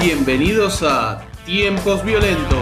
Bienvenidos 0.00 0.82
a 0.82 1.22
Tiempos 1.44 2.04
Violentos. 2.04 2.58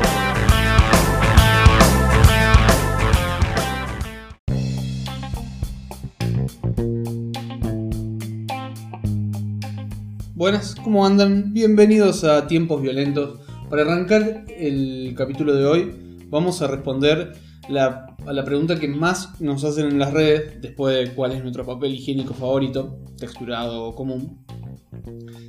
Buenas, 10.34 10.74
¿cómo 10.82 11.06
andan? 11.06 11.52
Bienvenidos 11.52 12.24
a 12.24 12.48
Tiempos 12.48 12.82
Violentos. 12.82 13.40
Para 13.70 13.82
arrancar 13.82 14.44
el 14.48 15.14
capítulo 15.16 15.54
de 15.54 15.66
hoy, 15.66 16.26
vamos 16.30 16.62
a 16.62 16.66
responder 16.66 17.51
la- 17.68 18.06
pregunta 18.44 18.78
que 18.78 18.88
más 18.88 19.40
nos 19.40 19.64
hacen 19.64 19.86
en 19.86 19.98
las 19.98 20.12
redes, 20.12 20.60
después 20.60 20.96
de 20.96 21.14
cuál 21.14 21.32
es 21.32 21.42
nuestro 21.42 21.64
papel 21.64 21.94
higiénico 21.94 22.34
favorito, 22.34 22.98
texturado 23.18 23.84
o 23.84 23.94
común, 23.94 24.44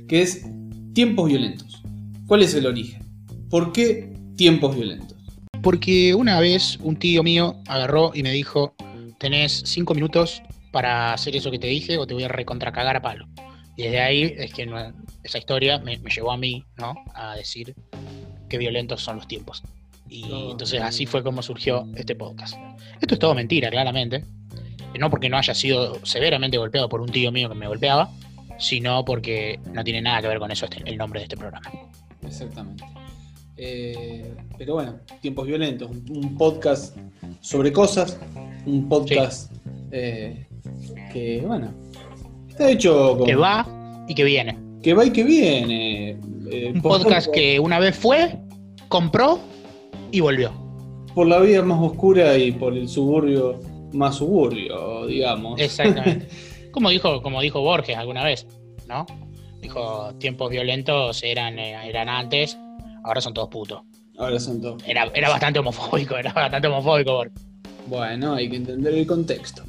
que 0.08 0.22
es 0.22 0.44
tiempos 0.92 1.28
violentos. 1.28 1.82
¿Cuál 2.26 2.42
es 2.42 2.54
el 2.54 2.66
origen? 2.66 3.02
¿Por 3.50 3.72
qué 3.72 4.12
tiempos 4.36 4.74
violentos? 4.74 5.18
Porque 5.62 6.14
una 6.14 6.40
vez 6.40 6.78
un 6.82 6.96
tío 6.96 7.22
mío 7.22 7.56
agarró 7.66 8.12
y 8.14 8.22
me 8.22 8.32
dijo, 8.32 8.74
tenés 9.18 9.62
cinco 9.64 9.94
minutos 9.94 10.42
para 10.72 11.12
hacer 11.12 11.36
eso 11.36 11.50
que 11.50 11.58
te 11.58 11.66
dije 11.66 11.98
o 11.98 12.06
te 12.06 12.14
voy 12.14 12.24
a 12.24 12.28
recontracagar 12.28 12.96
a 12.96 13.02
palo. 13.02 13.26
Y 13.76 13.84
desde 13.84 14.00
ahí 14.00 14.34
es 14.36 14.52
que 14.52 14.68
esa 15.22 15.38
historia 15.38 15.78
me, 15.78 15.98
me 15.98 16.10
llevó 16.10 16.32
a 16.32 16.36
mí, 16.36 16.64
¿no? 16.78 16.94
A 17.14 17.34
decir 17.34 17.74
qué 18.48 18.58
violentos 18.58 19.02
son 19.02 19.16
los 19.16 19.26
tiempos. 19.26 19.62
Y 20.08 20.24
entonces 20.50 20.80
así 20.80 21.06
fue 21.06 21.22
como 21.22 21.42
surgió 21.42 21.86
este 21.96 22.14
podcast. 22.14 22.56
Esto 23.00 23.14
es 23.14 23.18
todo 23.20 23.34
mentira, 23.34 23.70
claramente. 23.70 24.24
No 24.98 25.10
porque 25.10 25.28
no 25.28 25.36
haya 25.36 25.54
sido 25.54 25.98
severamente 26.04 26.56
golpeado 26.56 26.88
por 26.88 27.00
un 27.00 27.10
tío 27.10 27.32
mío 27.32 27.48
que 27.48 27.54
me 27.56 27.66
golpeaba, 27.66 28.10
sino 28.58 29.04
porque 29.04 29.58
no 29.72 29.82
tiene 29.82 30.00
nada 30.02 30.20
que 30.22 30.28
ver 30.28 30.38
con 30.38 30.50
eso 30.52 30.66
este- 30.66 30.82
el 30.88 30.96
nombre 30.96 31.18
de 31.20 31.24
este 31.24 31.36
programa. 31.36 31.68
Exactamente. 32.24 32.84
Eh, 33.56 34.34
pero 34.58 34.74
bueno, 34.74 34.96
tiempos 35.20 35.46
violentos, 35.46 35.90
un, 35.90 36.36
podcast 36.36 36.96
sobre 37.40 37.72
cosas, 37.72 38.18
un 38.66 38.88
podcast 38.88 39.52
eh, 39.92 40.46
que, 41.12 41.40
bueno, 41.46 41.72
está 42.48 42.70
hecho 42.70 43.16
con, 43.18 43.26
Que 43.26 43.34
va 43.36 43.66
y 44.08 44.14
que 44.14 44.24
viene. 44.24 44.58
que 44.82 44.94
va 44.94 45.04
y 45.04 45.10
que 45.10 45.24
viene. 45.24 46.10
eh, 46.50 46.72
Un 46.74 46.82
podcast 46.82 47.30
que 47.32 47.58
una 47.60 47.78
vez 47.78 47.96
fue, 47.96 48.38
compró 48.88 49.40
y 50.14 50.20
volvió. 50.20 50.52
Por 51.12 51.26
la 51.26 51.40
vida 51.40 51.62
más 51.62 51.80
oscura 51.80 52.38
y 52.38 52.52
por 52.52 52.76
el 52.76 52.88
suburbio 52.88 53.58
más 53.92 54.16
suburbio, 54.16 55.06
digamos. 55.06 55.60
Exactamente. 55.60 56.28
como 56.70 56.90
dijo, 56.90 57.20
como 57.20 57.40
dijo 57.40 57.60
Borges 57.60 57.96
alguna 57.96 58.24
vez, 58.24 58.46
¿no? 58.88 59.06
Dijo, 59.60 60.14
tiempos 60.18 60.50
violentos 60.50 61.22
eran, 61.24 61.58
eh, 61.58 61.88
eran 61.88 62.08
antes, 62.08 62.56
ahora 63.02 63.20
son 63.20 63.34
todos 63.34 63.48
putos. 63.48 63.82
Ahora 64.16 64.38
son 64.38 64.60
todos. 64.60 64.82
Era, 64.86 65.10
era 65.14 65.28
bastante 65.30 65.58
homofóbico, 65.58 66.16
era 66.16 66.32
bastante 66.32 66.68
homofóbico 66.68 67.12
Borges. 67.12 67.46
Bueno, 67.86 68.34
hay 68.34 68.48
que 68.48 68.56
entender 68.56 68.94
el 68.94 69.06
contexto. 69.06 69.64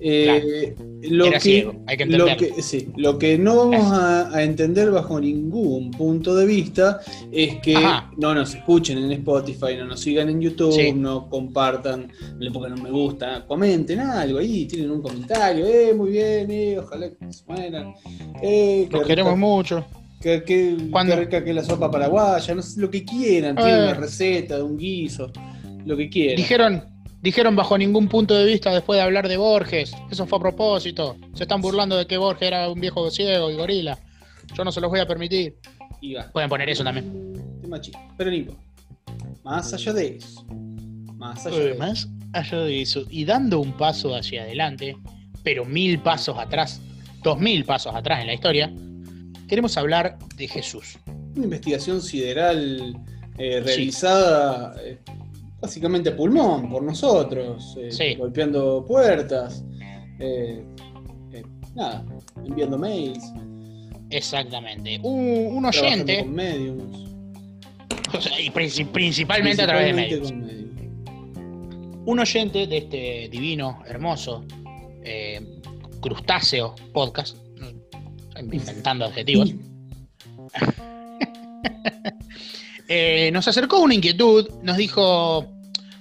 Eh, 0.00 0.74
lo, 1.02 1.26
Era 1.26 1.34
que, 1.38 1.40
ciego, 1.40 1.74
hay 1.86 1.96
que 1.96 2.06
lo, 2.06 2.26
que, 2.36 2.62
sí, 2.62 2.88
lo 2.96 3.18
que 3.18 3.38
no 3.38 3.56
vamos 3.70 3.92
a, 3.92 4.34
a 4.34 4.42
entender 4.42 4.90
bajo 4.90 5.20
ningún 5.20 5.90
punto 5.90 6.34
de 6.34 6.46
vista 6.46 7.00
es 7.32 7.56
que 7.60 7.76
Ajá. 7.76 8.10
no 8.16 8.34
nos 8.34 8.54
escuchen 8.54 8.98
en 8.98 9.12
Spotify, 9.12 9.76
no 9.78 9.86
nos 9.86 10.00
sigan 10.00 10.28
en 10.28 10.40
YouTube, 10.40 10.72
Sí. 10.72 10.92
no 10.92 11.28
compartan, 11.28 12.10
no 12.34 12.38
le 12.38 12.50
pongan 12.50 12.72
un 12.74 12.82
me 12.82 12.90
gusta, 12.90 13.44
comenten 13.46 14.00
algo 14.00 14.38
ahí, 14.38 14.66
tienen 14.66 14.90
un 14.90 15.02
comentario, 15.02 15.64
eh, 15.66 15.92
muy 15.94 16.10
bien, 16.10 16.50
eh, 16.50 16.78
ojalá 16.78 17.08
que 17.10 17.32
se 17.32 17.44
mueran. 17.46 17.94
Eh, 18.42 18.88
Los 18.90 19.06
queremos 19.06 19.36
mucho. 19.38 19.84
rica 20.22 21.44
que 21.44 21.50
es 21.50 21.54
la 21.54 21.64
sopa 21.64 21.90
paraguaya, 21.90 22.54
no 22.54 22.62
sé, 22.62 22.80
lo 22.80 22.90
que 22.90 23.04
quieran, 23.04 23.56
tienen 23.56 23.74
Eh. 23.74 23.82
una 23.84 23.94
receta 23.94 24.56
de 24.56 24.62
un 24.62 24.76
guiso, 24.78 25.30
lo 25.84 25.96
que 25.96 26.08
quieran. 26.08 26.36
Dijeron, 26.36 26.84
dijeron 27.24 27.56
bajo 27.56 27.78
ningún 27.78 28.06
punto 28.06 28.34
de 28.34 28.44
vista 28.44 28.70
después 28.70 28.98
de 28.98 29.02
hablar 29.02 29.28
de 29.28 29.38
Borges. 29.38 29.94
Eso 30.10 30.26
fue 30.26 30.36
a 30.36 30.42
propósito. 30.42 31.16
Se 31.32 31.44
están 31.44 31.62
burlando 31.62 31.96
de 31.96 32.06
que 32.06 32.18
Borges 32.18 32.48
era 32.48 32.68
un 32.68 32.78
viejo 32.78 33.10
ciego 33.10 33.50
y 33.50 33.56
gorila. 33.56 33.98
Yo 34.54 34.62
no 34.62 34.70
se 34.70 34.78
los 34.78 34.90
voy 34.90 35.00
a 35.00 35.06
permitir. 35.06 35.56
Y. 36.02 36.16
Pueden 36.34 36.50
poner 36.50 36.68
eso 36.68 36.84
también. 36.84 37.32
Tema 37.62 37.80
chico. 37.80 37.98
Pero 38.18 38.30
importa. 38.30 38.62
Más 39.42 39.72
allá 39.72 39.94
de 39.94 40.16
eso. 40.18 40.44
Más 41.16 41.46
allá 41.46 41.58
de 41.58 41.70
eso. 41.70 41.78
Más 41.78 42.08
allá 42.34 42.58
de 42.58 42.82
eso, 42.82 43.04
y 43.08 43.24
dando 43.24 43.58
un 43.60 43.72
paso 43.72 44.14
hacia 44.14 44.42
adelante, 44.42 44.94
pero 45.42 45.64
mil 45.64 46.00
pasos 46.00 46.36
atrás, 46.38 46.82
dos 47.22 47.38
mil 47.38 47.64
pasos 47.64 47.94
atrás 47.94 48.20
en 48.20 48.26
la 48.26 48.34
historia, 48.34 48.70
queremos 49.48 49.78
hablar 49.78 50.18
de 50.36 50.46
Jesús. 50.46 50.98
Una 51.36 51.44
investigación 51.44 52.02
sideral 52.02 53.00
eh, 53.38 53.62
realizada 53.64 54.74
eh, 54.82 54.98
básicamente 55.64 56.12
pulmón 56.12 56.68
por 56.70 56.82
nosotros. 56.82 57.76
eh, 57.80 57.90
Sí. 57.90 58.14
Golpeando 58.16 58.84
puertas. 58.86 59.64
eh, 60.20 60.64
eh, 61.32 61.42
nada. 61.74 62.04
Enviando 62.44 62.78
mails. 62.78 63.24
Exactamente. 64.10 65.00
Un, 65.02 65.56
un 65.56 65.64
oyente, 65.64 66.20
con 66.20 66.34
mediums. 66.34 66.98
o 68.16 68.20
sea, 68.20 68.38
y 68.40 68.50
princi- 68.50 68.86
principalmente 68.86 69.62
a 69.62 69.66
través 69.66 69.86
de 69.86 69.92
medios. 69.94 70.32
Un 72.06 72.18
oyente 72.18 72.66
de 72.66 72.76
este 72.76 73.28
divino, 73.30 73.82
hermoso, 73.86 74.44
eh, 75.02 75.40
crustáceo 76.00 76.74
podcast, 76.92 77.36
inventando 78.38 79.06
adjetivos, 79.06 79.54
eh, 82.88 83.30
nos 83.32 83.48
acercó 83.48 83.80
una 83.80 83.94
inquietud, 83.94 84.48
nos 84.62 84.76
dijo, 84.76 85.46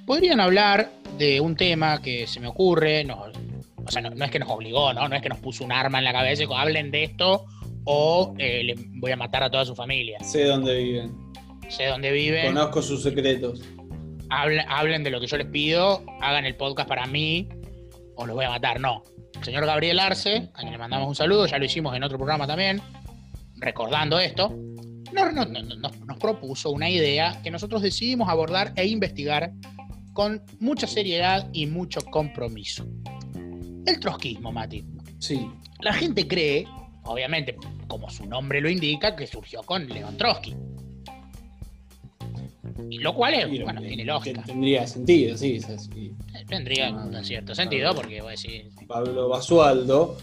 ¿podrían 0.06 0.40
hablar 0.40 0.90
de 1.18 1.40
un 1.42 1.56
tema 1.56 2.02
que 2.02 2.28
se 2.28 2.40
me 2.40 2.48
ocurre? 2.48 3.04
Nos- 3.04 3.32
o 3.86 3.92
sea, 3.92 4.02
no, 4.02 4.12
no 4.12 4.24
es 4.26 4.32
que 4.32 4.40
nos 4.40 4.50
obligó, 4.50 4.94
¿no? 4.94 5.08
No 5.10 5.16
es 5.16 5.22
que 5.22 5.30
nos 5.30 5.40
puso 5.40 5.64
un 5.66 5.72
arma 5.72 5.98
en 6.00 6.06
la 6.06 6.14
cabeza 6.14 6.44
y 6.44 6.46
dijo, 6.46 6.56
hablen 6.58 6.90
de 6.92 7.04
esto 7.04 7.46
o 7.86 8.34
eh, 8.38 8.64
le 8.64 8.76
voy 9.00 9.12
a 9.12 9.18
matar 9.18 9.44
a 9.44 9.50
toda 9.50 9.66
su 9.66 9.76
familia. 9.76 10.20
Sé 10.24 10.46
dónde 10.46 10.78
viven. 10.82 11.12
Sé 11.70 11.88
dónde 11.88 12.12
viven, 12.12 12.48
Conozco 12.48 12.82
sus 12.82 13.04
secretos. 13.04 13.62
hablen, 14.30 14.66
hablen 14.70 15.04
de 15.04 15.10
lo 15.10 15.20
que 15.20 15.28
yo 15.28 15.38
les 15.38 15.48
pido, 15.48 16.04
hagan 16.22 16.46
el 16.46 16.56
podcast 16.56 16.88
para 16.88 17.06
mí 17.08 17.50
o 18.16 18.26
los 18.26 18.36
voy 18.36 18.46
a 18.46 18.50
matar. 18.50 18.80
No. 18.80 19.04
El 19.36 19.44
señor 19.44 19.66
Gabriel 19.66 20.00
Arce, 20.00 20.50
a 20.54 20.60
quien 20.60 20.72
le 20.72 20.78
mandamos 20.78 21.08
un 21.10 21.16
saludo, 21.16 21.46
ya 21.46 21.58
lo 21.58 21.66
hicimos 21.66 21.94
en 21.96 22.04
otro 22.04 22.18
programa 22.18 22.48
también, 22.48 22.80
recordando 23.58 24.20
esto, 24.20 24.50
no- 25.12 25.32
no- 25.32 25.46
no- 25.46 25.62
no- 25.62 25.76
nos, 25.76 26.00
nos 26.00 26.18
propuso 26.18 26.70
una 26.72 26.90
idea 26.90 27.42
que 27.44 27.52
nosotros 27.52 27.82
decidimos 27.82 28.30
abordar 28.30 28.72
e 28.76 28.86
investigar 28.88 29.52
con 30.14 30.42
mucha 30.60 30.88
seriedad 30.88 31.50
y 31.54 31.66
mucho 31.66 32.02
compromiso. 32.02 32.86
El 33.86 34.00
trotskismo, 34.00 34.52
Mati. 34.52 34.84
Sí. 35.20 35.48
La 35.82 35.94
gente 35.94 36.28
cree, 36.28 36.66
obviamente, 37.06 37.56
como 37.88 38.10
su 38.10 38.26
nombre 38.26 38.62
lo 38.62 38.70
indica, 38.70 39.16
que 39.16 39.28
surgió 39.28 39.62
con 39.64 39.88
León 39.88 40.16
Trotsky. 40.18 40.56
Y 42.90 43.00
lo 43.00 43.14
cual 43.14 43.34
es, 43.36 43.62
bueno, 43.64 43.82
que- 43.82 43.88
tiene 43.88 44.06
lógica. 44.06 44.44
Tendría 44.44 44.88
sentido, 44.88 45.38
sí. 45.38 45.60
Tendría 46.48 46.88
Ah, 46.88 47.06
un 47.06 47.24
cierto 47.24 47.54
sentido, 47.56 47.94
porque 47.94 48.20
voy 48.22 48.30
a 48.30 48.32
decir, 48.32 48.70
Pablo 48.88 49.30
Basualdo. 49.30 50.18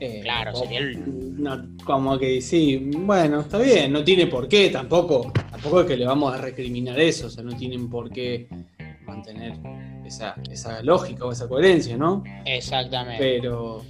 eh, 0.00 0.20
Claro, 0.22 0.52
como- 0.52 0.64
sería 0.64 0.80
el- 0.80 1.40
no, 1.42 1.68
como 1.84 2.18
que 2.18 2.40
sí, 2.40 2.76
bueno, 2.98 3.40
está 3.42 3.58
bien, 3.58 3.92
no 3.92 4.02
tiene 4.02 4.26
por 4.26 4.48
qué, 4.48 4.68
tampoco, 4.68 5.32
tampoco 5.50 5.82
es 5.82 5.86
que 5.86 5.96
le 5.96 6.04
vamos 6.04 6.34
a 6.34 6.38
recriminar 6.38 6.98
eso, 6.98 7.28
o 7.28 7.30
sea, 7.30 7.44
no 7.44 7.56
tienen 7.56 7.88
por 7.88 8.10
qué 8.10 8.48
mantener 9.06 9.54
esa, 10.04 10.34
esa 10.50 10.82
lógica 10.82 11.24
o 11.24 11.32
esa 11.32 11.48
coherencia, 11.48 11.96
¿no? 11.96 12.22
exactamente. 12.44 13.22
Pero 13.22 13.82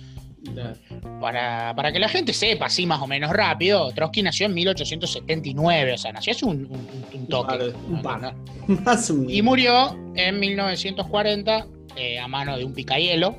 la- 0.54 0.74
Para, 1.20 1.74
para 1.74 1.90
que 1.92 1.98
la 1.98 2.08
gente 2.08 2.32
sepa, 2.32 2.66
así 2.66 2.84
más 2.86 3.00
o 3.00 3.06
menos 3.06 3.30
rápido, 3.32 3.90
Trotsky 3.92 4.22
nació 4.22 4.46
en 4.46 4.54
1879, 4.54 5.92
o 5.94 5.98
sea, 5.98 6.12
nació 6.12 6.32
hace 6.32 6.44
un, 6.44 6.66
un- 6.66 6.88
un 7.20 7.26
toque. 7.28 7.56
par, 7.56 7.74
un 7.88 8.02
par. 8.02 8.20
no. 8.68 8.76
más 8.84 9.08
un 9.10 9.28
Y 9.30 9.40
murió 9.42 9.96
en 10.14 10.38
1940 10.40 11.66
eh, 11.96 12.18
a 12.18 12.28
mano 12.28 12.56
de 12.58 12.64
un 12.64 12.74
picayelo. 12.74 13.36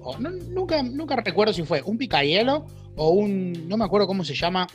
O, 0.00 0.16
no- 0.18 0.30
nunca, 0.30 0.82
nunca 0.82 1.16
recuerdo 1.16 1.52
si 1.52 1.64
fue 1.64 1.82
un 1.82 1.98
picayelo 1.98 2.66
o 2.98 3.10
un. 3.10 3.68
No 3.68 3.76
me 3.76 3.84
acuerdo 3.84 4.06
cómo 4.06 4.22
se 4.24 4.34
llama. 4.34 4.66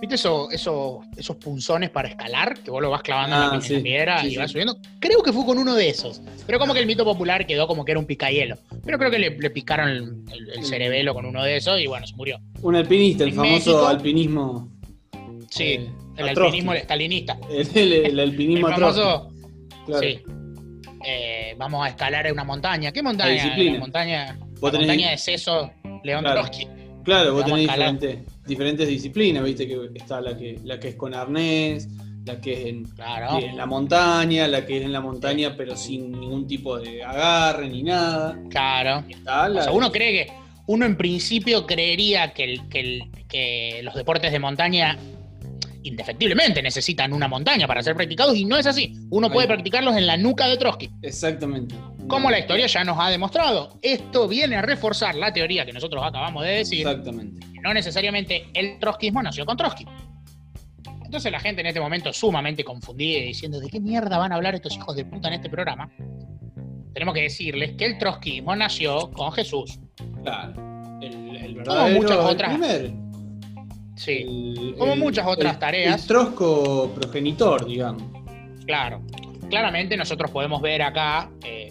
¿Viste 0.00 0.16
eso, 0.16 0.50
eso- 0.50 1.00
esos 1.16 1.36
punzones 1.36 1.90
para 1.90 2.08
escalar? 2.08 2.58
Que 2.58 2.70
vos 2.72 2.82
lo 2.82 2.90
vas 2.90 3.02
clavando 3.02 3.36
en 3.36 3.40
la- 3.40 3.46
Ah, 3.46 3.54
en, 3.54 3.60
la, 3.60 3.66
sí, 3.66 3.76
piedra 3.78 4.20
sí, 4.20 4.28
y 4.32 4.36
vas 4.36 4.50
subiendo. 4.50 4.76
Creo 4.98 5.22
que 5.22 5.32
fue 5.32 5.44
con 5.46 5.58
uno 5.58 5.74
de 5.76 5.88
esos. 5.90 6.20
Pero 6.44 6.58
como 6.58 6.74
que 6.74 6.80
el 6.80 6.86
mito 6.86 7.04
popular 7.04 7.46
quedó 7.46 7.68
como 7.68 7.84
que 7.84 7.92
era 7.92 8.00
un 8.00 8.06
picayelo. 8.06 8.56
Pero 8.84 8.98
creo 8.98 9.10
que 9.12 9.18
le, 9.20 9.30
le 9.38 9.50
picaron 9.50 9.88
el, 9.90 10.02
el- 10.32 10.50
el 10.58 10.64
cerebelo 10.64 11.14
con 11.14 11.24
uno 11.24 11.44
de 11.44 11.56
esos 11.56 11.80
y 11.80 11.86
bueno, 11.86 12.04
se 12.06 12.16
murió. 12.16 12.38
Un 12.62 12.74
alpinista, 12.74 13.22
el 13.24 13.30
En 13.30 13.36
famoso 13.36 13.54
México- 13.54 13.86
alpinismo. 13.86 14.68
Sí, 15.50 15.64
eh, 15.64 15.90
el 16.16 16.28
alpinismo 16.30 16.74
stalinista. 16.74 17.38
El, 17.48 17.68
el- 17.76 17.92
el 17.92 18.06
El 18.06 18.20
alpinismo 18.20 18.66
Trotsky, 18.74 19.00
famoso. 19.02 19.32
claro. 19.86 20.02
Sí. 20.02 20.18
eh, 21.04 21.54
vamos 21.58 21.84
a 21.84 21.88
escalar 21.90 22.32
una 22.32 22.44
montaña. 22.44 22.90
¿Qué 22.92 23.02
montaña? 23.02 23.32
disciplina. 23.34 23.74
La 23.74 23.78
montaña, 23.80 24.36
tenés- 24.60 24.60
montaña 24.60 25.10
de 25.10 25.18
Ceso 25.18 25.70
León 26.04 26.22
Claro. 26.22 26.40
Trotsky. 26.42 26.66
Claro, 27.04 27.34
vos 27.34 27.44
tenés 27.44 27.60
diferentes, 27.62 28.18
diferentes 28.46 28.88
disciplinas, 28.88 29.44
viste 29.44 29.66
que 29.66 29.88
está 29.94 30.20
la 30.20 30.36
que, 30.36 30.58
la 30.64 30.78
que 30.80 30.88
es 30.88 30.94
con 30.94 31.14
arnés, 31.14 31.88
la 32.24 32.40
que 32.40 32.52
es 32.52 32.66
en, 32.66 32.84
Claro. 32.84 33.38
en 33.40 33.56
la 33.56 33.66
montaña, 33.66 34.46
la 34.48 34.64
que 34.64 34.78
es 34.78 34.84
en 34.84 34.92
la 34.92 35.00
montaña 35.00 35.54
pero 35.56 35.76
sin 35.76 36.12
ningún 36.12 36.46
tipo 36.46 36.78
de 36.78 37.02
agarre 37.02 37.68
ni 37.68 37.82
nada. 37.82 38.38
Claro. 38.50 39.04
Y 39.08 39.14
está 39.14 39.48
la 39.48 39.60
O 39.60 39.62
sea, 39.64 39.72
uno 39.72 39.90
cree 39.90 40.12
que, 40.26 40.32
uno 40.68 40.86
en 40.86 40.96
principio 40.96 41.66
creería 41.66 42.32
que, 42.32 42.44
el- 42.44 42.68
que, 42.68 42.80
el- 42.80 43.02
que 43.28 43.80
los 43.82 43.94
deportes 43.94 44.30
de 44.30 44.38
montaña 44.38 44.96
indefectiblemente 45.84 46.62
necesitan 46.62 47.12
una 47.12 47.26
montaña 47.26 47.66
para 47.66 47.82
ser 47.82 47.96
practicados 47.96 48.36
y 48.36 48.44
no 48.44 48.56
es 48.56 48.66
así. 48.66 48.94
Uno 49.10 49.30
puede 49.32 49.48
practicarlos 49.48 49.96
en 49.96 50.06
la 50.06 50.16
nuca 50.16 50.46
de 50.46 50.56
Trotsky. 50.56 50.90
Exactamente. 51.02 51.74
Como 52.08 52.30
la 52.30 52.38
historia 52.38 52.66
ya 52.66 52.84
nos 52.84 52.98
ha 52.98 53.08
demostrado. 53.10 53.78
Esto 53.80 54.28
viene 54.28 54.56
a 54.56 54.62
reforzar 54.62 55.14
la 55.14 55.32
teoría 55.32 55.64
que 55.64 55.72
nosotros 55.72 56.02
acabamos 56.04 56.44
de 56.44 56.50
decir. 56.50 56.86
Exactamente. 56.86 57.46
que 57.52 57.60
No 57.60 57.72
necesariamente 57.72 58.48
el 58.54 58.78
trotskismo 58.78 59.22
nació 59.22 59.46
con 59.46 59.56
Trotsky. 59.56 59.86
Entonces 61.04 61.30
la 61.30 61.40
gente 61.40 61.60
en 61.60 61.66
este 61.66 61.80
momento 61.80 62.12
sumamente 62.12 62.64
confundida 62.64 63.18
y 63.18 63.24
diciendo 63.28 63.60
¿de 63.60 63.68
qué 63.68 63.80
mierda 63.80 64.16
van 64.18 64.32
a 64.32 64.36
hablar 64.36 64.54
estos 64.54 64.74
hijos 64.76 64.96
de 64.96 65.04
puta 65.04 65.28
en 65.28 65.34
este 65.34 65.48
programa? 65.50 65.90
Tenemos 66.94 67.14
que 67.14 67.22
decirles 67.22 67.72
que 67.76 67.84
el 67.86 67.98
trotskismo 67.98 68.54
nació 68.56 69.10
con 69.12 69.30
Jesús. 69.32 69.78
Claro. 70.22 70.52
El, 71.00 71.36
el 71.36 71.54
verdadero, 71.54 72.00
muchas 72.00 72.18
el 72.18 72.26
otras- 72.26 72.50
primer, 72.50 72.92
Sí. 73.96 74.12
el- 74.26 74.74
Como 74.78 74.92
el- 74.94 74.98
muchas 74.98 75.26
otras 75.26 75.52
el- 75.54 75.58
tareas. 75.58 76.00
El 76.02 76.08
trosco 76.08 76.90
progenitor, 76.94 77.66
digamos. 77.66 78.02
Claro. 78.66 79.02
Claramente 79.50 79.96
nosotros 79.98 80.30
podemos 80.30 80.62
ver 80.62 80.80
acá 80.82 81.30
eh, 81.44 81.61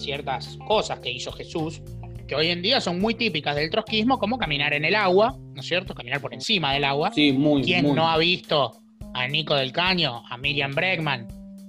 ciertas 0.00 0.58
cosas 0.66 0.98
que 1.00 1.10
hizo 1.10 1.30
Jesús 1.32 1.80
que 2.26 2.36
hoy 2.36 2.46
en 2.46 2.62
día 2.62 2.80
son 2.80 3.00
muy 3.00 3.14
típicas 3.16 3.56
del 3.56 3.70
trotskismo, 3.70 4.18
como 4.20 4.38
caminar 4.38 4.72
en 4.72 4.84
el 4.84 4.94
agua, 4.94 5.36
¿no 5.52 5.60
es 5.60 5.66
cierto? 5.66 5.94
Caminar 5.96 6.20
por 6.20 6.32
encima 6.32 6.72
del 6.72 6.84
agua. 6.84 7.10
Sí, 7.12 7.32
muy, 7.32 7.62
¿Quién 7.64 7.82
muy. 7.86 7.92
no 7.96 8.08
ha 8.08 8.16
visto 8.18 8.72
a 9.14 9.26
Nico 9.26 9.56
del 9.56 9.72
Caño, 9.72 10.22
a 10.28 10.36
Miriam 10.36 10.72
Bregman, 10.72 11.26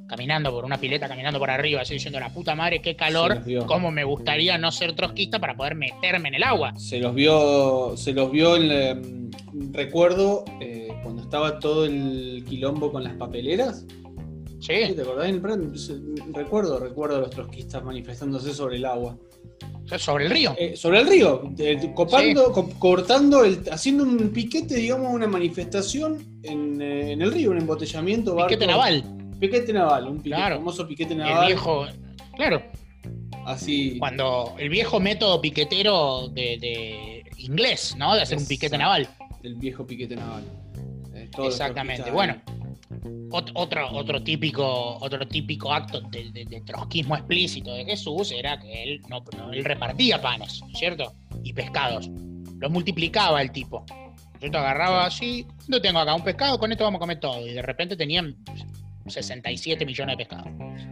caminando 0.07 0.51
por 0.51 0.63
una 0.63 0.77
pileta, 0.77 1.07
caminando 1.07 1.39
por 1.39 1.49
arriba, 1.49 1.81
así 1.81 1.95
diciendo, 1.95 2.19
la 2.19 2.29
puta 2.29 2.53
madre, 2.53 2.79
qué 2.79 2.95
calor, 2.95 3.41
cómo 3.65 3.89
me 3.89 4.03
gustaría 4.03 4.59
no 4.59 4.71
ser 4.71 4.93
trotskista 4.93 5.39
para 5.39 5.55
poder 5.55 5.73
meterme 5.73 6.29
en 6.29 6.35
el 6.35 6.43
agua? 6.43 6.73
Se 6.77 6.99
los 6.99 7.15
vio, 7.15 7.97
se 7.97 8.13
los 8.13 8.31
vio 8.31 8.55
en 8.55 8.67
la- 8.69 8.93
mm, 8.93 9.73
recuerdo 9.73 10.45
eh, 10.59 10.89
cuando 11.01 11.23
estaba 11.23 11.57
todo 11.59 11.85
el 11.85 12.45
quilombo 12.47 12.91
con 12.91 13.03
las 13.03 13.13
papeleras. 13.13 13.87
¿Sí, 14.61 14.73
Sí, 14.87 14.93
¿Te 14.93 15.01
acordás? 15.01 15.27
En 15.27 15.35
el 15.35 15.41
plan, 15.41 15.77
se- 15.77 15.99
Recuerdo, 16.33 16.79
recuerdo 16.79 17.15
a 17.17 17.19
los 17.21 17.31
trotskistas 17.31 17.83
manifestándose 17.83 18.53
sobre 18.53 18.77
el 18.77 18.85
agua. 18.85 19.17
sobre 19.97 20.25
el 20.25 20.31
río. 20.31 20.55
Eh, 20.57 20.75
sobre 20.77 20.99
el 20.99 21.07
río, 21.07 21.51
eh, 21.57 21.91
copando, 21.93 22.51
co- 22.53 22.69
cortando, 22.79 23.43
el, 23.43 23.59
haciendo 23.71 24.03
un 24.03 24.29
piquete, 24.29 24.75
digamos, 24.75 25.11
una 25.13 25.27
manifestación 25.27 26.39
en, 26.43 26.81
eh, 26.81 27.11
en 27.13 27.21
el 27.21 27.31
río, 27.31 27.51
un 27.51 27.57
embotellamiento. 27.57 28.35
Piquete 28.37 28.65
barco- 28.67 28.71
naval. 28.71 29.03
Piquete 29.39 29.73
naval, 29.73 30.07
un 30.07 30.17
piquete, 30.19 30.35
Claro. 30.35 30.55
famoso 30.57 30.87
piquete 30.87 31.13
El 31.13 31.19
naval. 31.19 31.47
viejo, 31.47 31.85
claro, 32.37 32.61
así. 33.45 33.97
cuando 33.99 34.53
el 34.59 34.69
viejo 34.69 34.99
método 34.99 35.41
piquetero 35.41 36.27
de, 36.29 36.57
de 36.61 37.23
inglés, 37.37 37.95
¿no? 37.97 38.15
De 38.15 38.21
hacer 38.21 38.37
un 38.37 38.45
piquete 38.47 38.77
naval. 38.77 39.09
El 39.43 39.55
viejo 39.55 39.85
piquete 39.85 40.15
naval. 40.15 40.43
Eh, 41.15 41.29
Exactamente. 41.45 42.11
Bueno, 42.11 42.35
otro, 43.31 43.91
otro, 43.93 44.21
típico, 44.23 44.97
otro 44.99 45.27
típico 45.27 45.71
acto 45.73 46.01
de, 46.01 46.31
de- 46.31 46.45
de 46.45 46.61
trotskismo 46.61 47.15
explícito 47.15 47.73
de 47.73 47.85
Jesús 47.85 48.31
era 48.31 48.59
que 48.59 48.83
él, 48.83 49.01
no, 49.09 49.23
no, 49.37 49.51
él 49.53 49.63
repartía 49.63 50.21
panes, 50.21 50.61
¿cierto? 50.73 51.13
Y 51.43 51.53
pescados. 51.53 52.09
Los 52.59 52.69
multiplicaba 52.71 53.41
el 53.41 53.51
tipo. 53.51 53.85
Yo 54.39 54.49
te 54.51 54.57
agarraba 54.57 55.05
así, 55.05 55.45
no 55.67 55.79
tengo 55.81 55.99
acá 55.99 56.15
un 56.15 56.23
pescado, 56.23 56.57
con 56.59 56.71
esto 56.71 56.83
vamos 56.83 56.97
a 56.97 57.01
comer 57.01 57.19
todo. 57.19 57.45
Y 57.45 57.53
de 57.53 57.61
repente 57.61 57.95
tenían 57.95 58.35
67 59.07 59.85
millones 59.85 60.17
de 60.17 60.25
pescados. 60.25 60.47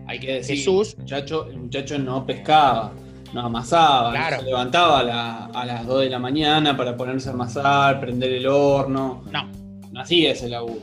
Hay 0.08 0.20
que 0.20 0.34
decir, 0.36 0.58
Jesús. 0.58 0.94
El, 0.94 1.00
muchacho, 1.02 1.48
el 1.50 1.58
muchacho 1.58 2.00
no 2.00 2.26
pescaba, 2.26 2.92
no 3.34 3.42
amasaba, 3.42 4.12
Claro. 4.12 4.38
no 4.38 4.42
se 4.44 4.48
levantaba 4.50 5.00
a, 5.00 5.04
la- 5.04 5.46
a 5.46 5.66
las 5.66 5.86
2 5.86 6.02
de 6.02 6.10
la 6.10 6.20
mañana 6.20 6.76
para 6.76 6.96
ponerse 6.98 7.30
a 7.30 7.34
amasar, 7.34 8.00
prender 8.00 8.32
el 8.34 8.48
horno. 8.48 9.24
No, 9.32 9.48
No 9.92 10.02
hacía 10.02 10.32
ese 10.32 10.50
laburo. 10.50 10.82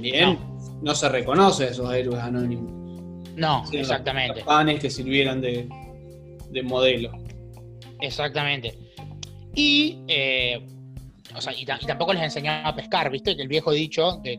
Bien, 0.00 0.34
no, 0.34 0.55
se 0.94 1.08
reconoce 1.08 1.64
a 1.64 1.68
esos 1.68 1.92
héroes 1.92 2.20
anónimos. 2.22 2.72
no, 3.36 3.64
exactamente. 3.72 4.36
Los 4.40 4.44
panes 4.44 4.80
que 4.80 4.90
sirvieran 4.90 5.40
de, 5.40 5.68
de 6.50 6.62
modelo. 6.62 7.12
Exactamente. 8.00 8.78
Y, 9.54 9.98
eh, 10.08 10.66
o 11.34 11.40
sea, 11.40 11.52
y, 11.54 11.64
ta- 11.64 11.78
y 11.80 11.86
tampoco 11.86 12.12
les 12.12 12.22
enseñaba 12.22 12.68
a 12.68 12.74
pescar, 12.76 13.10
¿viste? 13.10 13.34
Que 13.36 13.42
el 13.42 13.48
viejo 13.48 13.72
dicho 13.72 14.20
de- 14.22 14.36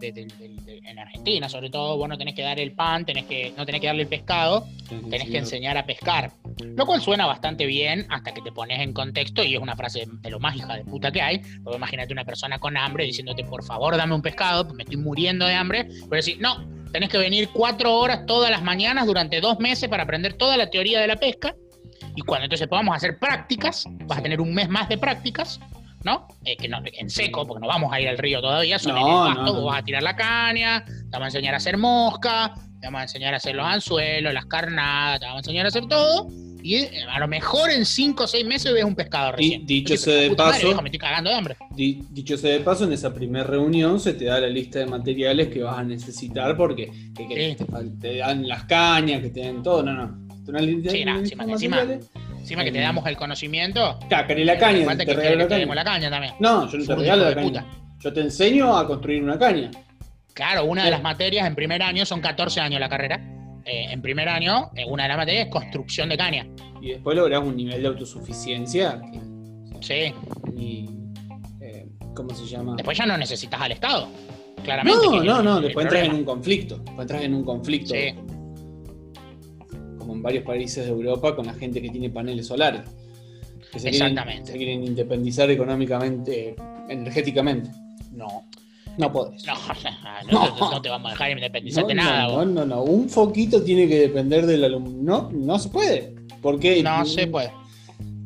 en 0.88 1.00
Argentina, 1.00 1.50
sobre 1.50 1.70
todo, 1.70 1.98
vos 1.98 2.08
no 2.08 2.18
tenés 2.18 2.34
que 2.34 2.42
dar 2.42 2.60
el 2.60 2.72
pan, 2.72 3.06
tenés 3.06 3.26
que, 3.26 3.54
no 3.58 3.66
tenés 3.66 3.82
que 3.82 3.88
darle 3.88 4.04
el 4.04 4.08
pescado, 4.08 4.66
tenés 5.10 5.30
que 5.30 5.38
enseñar 5.38 5.78
a 5.78 5.86
pescar. 5.86 6.32
Lo 6.64 6.86
cual 6.86 7.02
suena 7.02 7.26
bastante 7.26 7.66
bien 7.66 8.08
hasta 8.10 8.34
que 8.34 8.42
te 8.42 8.52
pones 8.52 8.80
en 8.80 8.94
contexto 8.94 9.44
y 9.44 9.56
es 9.56 9.62
una 9.62 9.76
frase 9.76 10.08
de 10.08 10.30
lo 10.30 10.40
más 10.40 10.56
hija 10.56 10.78
de 10.78 10.86
puta 10.86 11.12
que 11.12 11.22
hay. 11.22 11.42
Porque 11.64 11.78
imagínate 11.78 12.14
una 12.14 12.24
persona 12.24 12.58
con 12.58 12.78
hambre 12.78 13.04
diciéndote, 13.04 13.44
por 13.44 13.64
favor, 13.64 13.98
dame 13.98 14.16
un 14.16 14.22
pescado, 14.22 14.74
me 14.74 14.84
estoy 14.84 14.98
muriendo 14.98 15.46
de 15.46 15.56
hambre. 15.56 15.84
Pero 15.84 16.16
decir, 16.16 16.38
no, 16.40 16.66
tenés 16.92 17.10
que 17.10 17.18
venir 17.18 17.50
cuatro 17.52 17.94
horas 17.94 18.26
todas 18.26 18.50
las 18.50 18.64
mañanas 18.64 19.06
durante 19.06 19.42
dos 19.42 19.60
meses 19.60 19.90
para 19.90 20.04
aprender 20.04 20.34
toda 20.34 20.56
la 20.56 20.70
teoría 20.70 21.02
de 21.02 21.08
la 21.08 21.18
pesca. 21.18 21.54
Y 22.16 22.22
cuando 22.22 22.46
entonces 22.46 22.68
podamos 22.68 22.96
hacer 22.96 23.20
prácticas, 23.20 23.86
vas 24.06 24.20
a 24.20 24.22
tener 24.24 24.40
un 24.40 24.54
mes 24.54 24.70
más 24.70 24.88
de 24.90 24.98
prácticas, 24.98 25.60
¿no? 26.04 26.28
Eh, 26.46 26.56
que 26.58 26.68
no 26.68 26.80
en 26.84 27.10
seco, 27.10 27.46
porque 27.46 27.62
no 27.62 27.68
vamos 27.68 27.92
a 27.92 28.00
ir 28.00 28.08
al 28.08 28.18
río 28.18 28.40
todavía, 28.42 28.80
son 28.80 28.98
en 28.98 29.06
el 29.08 29.14
pasto, 29.14 29.44
no, 29.44 29.54
vos 29.54 29.66
vas 29.66 29.80
a 29.82 29.84
tirar 29.84 30.04
la 30.04 30.16
caña, 30.16 30.84
te 30.86 30.94
vamos 31.12 31.26
a 31.26 31.28
enseñar 31.28 31.54
a 31.54 31.58
hacer 31.58 31.78
mosca, 31.78 32.54
te 32.80 32.88
vamos 32.88 33.00
a 33.00 33.04
enseñar 33.04 33.34
a 33.34 33.38
hacer 33.38 33.56
los 33.56 33.66
anzuelos, 33.66 34.34
las 34.34 34.46
carnadas, 34.46 35.20
te 35.20 35.26
vamos 35.26 35.38
a 35.40 35.42
enseñar 35.42 35.66
a 35.66 35.70
hacer 35.70 35.88
todo. 35.88 36.28
Y 36.64 36.76
eh, 36.76 37.04
a 37.10 37.20
lo 37.20 37.28
mejor 37.28 37.70
en 37.70 37.86
5 37.86 38.24
o 38.24 38.28
6 38.28 38.46
meses 38.46 38.74
ves 38.74 38.84
un 38.84 38.96
pescado 38.96 39.32
recién. 39.32 39.66
dicho 39.66 39.96
sea 39.96 40.16
de 40.16 40.30
"Puta 40.30 40.46
madre, 40.48 40.62
paso- 40.64 40.82
me 40.82 40.90
estoy 40.90 41.00
cagando 41.00 41.30
de 41.30 41.36
hambre. 41.36 41.56
Di- 41.72 42.02
Dicho 42.10 42.36
sea 42.38 42.52
de 42.52 42.60
paso, 42.62 42.84
en 42.86 42.94
esa 42.94 43.14
primera 43.14 43.46
reunión 43.46 44.00
se 44.00 44.14
te 44.14 44.26
da 44.26 44.40
la 44.40 44.48
lista 44.48 44.80
de 44.80 44.86
materiales 44.88 45.48
que 45.50 45.62
vas 45.64 45.78
a 45.78 45.84
necesitar 45.84 46.58
porque 46.58 46.92
que- 47.16 47.28
que 47.28 47.56
Sí. 47.58 47.66
te, 48.02 48.18
dan 48.18 48.48
las 48.48 48.64
cañas, 48.66 49.22
que 49.22 49.30
te 49.30 49.42
dan 49.42 49.62
todo, 49.64 49.84
no, 49.84 49.94
no. 49.94 50.28
Una 50.48 50.60
lista 50.62 50.90
Sí, 50.92 51.04
de 51.04 51.12
encima- 51.12 51.46
materiales. 51.46 52.10
Encima 52.48 52.64
que 52.64 52.72
te 52.72 52.80
Eh, 52.80 52.82
damos 52.82 53.06
el 53.06 53.18
conocimiento, 53.18 54.00
Cácare 54.10 54.46
la 54.46 54.58
caña, 54.58 54.96
te 54.96 55.06
que, 55.06 55.14
regalo 55.14 55.36
la 55.40 55.48
te 55.50 55.60
caña. 55.60 55.76
la 55.76 55.84
caña 55.84 56.10
también. 56.10 56.34
No, 56.40 56.72
yo 56.72 56.78
no 56.78 56.86
te 56.86 56.96
regalo 56.96 57.26
la 57.26 57.36
caña. 57.36 57.66
Yo 58.00 58.14
te 58.14 58.22
enseño 58.22 58.78
a 58.78 58.88
construir 58.88 59.22
una 59.22 59.38
caña. 59.38 59.70
Claro, 60.34 60.64
una 60.64 60.86
de 60.86 60.92
las 60.92 61.02
materias 61.02 61.46
en 61.46 61.56
primer 61.56 61.82
año, 61.84 62.06
son 62.06 62.22
14 62.22 62.62
años 62.62 62.80
la 62.80 62.88
carrera. 62.90 63.20
eh, 63.70 63.88
en 63.92 64.02
primer 64.02 64.30
año, 64.30 64.70
eh, 64.78 64.86
una 64.88 65.04
de 65.04 65.10
las 65.10 65.18
materias 65.18 65.48
es 65.48 65.52
construcción 65.52 66.08
de 66.08 66.16
caña. 66.18 66.48
Y 66.82 66.92
después 66.92 67.18
lográs 67.18 67.44
un 67.44 67.54
nivel 67.58 67.82
de 67.82 67.88
autosuficiencia 67.90 69.02
que 69.12 69.20
Sí. 69.82 70.14
ni, 70.54 70.86
eh, 71.60 71.86
¿cómo 72.16 72.30
se 72.34 72.46
llama? 72.46 72.76
Después 72.78 72.98
ya 72.98 73.06
no 73.06 73.18
necesitas 73.18 73.60
al 73.60 73.74
Estado. 73.74 74.08
Claramente. 74.64 75.06
no, 75.06 75.22
no, 75.22 75.44
no, 75.44 75.60
después 75.60 75.86
entras 75.86 76.06
en 76.06 76.14
un 76.14 76.24
conflicto. 76.24 76.78
Después 76.78 77.00
entras 77.02 77.24
en 77.24 77.34
un 77.34 77.44
conflicto. 77.44 77.94
Sí. 77.94 78.16
Como 80.08 80.16
en 80.20 80.24
varios 80.24 80.46
países 80.46 80.86
de 80.86 80.92
Europa 80.92 81.36
con 81.36 81.46
la 81.48 81.54
gente 81.54 81.82
que 81.82 81.90
tiene 81.90 82.10
paneles 82.10 82.48
solares. 82.48 82.82
Que 83.74 83.78
se 83.80 83.90
quieren- 83.90 84.12
Exactamente. 84.14 84.52
se 84.54 84.58
quieren 84.58 84.84
independizar 84.86 85.52
económicamente, 85.52 86.56
energéticamente. 86.88 87.70
No, 88.14 88.46
no 88.98 89.12
podés. 89.12 89.46
No, 89.46 89.54
no, 90.32 90.58
no, 90.58 90.72
no 90.72 90.82
te 90.82 90.88
vamos 90.88 91.10
a 91.10 91.12
dejar 91.12 91.32
independizarte 91.32 91.94
no, 91.94 92.04
nada. 92.04 92.28
no, 92.30 92.46
no, 92.46 92.66
no, 92.66 92.84
Un 92.84 93.10
foquito 93.10 93.62
tiene 93.62 93.86
que 93.90 94.00
depender 94.00 94.46
del 94.46 94.64
alumno. 94.64 95.30
No, 95.30 95.30
no 95.34 95.60
se 95.60 95.68
puede. 95.68 96.16
Porque 96.42 96.82
No 96.82 97.06
se 97.06 97.28
puede. 97.28 97.52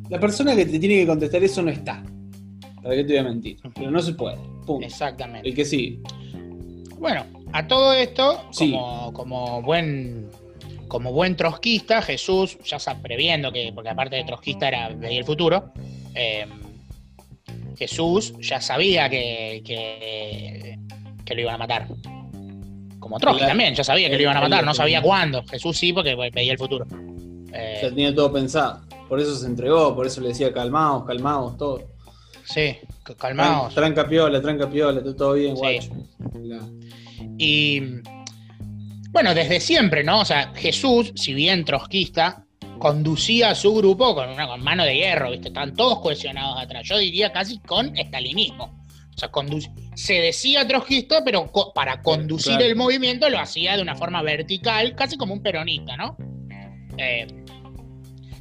la 0.08 0.20
persona 0.20 0.54
que 0.54 0.64
te 0.66 0.78
tiene 0.78 0.98
que 1.00 1.06
contestar 1.08 1.42
eso 1.42 1.62
no 1.62 1.70
está. 1.72 2.00
¿Para 2.80 2.94
qué 2.94 3.02
te 3.02 3.12
voy 3.14 3.18
a 3.18 3.22
mentir? 3.24 3.58
Pero 3.74 3.90
no 3.90 4.00
se 4.00 4.12
puede. 4.14 4.36
Punto. 4.64 4.86
Exactamente. 4.86 5.48
El 5.48 5.54
que 5.56 5.64
sí. 5.64 6.00
Bueno, 7.00 7.24
a 7.52 7.66
todo 7.66 7.92
esto, 7.92 8.40
Sí. 8.52 8.70
como, 8.70 9.12
como 9.12 9.62
buen 9.62 10.28
como 10.92 11.10
buen 11.10 11.34
trotskista, 11.36 12.02
Jesús, 12.02 12.58
ya 12.66 12.76
previendo 13.00 13.50
que, 13.50 13.72
porque 13.74 13.88
aparte 13.88 14.16
de 14.16 14.24
trotskista 14.24 14.68
era 14.68 14.90
veía 14.90 15.20
el 15.20 15.24
futuro, 15.24 15.72
eh, 16.14 16.44
Jesús 17.78 18.34
ya 18.40 18.60
sabía 18.60 19.08
que, 19.08 19.62
que, 19.64 20.78
que 21.24 21.34
lo 21.34 21.40
iban 21.40 21.54
a 21.54 21.58
matar. 21.58 21.88
Como 23.00 23.18
Trotsky 23.18 23.38
Claro. 23.38 23.50
también, 23.52 23.74
ya 23.74 23.82
sabía 23.82 24.10
que 24.10 24.16
lo 24.16 24.22
iban 24.24 24.36
a 24.36 24.42
matar, 24.42 24.66
no 24.66 24.74
sabía 24.74 25.00
cuándo. 25.00 25.42
Jesús 25.44 25.78
sí, 25.78 25.94
porque 25.94 26.14
veía 26.14 26.52
el 26.52 26.58
futuro. 26.58 26.84
Eh, 27.54 27.78
Ya 27.84 27.88
tenía 27.88 28.14
todo 28.14 28.30
pensado. 28.30 28.82
Por 29.08 29.18
eso 29.18 29.34
se 29.34 29.46
entregó, 29.46 29.96
por 29.96 30.06
eso 30.06 30.20
le 30.20 30.28
decía 30.28 30.52
calmaos, 30.52 31.06
calmaos, 31.06 31.56
todo. 31.56 31.84
sí, 32.44 32.76
calmaos. 33.16 33.74
Tranca 33.74 34.06
piola, 34.06 34.42
tranca 34.42 34.68
piola, 34.68 35.02
todo 35.16 35.32
bien, 35.32 35.56
Sí. 35.56 35.62
guacho. 35.62 35.90
Y 37.38 37.80
Bueno, 39.12 39.34
desde 39.34 39.60
siempre, 39.60 40.02
¿no? 40.02 40.20
O 40.20 40.24
sea, 40.24 40.52
Jesús, 40.54 41.12
si 41.14 41.34
bien 41.34 41.66
trotskista, 41.66 42.46
conducía 42.78 43.50
a 43.50 43.54
su 43.54 43.74
grupo 43.74 44.14
con 44.14 44.30
una 44.30 44.46
con 44.46 44.64
mano 44.64 44.84
de 44.84 44.96
hierro, 44.96 45.30
¿viste? 45.30 45.48
Están 45.48 45.74
todos 45.74 46.00
cohesionados 46.00 46.58
atrás. 46.58 46.82
Yo 46.88 46.96
diría 46.96 47.30
casi 47.30 47.58
con 47.58 47.94
estalinismo. 47.96 48.86
O 49.14 49.18
sea, 49.18 49.30
se 49.94 50.14
decía 50.14 50.66
trotskista, 50.66 51.22
pero 51.22 51.52
para 51.74 52.00
conducir 52.00 52.60
el 52.62 52.74
movimiento 52.74 53.28
lo 53.28 53.38
hacía 53.38 53.76
de 53.76 53.82
una 53.82 53.94
forma 53.94 54.22
vertical, 54.22 54.94
casi 54.96 55.18
como 55.18 55.34
un 55.34 55.42
peronista, 55.42 55.94
¿no? 55.98 56.16
Eh, 56.96 57.26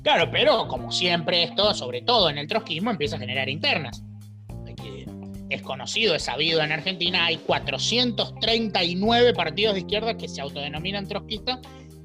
claro, 0.01 0.31
pero 0.31 0.69
como 0.69 0.89
siempre 0.89 1.43
esto, 1.43 1.73
sobre 1.73 2.01
todo 2.01 2.29
en 2.29 2.37
el 2.37 2.47
trotskismo, 2.47 2.91
empieza 2.91 3.17
a 3.17 3.19
generar 3.19 3.49
internas. 3.49 4.01
Es 5.51 5.61
conocido, 5.61 6.15
es 6.15 6.23
sabido 6.23 6.61
en 6.61 6.71
Argentina, 6.71 7.25
hay 7.25 7.35
439 7.35 9.33
partidos 9.33 9.73
de 9.73 9.81
izquierda 9.81 10.15
que 10.15 10.29
se 10.29 10.39
autodenominan 10.39 11.05
trotskistas 11.09 11.59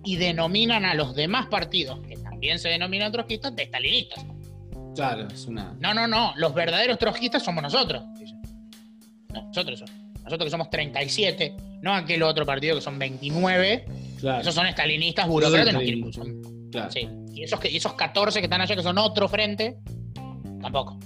y 0.05 0.17
denominan 0.17 0.85
a 0.85 0.95
los 0.95 1.15
demás 1.15 1.47
partidos, 1.47 2.01
que 2.09 2.17
también 2.17 2.59
se 2.59 2.71
denominan 2.71 3.13
trotskistas, 3.13 3.55
de 3.55 3.63
estalinistas. 3.63 4.27
Claro, 4.97 5.29
es 5.33 5.47
una... 5.47 5.77
No, 5.79 5.95
no, 5.95 6.09
no, 6.09 6.33
los 6.35 6.55
verdaderos 6.55 6.99
trotskistas 6.99 7.45
somos 7.45 7.63
nosotros. 7.63 8.03
Nosotros, 9.33 9.85
nosotros 10.25 10.45
que 10.45 10.51
somos 10.51 10.69
37, 10.69 11.57
no 11.83 11.95
aquel 11.95 12.25
otro 12.25 12.45
partido 12.45 12.75
que 12.75 12.83
son 12.83 12.99
29. 12.99 13.85
Esos 14.41 14.55
son 14.57 14.67
estalinistas 14.67 15.29
burócratas. 15.29 15.83
Y 17.33 17.45
esos, 17.45 17.61
que, 17.61 17.77
esos 17.77 17.93
14 17.93 18.41
que 18.41 18.47
están 18.47 18.61
allá 18.61 18.75
que 18.75 18.83
son 18.83 18.99
otro 18.99 19.29
frente, 19.29 19.77
tampoco. 20.61 20.99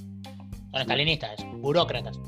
Son 0.72 0.80
estalinistas, 0.80 1.44
burócratas. 1.58 2.18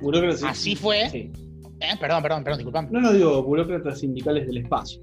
Burócratas. 0.00 0.42
Así 0.42 0.74
fue. 0.74 1.06
Eh, 1.06 1.96
perdón, 2.00 2.22
perdón, 2.22 2.44
perdón, 2.44 2.58
disculpame. 2.58 2.88
No, 2.90 3.00
no 3.00 3.12
digo 3.12 3.42
burócratas 3.42 4.00
sindicales 4.00 4.46
del 4.46 4.58
espacio. 4.58 5.02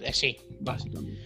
Eh, 0.00 0.12
sí. 0.12 0.36
Básicamente. 0.60 1.22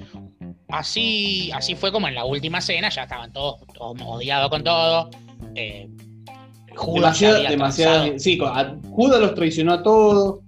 Así, 0.68 1.50
así 1.52 1.74
fue 1.74 1.90
como 1.90 2.08
en 2.08 2.14
la 2.14 2.24
última 2.24 2.60
cena, 2.60 2.90
ya 2.90 3.04
estaban 3.04 3.32
todos, 3.32 3.56
todos 3.72 4.00
odiados 4.02 4.50
con 4.50 4.62
todo. 4.62 5.10
Eh, 5.54 5.88
Judas 6.76 7.18
demasiado, 7.48 8.18
sí, 8.18 8.38
Judas 8.38 9.20
los 9.20 9.34
traicionó 9.34 9.72
a 9.72 9.82
todos. 9.82 10.40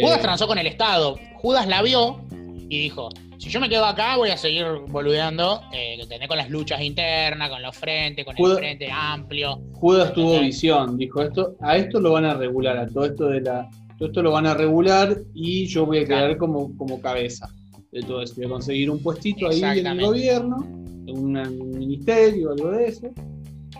Judas 0.00 0.22
transó 0.22 0.46
con 0.46 0.58
el 0.58 0.66
Estado. 0.66 1.18
Judas 1.36 1.66
la 1.66 1.82
vio 1.82 2.20
y 2.68 2.78
dijo: 2.78 3.10
Si 3.48 3.54
yo 3.54 3.60
me 3.60 3.70
quedo 3.70 3.86
acá, 3.86 4.18
voy 4.18 4.28
a 4.28 4.36
seguir 4.36 4.66
boludeando 4.88 5.62
eh, 5.72 5.98
con 6.28 6.36
las 6.36 6.50
luchas 6.50 6.82
internas, 6.82 7.48
con 7.48 7.62
los 7.62 7.74
frentes, 7.74 8.22
con 8.26 8.36
el 8.36 8.56
frente 8.58 8.90
amplio. 8.92 9.62
Judas 9.72 10.12
tuvo 10.12 10.38
visión, 10.38 10.98
dijo: 10.98 11.22
esto, 11.22 11.56
A 11.62 11.78
esto 11.78 11.98
lo 11.98 12.12
van 12.12 12.26
a 12.26 12.34
regular, 12.34 12.76
a 12.76 12.86
todo 12.86 13.06
esto 13.06 13.28
de 13.28 13.40
la. 13.40 13.66
Todo 13.96 14.08
esto 14.10 14.22
lo 14.22 14.32
van 14.32 14.46
a 14.46 14.52
regular 14.52 15.16
y 15.32 15.64
yo 15.64 15.86
voy 15.86 16.00
a 16.00 16.04
quedar 16.04 16.36
como, 16.36 16.76
como 16.76 17.00
cabeza 17.00 17.48
de 17.90 18.02
todo 18.02 18.20
eso. 18.20 18.34
Voy 18.36 18.44
a 18.44 18.48
conseguir 18.50 18.90
un 18.90 19.02
puestito 19.02 19.48
ahí 19.48 19.62
en 19.62 19.86
el 19.86 20.00
gobierno, 20.02 20.58
en 21.06 21.18
un 21.18 21.70
ministerio, 21.70 22.50
algo 22.52 22.72
de 22.72 22.88
eso 22.88 23.08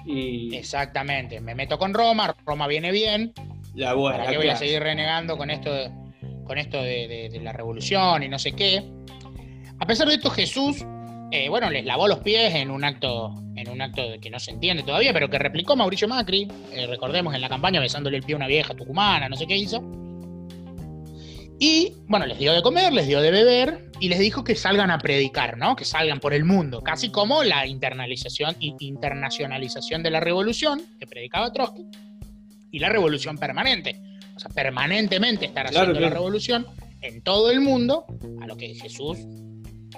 Exactamente, 0.07 1.43
me 1.43 1.55
meto 1.55 1.79
con 1.79 1.93
Roma, 1.93 2.35
Roma 2.47 2.67
viene 2.67 2.91
bien. 2.91 3.35
Ya, 3.75 3.93
bueno, 3.93 4.17
¿Para 4.17 4.31
qué 4.31 4.39
voy 4.39 4.49
a 4.49 4.57
seguir 4.57 4.81
renegando 4.81 5.37
con 5.37 5.51
esto, 5.51 5.71
de, 5.71 5.91
con 6.47 6.57
esto 6.57 6.83
de, 6.83 7.39
la 7.43 7.53
revolución 7.53 8.23
y 8.23 8.29
no 8.29 8.39
sé 8.39 8.53
qué? 8.53 8.83
A 9.81 9.87
pesar 9.87 10.09
de 10.09 10.15
esto, 10.15 10.31
Jesús, 10.31 10.85
eh, 11.31 11.49
bueno, 11.49 11.71
les 11.71 11.85
lavó 11.85 12.09
los 12.09 12.19
pies 12.21 12.55
en 12.55 12.71
un 12.71 12.85
acto 12.85 13.35
en 13.59 13.69
un 13.71 13.83
acto 13.83 14.03
que 14.21 14.31
no 14.31 14.39
se 14.39 14.53
entiende 14.53 14.83
todavía, 14.83 15.13
pero 15.13 15.29
que 15.29 15.39
replicó 15.39 15.75
Mauricio 15.75 16.07
Macri, 16.07 16.49
eh, 16.73 16.87
recordemos 16.87 17.35
en 17.35 17.41
la 17.41 17.49
campaña 17.49 17.81
besándole 17.81 18.17
el 18.17 18.23
pie 18.23 18.35
a 18.35 18.37
una 18.37 18.47
vieja 18.47 18.75
tucumana, 18.75 19.29
no 19.29 19.37
sé 19.37 19.47
qué 19.47 19.57
hizo. 19.57 19.83
Y 21.61 21.95
bueno, 22.07 22.25
les 22.27 22.39
dio 22.39 22.53
de 22.53 22.63
comer, 22.63 22.93
les 22.93 23.09
dio 23.09 23.21
de 23.21 23.33
beber 23.33 23.91
y 23.99 24.09
les 24.09 24.21
dijo 24.21 24.45
que 24.45 24.55
salgan 24.55 24.93
a 24.93 24.99
predicar, 24.99 25.59
¿no? 25.59 25.75
Que 25.75 25.85
salgan 25.85 26.21
por 26.21 26.33
el 26.33 26.45
mundo, 26.45 26.83
casi 26.83 27.11
como 27.11 27.43
la 27.43 27.67
internalización 27.67 28.55
y 28.61 28.77
internacionalización 28.79 30.05
de 30.05 30.11
la 30.11 30.21
revolución 30.21 30.83
que 31.01 31.07
predicaba 31.09 31.53
Trotsky 31.53 31.85
y 32.71 32.79
la 32.79 32.91
revolución 32.91 33.39
permanente. 33.39 34.01
O 34.37 34.39
sea, 34.39 34.51
permanentemente 34.51 35.47
estar 35.47 35.67
haciendo 35.67 35.99
la 35.99 36.11
revolución 36.11 36.65
en 37.01 37.23
todo 37.23 37.51
el 37.51 37.61
mundo, 37.61 38.05
a 38.41 38.47
lo 38.47 38.57
que 38.57 38.73
Jesús, 38.77 39.19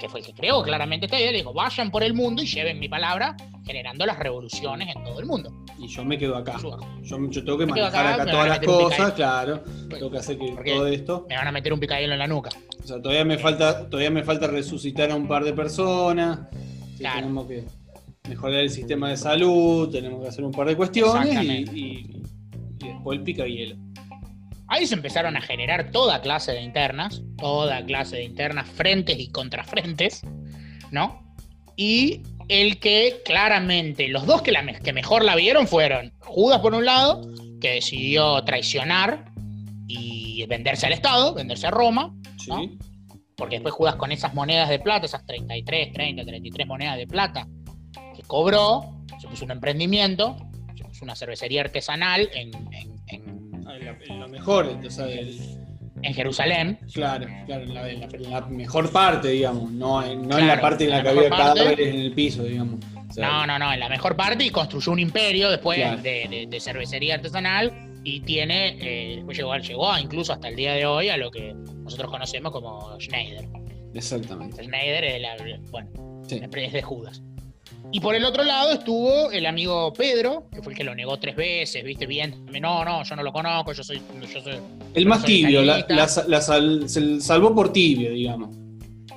que 0.00 0.08
fue 0.08 0.20
el 0.20 0.26
que 0.26 0.32
creó 0.32 0.62
claramente 0.62 1.06
esta 1.06 1.20
idea, 1.20 1.30
le 1.30 1.38
dijo, 1.38 1.52
vayan 1.52 1.90
por 1.90 2.02
el 2.02 2.14
mundo 2.14 2.42
y 2.42 2.46
lleven 2.46 2.80
mi 2.80 2.88
palabra 2.88 3.36
generando 3.64 4.04
las 4.06 4.18
revoluciones 4.18 4.88
en 4.96 5.04
todo 5.04 5.20
el 5.20 5.26
mundo. 5.26 5.52
Y 5.78 5.86
yo 5.86 6.04
me 6.04 6.18
quedo 6.18 6.36
acá. 6.36 6.58
Yo, 7.02 7.16
tengo 7.44 7.58
que 7.58 7.66
manejar 7.66 8.20
acá, 8.20 8.30
todas 8.30 8.48
las 8.48 8.58
cosas, 8.60 9.12
claro. 9.12 9.62
tengo 9.88 10.10
que 10.10 10.18
hacer 10.18 10.38
que 10.38 10.72
todo 10.72 10.86
esto. 10.86 11.26
Me 11.28 11.36
van 11.36 11.46
a 11.46 11.52
meter 11.52 11.72
un 11.72 11.78
picadillo 11.78 12.12
en 12.12 12.18
la 12.18 12.26
nuca. 12.26 12.50
O 12.82 12.86
sea, 12.86 13.00
todavía 13.00 13.24
me 13.24 13.38
falta, 13.38 13.88
todavía 13.88 14.10
me 14.10 14.24
falta 14.24 14.46
resucitar 14.46 15.10
a 15.10 15.14
un 15.14 15.28
par 15.28 15.44
de 15.44 15.52
personas. 15.52 16.40
Tenemos 16.98 17.46
que 17.46 17.64
mejorar 18.28 18.60
el 18.60 18.70
sistema 18.70 19.10
de 19.10 19.16
salud, 19.16 19.90
tenemos 19.90 20.22
que 20.22 20.28
hacer 20.28 20.44
un 20.44 20.52
par 20.52 20.66
de 20.66 20.76
cuestiones 20.76 21.72
y, 21.72 22.22
después 22.78 23.18
el 23.18 23.24
pica 23.24 23.46
hielo. 23.46 23.76
Ahí 24.70 24.86
se 24.86 24.94
empezaron 24.94 25.36
a 25.36 25.40
generar 25.40 25.90
toda 25.90 26.22
clase 26.22 26.52
de 26.52 26.62
internas, 26.62 27.22
toda 27.36 27.84
clase 27.84 28.16
de 28.16 28.24
internas, 28.24 28.68
frentes 28.68 29.18
y 29.18 29.28
contrafrentes, 29.28 30.22
¿no? 30.92 31.34
Y 31.76 32.22
el 32.48 32.78
que 32.78 33.20
claramente, 33.24 34.06
los 34.08 34.26
dos 34.26 34.42
que, 34.42 34.52
la, 34.52 34.64
que 34.64 34.92
mejor 34.92 35.24
la 35.24 35.34
vieron 35.34 35.66
fueron 35.66 36.12
Judas 36.20 36.60
por 36.60 36.74
un 36.74 36.84
lado, 36.84 37.20
que 37.60 37.72
decidió 37.72 38.44
traicionar 38.44 39.24
y 39.88 40.46
venderse 40.46 40.86
al 40.86 40.92
Estado, 40.92 41.34
venderse 41.34 41.66
a 41.66 41.72
Roma, 41.72 42.14
porque 43.36 43.56
después 43.56 43.74
Judas 43.74 43.96
con 43.96 44.12
esas 44.12 44.34
monedas 44.34 44.68
de 44.68 44.78
plata, 44.78 45.06
esas 45.06 45.26
33, 45.26 45.92
30, 45.92 46.24
33 46.24 46.66
monedas 46.68 46.96
de 46.96 47.08
plata 47.08 47.48
que 48.14 48.22
cobró, 48.22 49.04
se 49.20 49.26
puso 49.26 49.44
un 49.44 49.50
emprendimiento, 49.50 50.36
se 50.76 50.84
puso 50.84 51.04
una 51.04 51.16
cervecería 51.16 51.62
artesanal 51.62 52.30
en, 52.34 52.54
en, 52.72 52.99
ah, 54.08 54.14
lo 54.14 54.28
mejor, 54.28 54.68
entonces, 54.70 55.58
en 56.02 56.14
Jerusalén. 56.14 56.78
Claro, 56.92 57.26
claro, 57.46 57.64
en 57.64 58.30
la, 58.30 58.40
mejor 58.48 58.90
parte, 58.90 59.28
digamos, 59.28 59.70
no, 59.70 60.04
en, 60.04 60.26
no 60.26 60.38
en 60.38 60.46
la 60.46 60.60
parte 60.60 60.84
en 60.84 60.90
la, 60.90 61.02
que 61.02 61.08
había 61.08 61.30
cadáveres 61.30 61.94
en 61.94 62.00
el 62.00 62.12
piso, 62.12 62.44
digamos. 62.44 62.80
no, 63.16 63.46
no, 63.46 63.58
no, 63.58 63.72
en 63.72 63.80
la 63.80 63.88
mejor 63.88 64.16
parte 64.16 64.44
y 64.44 64.50
construyó 64.50 64.92
un 64.92 64.98
imperio 64.98 65.50
después 65.50 66.02
de, 66.02 66.58
cervecería 66.60 67.16
artesanal 67.16 67.72
y 68.02 68.20
tiene, 68.20 68.78
eh, 68.80 69.16
después 69.16 69.36
llegó, 69.36 69.56
llegó 69.56 69.98
incluso 69.98 70.32
hasta 70.32 70.48
el 70.48 70.56
día 70.56 70.72
de 70.72 70.86
hoy 70.86 71.10
a 71.10 71.16
lo 71.16 71.30
que 71.30 71.54
nosotros 71.54 72.10
conocemos 72.10 72.52
como 72.52 72.98
Schneider. 72.98 73.46
Exactamente. 73.94 74.62
Schneider 74.64 75.04
es, 75.04 75.20
la, 75.20 75.36
bueno, 75.70 75.90
es 76.30 76.72
de 76.72 76.82
Judas. 76.82 77.22
Y 77.92 78.00
por 78.00 78.14
el 78.14 78.24
otro 78.24 78.44
lado 78.44 78.72
estuvo 78.72 79.32
el 79.32 79.46
amigo 79.46 79.92
Pedro, 79.92 80.48
que 80.52 80.62
fue 80.62 80.72
el 80.72 80.78
que 80.78 80.84
lo 80.84 80.94
negó 80.94 81.18
tres 81.18 81.34
veces, 81.34 81.82
viste 81.82 82.06
bien. 82.06 82.46
No, 82.60 82.84
no, 82.84 83.02
yo 83.02 83.16
no 83.16 83.22
lo 83.22 83.32
conozco, 83.32 83.72
yo 83.72 83.82
soy. 83.82 84.00
el 84.94 85.06
más 85.06 85.24
tibio, 85.24 85.62
la, 85.62 86.08
se 86.08 87.20
salvó 87.20 87.54
por 87.54 87.72
tibio, 87.72 88.12
digamos. 88.12 88.56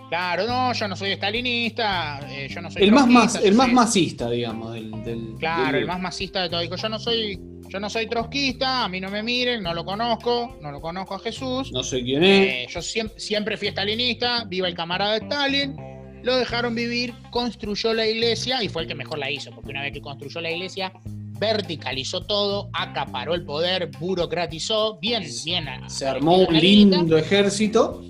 Claro, 0.09 0.47
no, 0.47 0.73
yo 0.73 0.87
no 0.87 0.95
soy 0.95 1.11
estalinista, 1.11 2.19
eh, 2.29 2.47
yo 2.49 2.61
no 2.61 2.71
soy. 2.71 2.83
El 2.83 2.91
más, 2.91 3.07
más, 3.07 3.35
el 3.35 3.55
más 3.55 3.71
masista, 3.71 4.29
digamos, 4.29 4.73
del. 4.73 5.35
claro, 5.39 5.77
el 5.77 5.87
más 5.87 5.99
masista 5.99 6.41
de 6.41 6.49
todo. 6.49 6.61
Digo, 6.61 6.75
yo 6.75 6.89
no 6.89 6.99
soy. 6.99 7.39
Yo 7.69 7.79
no 7.79 7.89
soy 7.89 8.07
trotskista, 8.07 8.83
a 8.83 8.89
mí 8.89 9.01
no 9.01 9.09
me 9.09 9.23
miren, 9.23 9.63
no 9.63 9.73
lo 9.73 9.83
conozco, 9.83 10.59
no 10.61 10.71
lo 10.71 10.79
conozco 10.79 11.15
a 11.15 11.19
Jesús. 11.19 11.71
No 11.71 11.81
sé 11.81 12.03
quién 12.03 12.23
es. 12.23 12.47
Eh, 12.47 12.67
yo 12.69 12.83
siempre, 12.83 13.19
siempre 13.19 13.57
fui 13.57 13.69
estalinista, 13.69 14.43
viva 14.43 14.67
el 14.67 14.75
camarada 14.75 15.13
de 15.13 15.19
Stalin 15.19 15.92
lo 16.23 16.37
dejaron 16.37 16.73
vivir, 16.73 17.13
construyó 17.29 17.93
la 17.93 18.07
iglesia 18.07 18.63
y 18.63 18.69
fue 18.69 18.83
el 18.83 18.87
que 18.87 18.95
mejor 18.95 19.19
la 19.19 19.29
hizo, 19.29 19.51
porque 19.51 19.71
una 19.71 19.81
vez 19.81 19.93
que 19.93 20.01
construyó 20.01 20.41
la 20.41 20.51
iglesia, 20.51 20.91
verticalizó 21.39 22.21
todo, 22.21 22.69
acaparó 22.73 23.35
el 23.35 23.43
poder, 23.43 23.91
burocratizó, 23.99 24.97
bien, 24.99 25.23
bien. 25.43 25.67
Se 25.87 26.07
armó 26.07 26.37
un 26.37 26.57
lindo 26.57 27.17
ejército. 27.17 28.03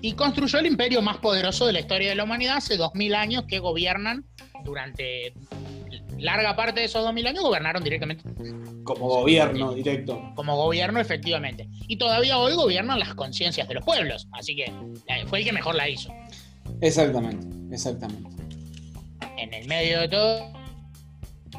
Y 0.00 0.12
construyó 0.12 0.58
el 0.58 0.66
imperio 0.66 1.00
más 1.00 1.16
poderoso 1.18 1.66
de 1.66 1.72
la 1.72 1.80
historia 1.80 2.10
de 2.10 2.14
la 2.14 2.24
humanidad 2.24 2.58
hace 2.58 2.76
dos 2.76 2.94
mil 2.94 3.14
años 3.14 3.44
que 3.48 3.58
gobiernan 3.58 4.26
durante 4.64 5.32
larga 6.18 6.56
parte 6.56 6.80
de 6.80 6.86
esos 6.86 7.02
dos 7.02 7.14
mil 7.14 7.26
años 7.26 7.42
gobernaron 7.42 7.82
directamente. 7.82 8.24
Como 8.84 9.08
gobierno 9.08 9.72
directo. 9.72 10.32
Como 10.34 10.56
gobierno, 10.56 11.00
efectivamente. 11.00 11.68
Y 11.88 11.96
todavía 11.96 12.38
hoy 12.38 12.54
gobiernan 12.54 12.98
las 12.98 13.14
conciencias 13.14 13.66
de 13.68 13.74
los 13.74 13.84
pueblos. 13.84 14.28
Así 14.32 14.54
que 14.56 14.72
fue 15.26 15.38
el 15.38 15.44
que 15.44 15.52
mejor 15.52 15.74
la 15.74 15.88
hizo. 15.88 16.12
Exactamente, 16.84 17.74
exactamente. 17.74 18.30
En 19.38 19.54
el 19.54 19.66
medio 19.66 20.00
de 20.00 20.08
todo. 20.08 20.52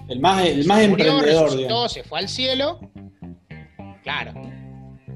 El 0.08 0.20
más, 0.20 0.46
el 0.46 0.66
más 0.68 0.82
emprendedor. 0.82 1.68
Todo 1.68 1.90
se 1.90 2.04
fue 2.04 2.20
al 2.20 2.30
cielo. 2.30 2.80
Claro. 4.04 4.34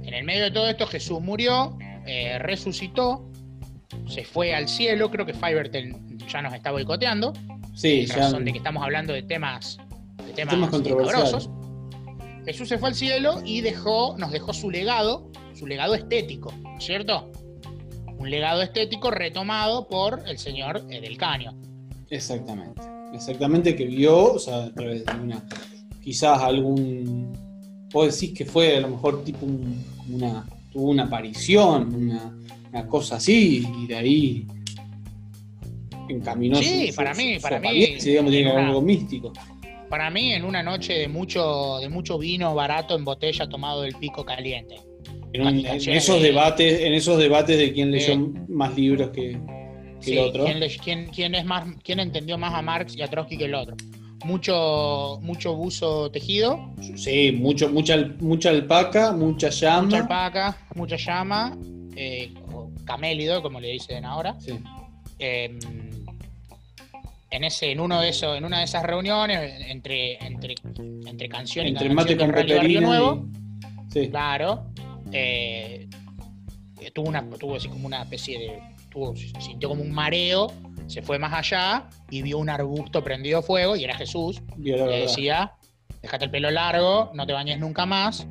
En 0.04 0.14
el 0.16 0.24
medio 0.24 0.46
de 0.46 0.52
todo 0.52 0.68
esto 0.68 0.88
Jesús 0.88 1.22
murió, 1.22 1.78
eh, 2.08 2.40
resucitó, 2.40 3.30
se 4.08 4.24
fue 4.24 4.56
al 4.56 4.68
cielo. 4.68 5.12
Creo 5.12 5.28
que 5.28 5.34
Fivertel 5.36 5.96
ya 6.28 6.42
nos 6.42 6.56
está 6.56 6.72
boicoteando. 6.72 7.34
Sí, 7.76 8.08
ya. 8.08 8.16
razón 8.16 8.46
de 8.46 8.52
que 8.52 8.58
estamos 8.58 8.84
hablando 8.84 9.14
de 9.14 9.22
temas, 9.22 9.78
de 10.26 10.34
temas, 10.34 10.70
controversos. 10.72 11.52
Jesús 12.46 12.68
se 12.68 12.80
fue 12.80 12.90
al 12.90 12.96
cielo 12.96 13.42
y 13.46 13.62
dejó, 13.62 14.18
nos 14.18 14.32
dejó 14.32 14.54
su 14.54 14.72
legado, 14.72 15.32
su 15.54 15.68
legado 15.68 15.94
estético, 15.94 16.52
¿no 16.64 16.78
es 16.80 16.84
cierto? 16.84 17.32
Un 18.20 18.30
legado 18.30 18.62
estético 18.62 19.10
retomado 19.12 19.88
por 19.88 20.22
el 20.28 20.38
señor 20.38 20.86
del 20.86 21.18
Caño. 21.18 21.54
Exactamente. 22.10 22.82
Exactamente 23.14 23.76
que 23.76 23.86
vio, 23.86 24.34
o 24.34 24.40
sea, 24.40 24.66
a 24.66 24.74
través 24.74 25.06
de 25.06 25.14
una. 25.14 25.44
Quizás 26.04 26.40
algún. 26.42 27.34
Vos 27.92 28.14
decís 28.20 28.38
que 28.38 28.46
fue 28.46 28.78
a 28.78 28.82
lo 28.82 28.90
mejor 28.90 29.24
tipo 29.24 29.46
un- 29.46 29.84
una. 30.10 30.46
Tuvo 30.72 30.90
una 30.90 31.06
aparición, 31.06 31.96
una, 31.96 32.38
una 32.72 32.88
cosa 32.88 33.16
así, 33.16 33.68
y 33.80 33.88
de 33.88 33.96
ahí 33.96 34.48
encaminó 36.08 36.58
Sí, 36.58 36.88
su- 36.88 36.92
su- 36.92 36.96
para 36.98 37.14
mí, 37.14 37.36
su 37.36 37.42
para 37.42 37.60
mí, 37.60 37.86
digamos, 38.04 38.32
tiene 38.32 38.52
una- 38.52 38.68
algo 38.68 38.82
místico. 38.82 39.34
Para 39.90 40.10
mí, 40.12 40.34
en 40.34 40.46
una 40.46 40.62
noche 40.62 40.94
de 40.94 41.08
mucho, 41.08 41.80
de 41.80 41.90
mucho 41.90 42.20
vino 42.20 42.54
barato 42.54 42.96
en 42.96 43.04
botella 43.06 43.50
tomado 43.50 43.82
del 43.82 43.96
pico 43.96 44.24
caliente. 44.24 44.76
En, 45.34 45.42
un- 45.42 45.48
en 45.50 45.60
Imaginación 45.60 45.96
esos 45.96 46.22
de- 46.22 46.28
debates, 46.30 46.82
en 46.82 46.94
esos 46.94 47.18
debates 47.20 47.58
de 47.58 47.72
quién 47.74 47.92
leyó 47.92 48.18
más 48.48 48.76
libros 48.76 49.10
que, 49.12 49.38
que 50.02 50.06
Sí, 50.06 50.14
el 50.18 50.20
otro. 50.20 50.46
¿quién, 50.46 50.60
le- 50.60 50.78
quién- 50.78 51.08
quién 51.14 51.36
es 51.36 51.46
más, 51.46 51.68
quién 51.84 52.00
entendió 52.00 52.38
más 52.38 52.54
a 52.54 52.62
Marx 52.62 52.96
y 52.96 53.02
a 53.02 53.08
Trotsky 53.08 53.38
que 53.38 53.46
el 53.46 53.54
otro? 53.56 53.76
Mucho, 54.26 55.20
mucho 55.22 55.56
buzo 55.56 56.10
tejido, 56.12 56.74
Sí, 56.96 57.32
mucho, 57.32 57.70
mucha, 57.70 57.96
mucha 58.20 58.50
alpaca, 58.50 59.12
mucha 59.14 59.50
llama. 59.50 59.84
mucha 59.84 59.98
alpaca, 60.00 60.58
mucha 60.76 60.98
llama, 60.98 61.58
eh, 61.96 62.34
o 62.54 62.70
camélido, 62.86 63.42
como 63.42 63.60
le 63.62 63.70
dicen 63.70 64.04
ahora. 64.04 64.36
Sí. 64.40 64.60
Eh, 65.20 65.58
en 67.32 67.44
ese, 67.44 67.72
en 67.72 67.80
uno 67.80 68.02
de 68.02 68.10
esos, 68.10 68.36
en 68.38 68.44
una 68.44 68.60
de 68.60 68.66
esas 68.66 68.84
reuniones, 68.84 69.40
entre, 69.70 70.18
entre, 70.26 70.56
entre 71.08 71.30
canción 71.30 71.66
y 71.68 71.70
Entre 71.70 71.88
canción 71.88 71.96
mate 71.96 72.18
con 72.18 72.82
Nuevo, 72.84 73.26
y- 73.88 73.94
Sí. 73.94 74.10
claro, 74.10 74.66
eh, 75.12 75.88
tuvo 76.94 77.10
una, 77.10 77.28
tuvo 77.30 77.56
así 77.56 77.68
como 77.68 77.88
una 77.88 78.02
especie 78.02 78.40
de, 78.40 78.60
tuvo, 78.90 79.16
sintió 79.16 79.70
como 79.70 79.82
un 79.82 79.92
mareo, 79.92 80.52
se 80.88 81.02
fue 81.02 81.20
más 81.20 81.34
allá 81.34 81.90
y 82.10 82.22
vio 82.22 82.38
un 82.38 82.50
arbusto 82.50 83.04
prendido 83.04 83.40
a 83.40 83.42
fuego 83.42 83.76
y 83.76 83.84
era 83.84 83.96
Jesús, 83.96 84.42
la 84.58 84.86
le 84.88 85.02
decía, 85.02 85.54
déjate 86.02 86.26
el 86.26 86.32
pelo 86.32 86.50
largo, 86.52 87.12
no 87.14 87.26
te 87.28 87.34
bañes 87.34 87.60
nunca 87.60 87.86
más, 87.86 88.28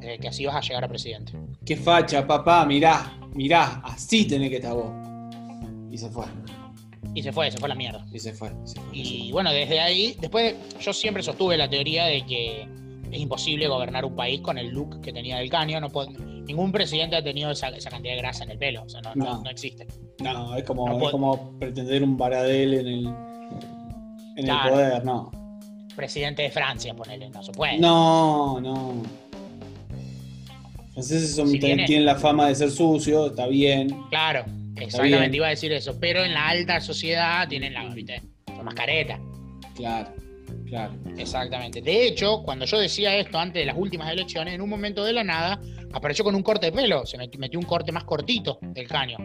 eh, 0.00 0.18
que 0.20 0.28
así 0.28 0.44
vas 0.46 0.56
a 0.56 0.60
llegar 0.60 0.84
a 0.84 0.88
presidente. 0.88 1.32
Qué 1.64 1.76
facha, 1.76 2.26
papá, 2.26 2.66
mirá, 2.66 3.16
mirá, 3.34 3.80
así 3.84 4.26
tenés 4.26 4.50
que 4.50 4.56
estar 4.56 4.74
vos. 4.74 4.90
Y 5.90 5.98
se 5.98 6.08
fue, 6.08 6.24
Y 7.14 7.22
se 7.22 7.32
fue, 7.32 7.50
se 7.50 7.58
fue 7.58 7.66
a 7.66 7.68
la 7.68 7.74
mierda. 7.74 8.04
y 8.12 8.18
se 8.18 8.32
fue. 8.32 8.50
se 8.64 8.80
fue. 8.80 8.96
Y 8.96 9.30
bueno, 9.30 9.52
desde 9.52 9.78
ahí, 9.78 10.16
después 10.20 10.54
yo 10.80 10.92
siempre 10.92 11.22
sostuve 11.22 11.56
la 11.56 11.68
teoría 11.68 12.06
de 12.06 12.24
que 12.26 12.66
es 13.12 13.20
imposible 13.20 13.68
gobernar 13.68 14.04
un 14.04 14.16
país 14.16 14.40
con 14.40 14.56
el 14.58 14.68
look 14.70 15.00
que 15.02 15.12
tenía 15.12 15.36
del 15.38 15.50
caño. 15.50 15.78
No 15.80 15.90
puede- 15.90 16.10
ningún 16.18 16.72
presidente 16.72 17.14
ha 17.16 17.22
tenido 17.22 17.50
esa, 17.50 17.68
esa 17.68 17.90
cantidad 17.90 18.14
de 18.14 18.18
grasa 18.20 18.44
en 18.44 18.50
el 18.52 18.58
pelo. 18.58 18.82
O 18.84 18.88
sea, 18.88 19.00
no, 19.02 19.14
no- 19.14 19.24
No. 19.24 19.42
no 19.42 19.50
existe. 19.50 19.86
No, 20.20 20.56
es 20.56 20.64
como, 20.64 21.30
es 21.30 21.38
pretender 21.60 22.02
un 22.02 22.16
Baradel 22.16 22.74
en 22.74 22.86
el, 22.86 23.06
en 24.36 24.44
Claro. 24.44 24.64
el 24.64 24.70
poder, 24.72 25.04
no. 25.04 25.30
Presidente 25.94 26.42
de 26.42 26.50
Francia, 26.50 26.94
ponele, 26.94 27.28
no 27.28 27.42
se 27.42 27.52
puede. 27.52 27.78
No, 27.78 28.58
no. 28.60 29.02
Franceses 30.94 31.34
son, 31.34 31.48
Si 31.48 31.58
tienen 31.58 32.04
la 32.04 32.16
fama 32.16 32.48
de 32.48 32.54
ser 32.54 32.70
sucios, 32.70 33.30
está 33.30 33.46
bien. 33.46 33.88
Claro, 34.10 34.44
bien. 34.46 34.82
exactamente 34.84 35.36
iba 35.36 35.46
a 35.46 35.50
decir 35.50 35.72
eso. 35.72 35.98
Pero 36.00 36.22
en 36.24 36.34
la 36.34 36.48
alta 36.48 36.80
sociedad 36.80 37.48
tienen 37.48 37.72
la, 37.74 37.86
¿viste? 37.94 38.20
Son 38.46 38.64
más 38.64 38.74
caretas. 38.74 39.18
Claro, 39.74 40.10
claro. 40.72 40.94
Exactamente. 41.18 41.82
De 41.82 42.06
hecho, 42.06 42.42
cuando 42.42 42.64
yo 42.64 42.78
decía 42.78 43.14
esto 43.16 43.38
antes 43.38 43.60
de 43.60 43.66
las 43.66 43.76
últimas 43.76 44.10
elecciones, 44.10 44.54
en 44.54 44.60
un 44.62 44.70
momento 44.70 45.04
de 45.04 45.12
la 45.12 45.22
nada, 45.22 45.60
apareció 45.92 46.24
con 46.24 46.34
un 46.34 46.42
corte 46.42 46.66
de 46.66 46.72
pelo. 46.72 47.04
Se 47.04 47.18
metió, 47.18 47.58
un 47.60 47.66
corte 47.66 47.92
más 47.92 48.04
cortito 48.04 48.58
del 48.62 48.88
caño. 48.88 49.18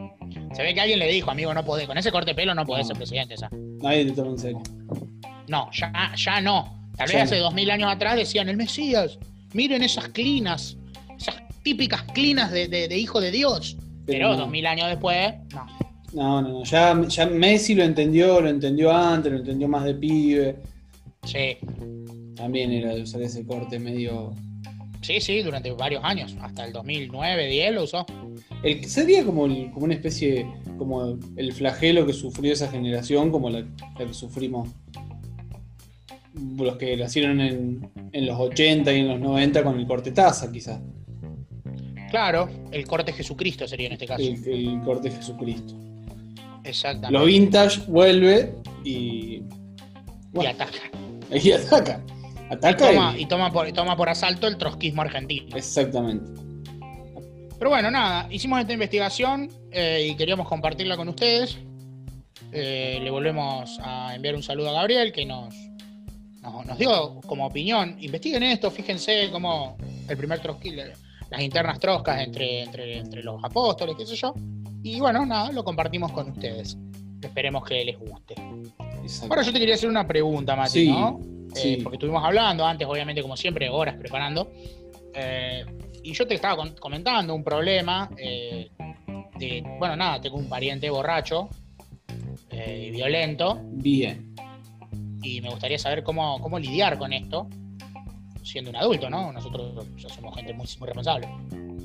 Se 0.54 0.62
ve 0.62 0.74
que 0.74 0.82
alguien 0.82 1.00
le 1.00 1.08
dijo, 1.12 1.32
amigo, 1.32 1.54
no 1.54 1.64
podés, 1.64 1.88
con 1.88 1.98
ese 1.98 2.12
corte 2.12 2.32
de 2.32 2.36
pelo 2.36 2.54
no 2.54 2.66
podés 2.66 2.84
No. 2.84 2.88
ser 2.90 2.98
presidente. 2.98 3.36
o 3.36 3.38
sea. 3.38 3.50
Nadie 3.82 4.06
te 4.06 4.12
toma 4.12 4.32
en 4.32 4.38
serio. 4.40 4.62
No, 5.48 5.70
ya, 5.72 6.14
ya 6.16 6.42
no. 6.42 6.90
Tal 6.98 7.08
vez 7.08 7.16
Ya 7.16 7.24
hace 7.24 7.38
no. 7.38 7.44
dos 7.46 7.54
mil 7.54 7.70
años 7.72 7.90
atrás 7.92 8.16
decían, 8.18 8.50
el 8.50 8.58
Mesías, 8.58 9.18
miren 9.54 9.84
esas 9.84 10.10
clinas, 10.10 10.78
esas 11.18 11.36
típicas 11.64 12.04
clinas 12.14 12.52
de, 12.52 12.68
de- 12.68 12.88
de 12.88 12.98
hijo 12.98 13.22
de 13.22 13.32
Dios. 13.32 13.78
Pero 14.06 14.30
no. 14.30 14.38
dos 14.38 14.50
mil 14.50 14.66
años 14.66 14.88
después, 14.90 15.34
no. 15.54 15.66
No, 16.14 16.42
no, 16.42 16.50
no. 16.50 16.64
Ya, 16.64 17.00
ya 17.08 17.26
Messi 17.28 17.76
lo 17.76 17.84
entendió, 17.84 18.40
lo 18.42 18.50
entendió 18.50 18.92
antes, 18.96 19.32
lo 19.32 19.40
entendió 19.40 19.68
más 19.68 19.84
de 19.84 19.94
pibe. 19.94 20.56
Sí, 21.28 21.58
También 22.36 22.72
era 22.72 22.96
de 22.96 23.02
usar 23.02 23.22
ese 23.22 23.46
corte 23.46 23.78
medio. 23.80 24.34
sí, 25.02 25.20
sí, 25.20 25.42
durante 25.42 25.72
varios 25.72 26.04
años. 26.04 26.36
Hasta 26.42 26.66
el 26.66 26.72
2009, 26.74 27.48
10 27.48 27.74
lo 27.74 27.84
usó. 27.84 28.06
El, 28.64 28.86
sería 28.86 29.24
como, 29.26 29.46
el- 29.46 29.70
como 29.72 29.86
una 29.86 29.94
especie, 29.96 30.48
como 30.78 31.18
el 31.36 31.52
flagelo 31.54 32.06
que 32.06 32.14
sufrió 32.14 32.54
esa 32.54 32.70
generación, 32.70 33.30
como 33.32 33.50
la, 33.50 33.60
la 33.62 34.06
que 34.06 34.14
sufrimos 34.14 34.70
los 36.58 36.78
que 36.78 36.96
nacieron 36.96 37.42
en, 37.42 37.90
en 38.14 38.26
los 38.26 38.40
80 38.40 38.94
y 38.94 39.00
en 39.00 39.08
los 39.08 39.20
90 39.20 39.64
con 39.64 39.80
el 39.80 39.88
corte 39.88 40.12
taza, 40.12 40.52
quizás. 40.52 40.80
Claro, 42.12 42.48
el 42.72 42.86
corte 42.88 43.12
Jesucristo 43.12 43.68
sería 43.68 43.88
en 43.88 43.94
este 43.94 44.06
caso. 44.08 44.22
El, 44.24 44.48
el 44.48 44.82
corte 44.82 45.12
Jesucristo. 45.12 45.74
Exactamente. 46.64 47.18
Lo 47.20 47.26
vintage 47.26 47.82
vuelve 47.88 48.54
y. 48.84 49.42
Bueno, 50.32 50.52
y 50.52 50.54
ataca. 50.54 50.78
Y 52.50 52.50
Ataca 52.50 52.78
toma, 52.78 53.14
y- 53.18 53.24
y 53.24 53.26
toma 53.26 53.52
por, 53.52 53.70
toma 53.74 53.98
por 53.98 54.08
asalto 54.10 54.48
el 54.48 54.58
trotskismo 54.58 55.02
argentino. 55.02 55.56
Exactamente. 55.58 56.42
Pero 57.60 57.70
bueno, 57.72 57.92
nada, 57.92 58.28
hicimos 58.32 58.62
esta 58.62 58.72
investigación 58.72 59.50
eh, 59.72 60.08
y 60.12 60.16
queríamos 60.16 60.48
compartirla 60.48 60.96
con 60.96 61.10
ustedes. 61.10 61.58
Eh, 62.54 63.00
le 63.02 63.10
volvemos 63.12 63.78
a 63.84 64.16
enviar 64.16 64.36
un 64.36 64.44
saludo 64.44 64.70
a 64.70 64.74
Gabriel 64.74 65.12
que 65.12 65.26
nos, 65.26 65.54
nos, 66.42 66.66
nos 66.66 66.78
dio 66.78 67.20
como 67.28 67.46
opinión. 67.48 67.98
Investiguen 68.00 68.44
esto, 68.44 68.72
fíjense 68.72 69.30
cómo 69.32 69.76
el 70.08 70.16
primer 70.16 70.40
trotski, 70.40 70.72
las 70.72 71.42
internas 71.42 71.80
troscas 71.80 72.22
entre, 72.22 72.64
entre, 72.64 73.00
entre 73.00 73.24
los 73.24 73.44
apóstoles, 73.44 73.96
qué 73.98 74.06
sé 74.06 74.16
yo. 74.16 74.34
Y 74.84 75.00
bueno, 75.02 75.26
nada, 75.26 75.52
lo 75.52 75.66
compartimos 75.66 76.12
con 76.14 76.30
ustedes. 76.30 76.78
Esperemos 77.22 77.66
que 77.66 77.84
les 77.84 77.98
guste. 78.00 78.36
Exacto. 79.08 79.34
Ahora 79.34 79.42
yo 79.46 79.54
te 79.54 79.60
quería 79.60 79.76
hacer 79.76 79.90
una 79.90 80.06
pregunta, 80.08 80.56
Mati, 80.56 80.72
Sí, 80.72 80.90
¿no? 80.90 81.20
Eh, 81.56 81.56
sí. 81.56 81.78
porque 81.82 81.96
estuvimos 81.96 82.24
hablando 82.24 82.66
antes, 82.66 82.88
obviamente, 82.88 83.22
como 83.22 83.36
siempre, 83.38 83.70
horas 83.70 83.96
preparando. 83.96 84.52
Eh, 85.14 85.66
y 86.04 86.14
yo 86.14 86.28
te 86.28 86.36
estaba 86.36 86.64
comentando 86.80 87.34
un 87.34 87.44
problema 87.44 88.10
eh, 88.18 88.70
de, 89.38 89.64
bueno, 89.80 89.96
nada, 89.96 90.22
tengo 90.22 90.38
un 90.38 90.48
pariente 90.48 90.90
borracho 90.90 91.50
eh, 92.50 92.86
y 92.88 92.92
violento 92.92 93.60
Bien. 93.64 94.34
y 95.22 95.42
me 95.42 95.50
gustaría 95.50 95.78
saber 95.80 96.04
cómo, 96.04 96.40
cómo 96.40 96.60
lidiar 96.60 96.98
con 96.98 97.12
esto 97.14 97.50
siendo 98.44 98.70
un 98.70 98.78
adulto, 98.78 99.10
¿no? 99.10 99.32
Nosotros 99.34 99.86
ya 99.98 100.10
somos 100.10 100.34
gente 100.36 100.54
muy, 100.54 100.66
muy 100.80 100.86
responsable. 100.88 101.28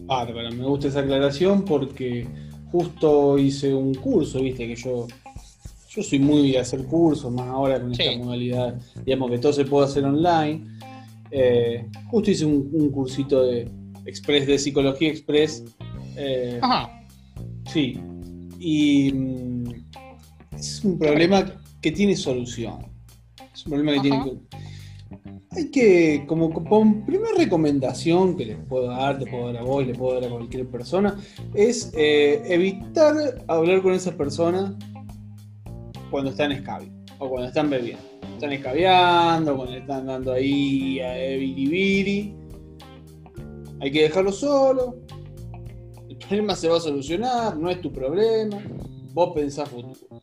Bárbaro, 0.04 0.50
me 0.52 0.64
gusta 0.64 0.88
esa 0.88 1.00
aclaración 1.00 1.64
porque 1.64 2.26
justo 2.70 3.38
hice 3.38 3.74
un 3.74 3.94
curso, 3.94 4.40
viste, 4.40 4.68
que 4.68 4.76
yo, 4.76 5.06
yo 5.94 6.02
soy 6.02 6.18
muy 6.18 6.52
de 6.52 6.58
hacer 6.58 6.84
cursos, 6.86 7.30
más 7.30 7.46
ahora 7.48 7.80
con 7.80 7.92
esta 7.92 8.16
modalidad, 8.16 8.80
digamos 9.04 9.30
que 9.30 9.38
todo 9.38 9.52
se 9.52 9.64
puede 9.64 9.86
hacer 9.86 10.04
online. 10.04 10.64
Eh, 11.30 11.86
justo 12.10 12.30
hice 12.30 12.46
un, 12.46 12.70
un 12.72 12.90
cursito 12.90 13.42
de 13.42 13.70
Express, 14.06 14.46
de 14.46 14.58
Psicología 14.58 15.10
Express. 15.10 15.64
eh, 16.16 16.58
Ajá, 16.62 17.04
sí. 17.70 17.98
Y 18.58 19.12
mm, 19.12 19.64
es 20.52 20.82
un 20.84 20.98
problema 20.98 21.60
que 21.82 21.92
tiene 21.92 22.16
solución. 22.16 22.86
Es 23.52 23.66
un 23.66 23.72
problema 23.72 23.92
que 24.02 24.10
Ajá. 24.10 24.24
tiene 24.24 24.38
que... 24.40 24.62
Hay 25.54 25.70
que, 25.70 26.24
como, 26.26 26.50
como 26.50 27.04
primera 27.04 27.34
recomendación 27.36 28.38
que 28.38 28.46
les 28.46 28.56
puedo 28.56 28.86
dar, 28.86 29.18
te 29.18 29.26
puedo 29.26 29.48
dar 29.52 29.58
a 29.58 29.62
vos, 29.62 29.86
le 29.86 29.94
puedo 29.94 30.18
dar 30.18 30.30
a 30.30 30.34
cualquier 30.34 30.66
persona, 30.66 31.18
es 31.52 31.92
eh, 31.94 32.42
evitar 32.46 33.44
hablar 33.48 33.82
con 33.82 33.92
esa 33.92 34.16
persona 34.16 34.74
cuando 36.12 36.30
están 36.30 36.52
escabio 36.52 36.92
o 37.18 37.28
cuando 37.28 37.48
están 37.48 37.68
bebiendo. 37.70 38.02
Están 38.34 38.52
escabeando, 38.52 39.56
cuando 39.56 39.74
están 39.76 40.06
dando 40.06 40.32
ahí 40.32 41.00
a 41.00 41.14
biribiri. 41.38 42.34
Hay 43.80 43.90
que 43.90 44.02
dejarlo 44.02 44.30
solo. 44.30 44.96
El 46.08 46.16
problema 46.18 46.54
se 46.54 46.68
va 46.68 46.76
a 46.76 46.80
solucionar, 46.80 47.56
no 47.56 47.68
es 47.70 47.80
tu 47.80 47.92
problema. 47.92 48.58
Vos 49.12 49.32
pensás 49.34 49.68
futuro. 49.68 50.20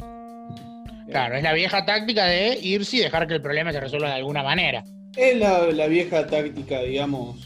claro, 1.10 1.36
es 1.36 1.44
la 1.44 1.54
vieja 1.54 1.86
táctica 1.86 2.26
de 2.26 2.58
irse 2.62 2.98
y 2.98 3.00
dejar 3.02 3.28
que 3.28 3.34
el 3.36 3.42
problema 3.42 3.72
se 3.72 3.80
resuelva 3.80 4.10
de 4.10 4.16
alguna 4.16 4.44
manera. 4.44 4.84
Es 5.18 5.38
la, 5.38 5.66
la 5.72 5.88
vieja 5.88 6.26
táctica, 6.28 6.82
digamos, 6.82 7.46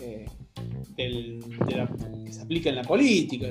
eh, 0.00 0.26
del- 0.96 1.40
de 1.66 1.74
la- 1.76 1.90
que 2.24 2.32
se 2.32 2.42
aplica 2.42 2.68
en 2.68 2.76
la 2.76 2.82
política. 2.82 3.46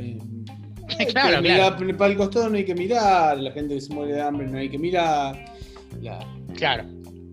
Claro, 1.11 1.41
mirar 1.41 1.77
Para 1.97 2.11
el 2.11 2.17
costado 2.17 2.49
no 2.49 2.57
hay 2.57 2.65
que 2.65 2.75
mirar, 2.75 3.37
la 3.37 3.51
gente 3.51 3.75
que 3.75 3.81
se 3.81 3.93
muere 3.93 4.13
de 4.13 4.21
hambre 4.21 4.47
no 4.47 4.57
hay 4.57 4.69
que 4.69 4.77
mirar. 4.77 5.53
La, 6.01 6.19
Claro, 6.55 6.85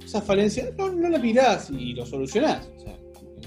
esa 0.04 0.20
falencia 0.20 0.70
no, 0.76 0.90
no 0.90 1.08
la 1.08 1.18
mirás 1.18 1.70
y 1.70 1.94
lo 1.94 2.04
solucionás. 2.04 2.68
o 2.76 2.80
sea, 2.80 2.96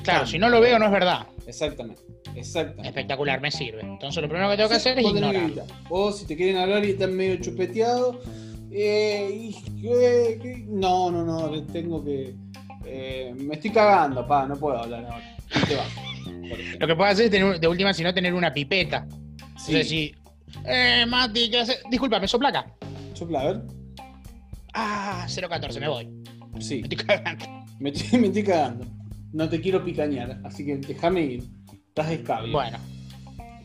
claro, 0.04 0.26
si 0.26 0.40
no 0.40 0.50
lo 0.50 0.60
veo 0.60 0.80
no 0.80 0.86
es 0.86 0.92
verdad. 0.92 1.28
Exactamente, 1.46 2.02
Exacto. 2.36 2.84
Espectacular, 2.84 3.42
me 3.42 3.52
sirve. 3.52 3.82
Entonces 3.82 4.22
lo 4.22 4.28
primero 4.28 4.50
que 4.50 4.58
tengo 4.58 4.70
que 4.70 4.76
hacer 4.76 5.00
es 5.00 5.06
ignorar. 5.06 5.52
Vos, 5.90 6.20
si 6.20 6.26
te 6.26 6.36
quieren 6.36 6.58
hablar 6.58 6.86
y 6.86 6.92
están 6.92 7.16
medio 7.16 7.38
chupeteados, 7.38 8.18
eh, 8.72 9.52
eh, 9.84 10.66
no, 10.68 11.10
no, 11.10 11.24
no, 11.24 11.64
tengo 11.66 12.04
que. 12.04 12.36
eh, 12.86 13.34
me 13.36 13.56
estoy 13.56 13.72
cagando, 13.72 14.28
pa, 14.28 14.46
no 14.46 14.56
puedo 14.56 14.78
hablar 14.78 15.06
ahora. 15.06 15.38
Lo 16.80 16.88
que 16.88 16.96
puedo 16.96 17.10
hacer 17.10 17.26
es 17.26 17.32
tener, 17.32 17.60
de 17.60 17.68
última, 17.68 17.94
si 17.94 18.04
no, 18.04 18.14
tener 18.14 18.34
una 18.34 18.54
pipeta. 18.54 19.08
Sí. 19.58 19.84
Si, 19.84 20.16
eh, 20.66 21.06
Mati, 21.08 21.50
¿qué 21.50 21.60
haces? 21.60 21.82
Disculpa, 21.90 22.20
¿me 22.20 22.28
sopla 22.28 22.50
acá? 22.50 22.68
Sopla, 23.14 23.42
a 23.42 23.46
ver. 23.46 23.62
Ah, 24.74 25.28
014, 25.28 25.80
me 25.80 25.88
voy. 25.88 26.06
Me 26.54 26.62
Sí, 26.62 26.82
estoy 26.84 26.98
cagando. 27.06 27.46
me 27.80 27.90
estoy, 27.90 28.20
me 28.20 28.28
estoy 28.28 28.44
cagando. 28.44 28.86
No 29.34 29.50
te 29.50 29.60
quiero 29.60 29.84
picañar, 29.84 30.40
así 30.44 30.66
que 30.66 30.78
déjame 30.78 31.22
ir. 31.22 31.44
Estás 31.90 32.12
escabio. 32.12 32.52
Bueno, 32.54 32.78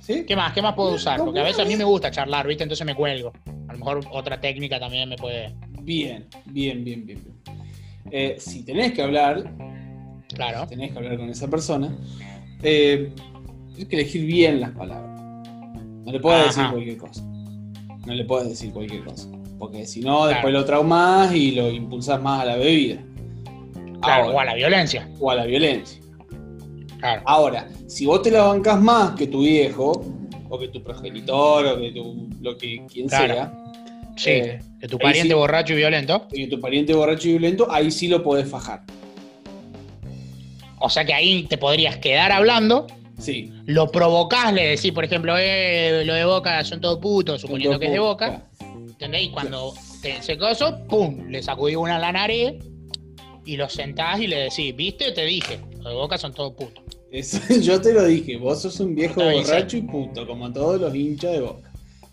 ¿Sí? 0.01 0.25
¿qué 0.27 0.35
más? 0.35 0.53
¿Qué 0.53 0.63
más 0.63 0.75
puedo 0.75 0.95
usar? 0.95 1.19
Porque 1.21 1.41
a 1.41 1.45
veces 1.45 1.61
a 1.61 1.69
mí 1.69 1.77
me 1.77 1.85
gusta 1.85 2.11
charlar, 2.11 2.47
¿viste? 2.47 2.63
Entonces 2.65 2.87
me 2.87 2.95
cuelgo. 2.95 3.33
A 3.69 3.73
lo 3.73 3.79
mejor 3.79 4.01
otra 4.11 4.41
técnica 4.41 4.81
también 4.81 5.09
me 5.09 5.17
puede. 5.17 5.55
Bien, 5.83 6.27
bien, 6.47 6.83
bien, 6.85 7.07
bien. 7.07 7.23
bien. 7.23 7.43
Eh, 8.11 8.37
si 8.39 8.65
tenés 8.65 8.93
que 8.93 9.03
hablar, 9.03 9.45
Claro. 10.35 10.67
tenés 10.67 10.93
que 10.93 10.99
hablar 10.99 11.19
con 11.19 11.29
esa 11.29 11.49
persona, 11.49 11.95
eh, 12.63 13.13
tienes 13.75 13.89
que 13.89 13.97
elegir 13.97 14.27
bien 14.27 14.61
las 14.61 14.71
palabras. 14.71 15.12
No 16.05 16.13
le 16.13 16.21
puedes 16.21 16.47
decir 16.47 16.65
cualquier 16.71 16.97
cosa. 16.97 17.23
No 18.07 18.15
le 18.15 18.25
puedes 18.25 18.49
decir 18.49 18.73
cualquier 18.73 19.05
cosa. 19.05 19.29
Porque 19.59 19.87
si 19.87 20.01
no, 20.01 20.17
Claro. 20.23 20.29
después 20.31 20.53
lo 20.53 20.65
traumás 20.65 21.35
y 21.35 21.53
lo 21.53 21.71
impulsás 21.71 22.21
más 22.21 22.41
a 22.43 22.45
la 22.45 22.57
bebida. 22.57 22.97
Claro, 24.01 24.25
Ahora, 24.25 24.37
o 24.37 24.41
a 24.41 24.45
la 24.47 24.55
violencia. 24.55 25.09
o 25.21 25.31
a 25.31 25.35
la 25.37 25.45
violencia. 25.47 26.01
Claro. 26.99 27.23
Ahora, 27.25 27.69
si 27.87 28.05
vos 28.07 28.23
te 28.23 28.31
la 28.33 28.43
bancás 28.43 28.81
más 28.81 29.13
que 29.13 29.29
tu 29.29 29.43
viejo, 29.43 29.93
o 30.49 30.59
que 30.59 30.69
tu 30.69 30.83
progenitor, 30.83 31.67
o 31.67 31.81
que 31.81 31.93
tu, 31.93 32.29
lo 32.41 32.57
que 32.59 32.85
quien 32.93 33.09
Claro. 33.09 33.35
sea, 33.35 33.53
Sí, 34.17 34.31
eh, 34.31 34.59
de 34.79 34.89
tu 34.89 34.99
pariente 34.99 35.29
sí. 35.31 35.35
borracho 35.35 35.73
y 35.73 35.77
violento. 35.77 36.27
y 36.33 36.47
tu 36.49 36.61
pariente 36.61 36.93
borracho 36.93 37.29
y 37.29 37.33
violento, 37.33 37.67
ahí 37.71 37.91
sí 37.91 38.09
lo 38.09 38.23
podés 38.23 38.49
fajar. 38.49 38.83
O 40.79 40.91
sea 40.91 41.05
que 41.05 41.15
ahí 41.15 41.45
te 41.45 41.57
podrías 41.59 41.97
quedar 41.99 42.33
hablando, 42.33 42.87
Sí. 43.23 43.53
lo 43.67 43.91
provocás, 43.91 44.53
le 44.53 44.69
decís, 44.69 44.93
por 44.93 45.05
ejemplo, 45.05 45.37
eh, 45.39 46.03
lo 46.05 46.15
de 46.15 46.25
Boca 46.25 46.65
son 46.65 46.81
todos 46.81 46.99
putos, 46.99 47.41
suponiendo 47.41 47.79
que 47.79 47.87
es 47.87 47.93
de 47.93 47.99
Boca. 48.01 48.43
¿Entendés? 48.61 49.23
Y 49.23 49.31
cuando 49.31 49.73
te, 50.01 50.21
se 50.23 50.37
coso, 50.37 50.85
¡pum! 50.89 51.29
Le 51.29 51.43
sacudís 51.43 51.77
una 51.77 51.97
a 51.97 51.99
la 51.99 52.13
nariz 52.13 52.55
y 53.45 53.57
lo 53.57 53.69
sentás 53.69 54.21
y 54.21 54.27
le 54.27 54.45
decís, 54.45 54.75
¿viste? 54.75 55.13
Te 55.13 55.25
dije, 55.25 55.61
los 55.77 55.85
de 55.85 55.95
Boca 55.95 56.19
son 56.19 56.33
todos 56.33 56.53
putos. 56.55 56.83
Eso, 57.13 57.39
yo 57.61 57.81
te 57.81 57.93
lo 57.93 58.05
dije, 58.07 58.37
vos 58.39 58.63
sos 58.63 58.81
un 58.81 58.95
viejo 58.95 59.23
borracho 59.23 59.77
y 59.77 59.83
puto, 59.83 60.27
como 60.27 60.53
todos 60.53 60.81
los 60.81 60.95
hinchas 60.95 61.33
de 61.33 61.41
boca. 61.41 61.71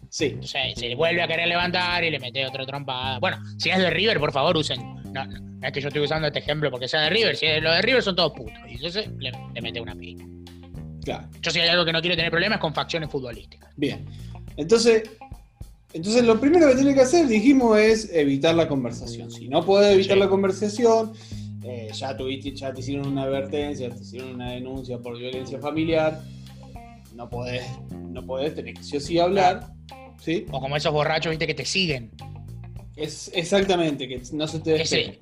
Sí, 0.09 0.25
Entonces 0.25 0.73
se 0.75 0.95
vuelve 0.95 1.21
a 1.21 1.27
querer 1.27 1.47
levantar 1.47 2.03
y 2.03 2.09
le 2.09 2.19
mete 2.19 2.45
otra 2.45 2.65
trompada. 2.65 3.19
Bueno, 3.19 3.37
si 3.57 3.69
es 3.69 3.77
de 3.77 3.89
River, 3.91 4.19
por 4.19 4.31
favor, 4.31 4.57
usen. 4.57 4.81
No, 5.13 5.23
es 5.61 5.71
que 5.71 5.81
yo 5.81 5.87
estoy 5.87 6.03
usando 6.03 6.27
este 6.27 6.39
ejemplo 6.39 6.69
porque 6.71 6.87
sea 6.87 7.01
de 7.01 7.11
River. 7.11 7.35
Si 7.35 7.45
es 7.45 7.61
lo 7.61 7.71
de 7.71 7.81
River, 7.81 8.01
son 8.01 8.15
todos 8.15 8.33
putos. 8.33 8.57
Y 8.67 8.73
entonces 8.73 9.07
le, 9.19 9.31
le 9.53 9.61
mete 9.61 9.79
una 9.79 9.95
pica. 9.95 10.25
Claro. 11.03 11.27
Yo, 11.41 11.51
si 11.51 11.59
hay 11.59 11.69
algo 11.69 11.85
que 11.85 11.93
no 11.93 12.01
quiero 12.01 12.15
tener 12.15 12.31
problemas 12.31 12.57
es 12.57 12.61
con 12.61 12.73
facciones 12.73 13.09
futbolísticas. 13.09 13.69
Bien. 13.75 14.05
Entonces, 14.57 15.03
entonces 15.93 16.23
lo 16.23 16.39
primero 16.39 16.67
que 16.69 16.75
tiene 16.75 16.93
que 16.93 17.01
hacer, 17.01 17.27
dijimos, 17.27 17.77
es 17.79 18.09
evitar 18.13 18.55
la 18.55 18.67
conversación. 18.67 19.31
Si 19.31 19.47
no 19.47 19.65
podés 19.65 19.93
evitar 19.95 20.15
Sí. 20.15 20.19
la 20.19 20.29
conversación, 20.29 21.13
eh, 21.63 21.89
ya 21.93 22.15
tuviste, 22.15 22.51
ya 22.55 22.73
te 22.73 22.81
hicieron 22.81 23.07
una 23.07 23.23
advertencia, 23.23 23.89
te 23.89 24.01
hicieron 24.01 24.35
una 24.35 24.51
denuncia 24.51 24.97
por 24.99 25.17
violencia 25.17 25.59
familiar, 25.59 26.21
no 27.15 27.29
podés, 27.29 27.63
no 27.91 28.25
podés, 28.25 28.55
tenés 28.55 28.75
que 28.75 28.83
sí 28.83 28.97
o 28.97 28.99
sí 28.99 29.19
hablar. 29.19 29.67
¿Sí? 30.21 30.45
O 30.51 30.59
como 30.59 30.75
esos 30.75 30.91
borrachos, 30.91 31.29
viste, 31.29 31.47
que 31.47 31.53
te 31.53 31.65
siguen. 31.65 32.11
Es 32.95 33.31
exactamente, 33.33 34.07
que 34.07 34.21
no 34.33 34.45
se 34.47 34.59
te 34.59 34.81
Ese, 34.81 35.17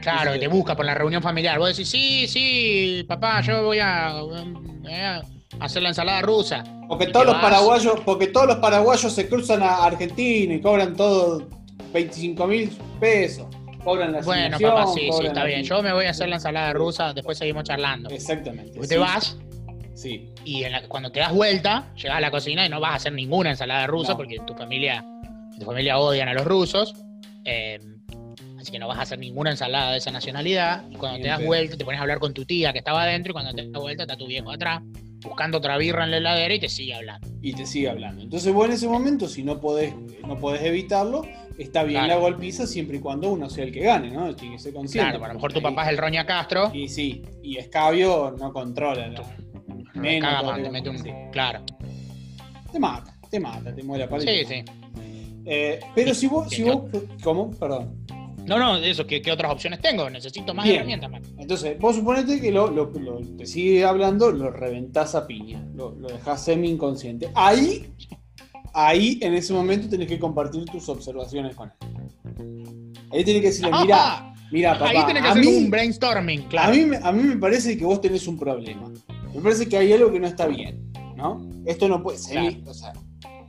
claro, 0.00 0.32
que 0.32 0.38
te- 0.38 0.46
te 0.46 0.48
busca 0.48 0.76
por 0.76 0.84
la 0.86 0.94
reunión 0.94 1.20
familiar. 1.22 1.58
Vos 1.58 1.70
decís, 1.76 1.88
sí, 1.88 2.26
sí, 2.28 3.04
papá, 3.08 3.40
yo 3.40 3.64
voy 3.64 3.78
a, 3.80 4.12
eh, 4.88 5.20
hacer 5.60 5.82
la 5.82 5.88
ensalada 5.90 6.22
rusa. 6.22 6.64
Porque 6.88 7.06
todos 7.06 7.26
los 7.26 7.34
vas. 7.34 7.42
paraguayos, 7.44 8.00
porque 8.04 8.28
todos 8.28 8.46
los 8.46 8.56
paraguayos 8.56 9.12
se 9.12 9.28
cruzan 9.28 9.62
a 9.62 9.84
Argentina 9.84 10.54
y 10.54 10.60
cobran 10.60 10.96
todo 10.96 11.46
25 11.92 12.46
mil 12.46 12.70
pesos. 13.00 13.46
Cobran 13.84 14.12
la 14.12 14.20
Bueno, 14.20 14.58
papá, 14.58 14.86
sí, 14.92 15.08
sí, 15.12 15.26
está 15.26 15.44
bien. 15.44 15.62
Yo 15.62 15.82
me 15.82 15.92
voy 15.92 16.06
a 16.06 16.10
hacer 16.10 16.28
la 16.28 16.36
ensalada 16.36 16.72
rusa, 16.72 17.12
después 17.12 17.38
seguimos 17.38 17.64
charlando. 17.64 18.10
Exactamente. 18.10 18.80
Sí, 18.82 18.88
te 18.88 18.98
vas 18.98 19.38
Sí. 19.94 20.28
y 20.44 20.62
en 20.64 20.72
la- 20.72 20.88
cuando 20.88 21.10
te 21.10 21.20
das 21.20 21.32
vuelta, 21.32 21.92
llegas 21.96 22.16
a 22.18 22.20
la 22.20 22.30
cocina 22.30 22.64
y 22.66 22.68
no 22.68 22.80
vas 22.80 22.92
a 22.92 22.94
hacer 22.96 23.12
ninguna 23.12 23.50
ensalada 23.50 23.86
rusa 23.86 24.12
No. 24.12 24.16
porque 24.18 24.36
tu 24.46 24.54
familia, 24.54 25.04
tu 25.58 25.64
familia 25.64 25.98
odian 25.98 26.28
a 26.28 26.34
los 26.34 26.44
rusos. 26.44 26.94
eh, 27.44 27.78
así 28.58 28.70
que 28.72 28.78
no 28.78 28.88
vas 28.88 28.98
a 28.98 29.02
hacer 29.02 29.18
ninguna 29.18 29.50
ensalada 29.50 29.92
de 29.92 29.98
esa 29.98 30.10
nacionalidad. 30.10 30.84
Y 30.90 30.96
cuando 30.96 31.18
Bien 31.18 31.22
te 31.22 31.28
das 31.28 31.44
vuelta, 31.44 31.76
te 31.76 31.84
pones 31.84 31.98
a 31.98 32.02
hablar 32.02 32.18
con 32.18 32.34
tu 32.34 32.44
tía 32.44 32.72
que 32.72 32.78
estaba 32.78 33.02
adentro 33.02 33.30
y 33.30 33.34
cuando 33.34 33.52
te 33.52 33.68
das 33.68 33.80
vuelta 33.80 34.02
está 34.02 34.16
tu 34.16 34.26
viejo 34.26 34.50
atrás, 34.50 34.82
buscando 35.22 35.58
otra 35.58 35.76
birra 35.78 36.04
en 36.04 36.10
la 36.12 36.16
heladera 36.18 36.54
y 36.54 36.60
te 36.60 36.68
sigue 36.68 36.94
hablando. 36.94 37.26
Y 37.42 37.52
te 37.52 37.66
sigue 37.66 37.88
hablando. 37.88 38.22
Entonces 38.22 38.52
vos 38.52 38.66
en 38.66 38.72
ese 38.72 38.88
momento, 38.88 39.28
si 39.28 39.42
no 39.42 39.60
podés, 39.60 39.94
no 40.26 40.36
podés 40.38 40.62
evitarlo, 40.62 41.22
está 41.58 41.82
bien 41.82 42.04
Claro. 42.04 42.20
la 42.20 42.28
golpiza 42.28 42.66
siempre 42.66 42.98
y 42.98 43.00
cuando 43.00 43.30
uno 43.30 43.48
sea 43.50 43.64
el 43.64 43.72
que 43.72 43.80
gane, 43.80 44.10
¿no? 44.10 44.34
Tiene 44.36 44.56
que 44.56 44.62
ser 44.62 44.72
consciente. 44.72 45.10
Claro, 45.10 45.24
a 45.24 45.28
lo 45.28 45.34
mejor 45.34 45.52
tu 45.52 45.60
papá 45.62 45.84
es 45.84 45.88
el 45.90 45.98
Roña 45.98 46.24
Castro. 46.26 46.70
Y 46.74 46.88
sí, 46.88 47.22
y 47.42 47.56
Escabio 47.58 48.34
no 48.38 48.52
controla. 48.52 49.08
la- 49.08 49.22
me 49.94 50.02
menos 50.02 50.30
caga 50.30 50.42
más, 50.42 50.62
te 50.62 50.70
mete 50.70 50.90
un. 50.90 50.98
Sí. 50.98 51.10
Claro. 51.32 51.60
Te 52.70 52.78
mata, 52.78 53.12
te 53.30 53.40
mata, 53.40 53.74
te 53.74 53.82
muere 53.82 54.04
a. 54.04 54.20
Sí, 54.20 54.44
sí. 54.46 54.62
Eh, 55.46 55.80
pero 55.94 56.14
si 56.14 56.26
vos, 56.28 56.48
si 56.50 56.62
¿Qué- 56.62 56.70
vos, 56.70 56.82
¿cómo? 57.24 57.50
Perdón. 57.52 57.96
No, 58.48 58.58
no, 58.58 58.76
eso, 58.78 59.06
¿qué, 59.06 59.20
qué 59.22 59.30
otras 59.30 59.52
opciones 59.52 59.80
tengo? 59.80 60.08
Necesito 60.08 60.54
más 60.54 60.64
Bien. 60.64 60.76
herramientas, 60.76 61.10
man. 61.10 61.22
Entonces, 61.38 61.78
vos 61.78 61.94
suponete 61.96 62.40
que 62.40 62.50
lo, 62.50 62.68
lo- 62.70 62.90
lo- 62.98 63.20
te 63.36 63.46
sigue 63.46 63.84
hablando, 63.84 64.30
lo 64.30 64.50
reventás 64.50 65.14
a 65.14 65.26
piña, 65.26 65.62
lo, 65.74 65.90
lo 65.92 66.08
dejás 66.08 66.42
semi 66.44 66.70
inconsciente. 66.70 67.28
Ahí, 67.34 67.92
ahí 68.72 69.18
en 69.22 69.34
ese 69.34 69.52
momento 69.52 69.88
tenés 69.88 70.08
que 70.08 70.18
compartir 70.18 70.64
tus 70.64 70.88
observaciones 70.88 71.54
con 71.54 71.70
él. 71.80 72.92
Ahí 73.12 73.24
tenés 73.24 73.40
que 73.42 73.48
decirle, 73.48 73.70
mira, 73.82 74.34
mira, 74.50 74.72
papá, 74.78 74.90
Ahí 74.90 75.06
tenés 75.06 75.22
que 75.22 75.28
hacer 75.28 75.44
mí, 75.44 75.54
un 75.56 75.70
brainstorming, 75.70 76.42
claro. 76.42 76.72
a, 76.72 76.74
mí, 76.74 76.84
me- 76.86 76.96
a 76.96 77.12
mí 77.12 77.22
me 77.22 77.36
parece 77.36 77.76
que 77.76 77.84
vos 77.84 78.00
tenés 78.00 78.26
un 78.26 78.38
problema. 78.38 78.90
Me 79.34 79.40
parece 79.42 79.68
que 79.68 79.76
hay 79.76 79.92
algo 79.92 80.10
que 80.10 80.20
no 80.20 80.26
está 80.26 80.46
bien, 80.46 80.90
¿no? 81.16 81.46
Esto 81.66 81.86
no 81.88 82.02
puede 82.02 82.18
ser, 82.18 82.56
o 82.66 82.72
sea, 82.74 82.92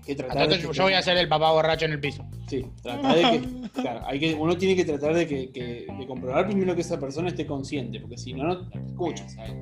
que 0.06 0.16
tratar 0.16 0.38
Entonces, 0.38 0.62
de 0.64 0.68
que- 0.70 0.74
yo 0.78 0.84
voy 0.84 0.94
a 0.94 1.02
ser 1.02 1.18
el 1.18 1.28
papá 1.30 1.52
borracho 1.52 1.86
en 1.86 1.92
el 1.94 2.00
piso. 2.00 2.26
Sí, 2.50 2.66
tratar 2.82 3.16
de 3.16 3.22
que, 3.40 3.70
claro, 3.82 4.02
hay 4.06 4.20
que, 4.20 4.34
uno 4.34 4.58
tiene 4.58 4.76
que 4.76 4.84
tratar 4.86 5.14
de, 5.14 5.28
que, 5.28 5.52
que- 5.52 5.86
de 5.98 6.08
comprobar 6.08 6.48
primero 6.48 6.74
que 6.76 6.82
esa 6.82 7.00
persona 7.00 7.28
esté 7.30 7.46
consciente, 7.46 8.00
porque 8.00 8.18
si 8.18 8.34
no, 8.34 8.44
no 8.46 8.68
te 8.70 8.80
escucha, 8.80 9.28
¿sabes? 9.30 9.54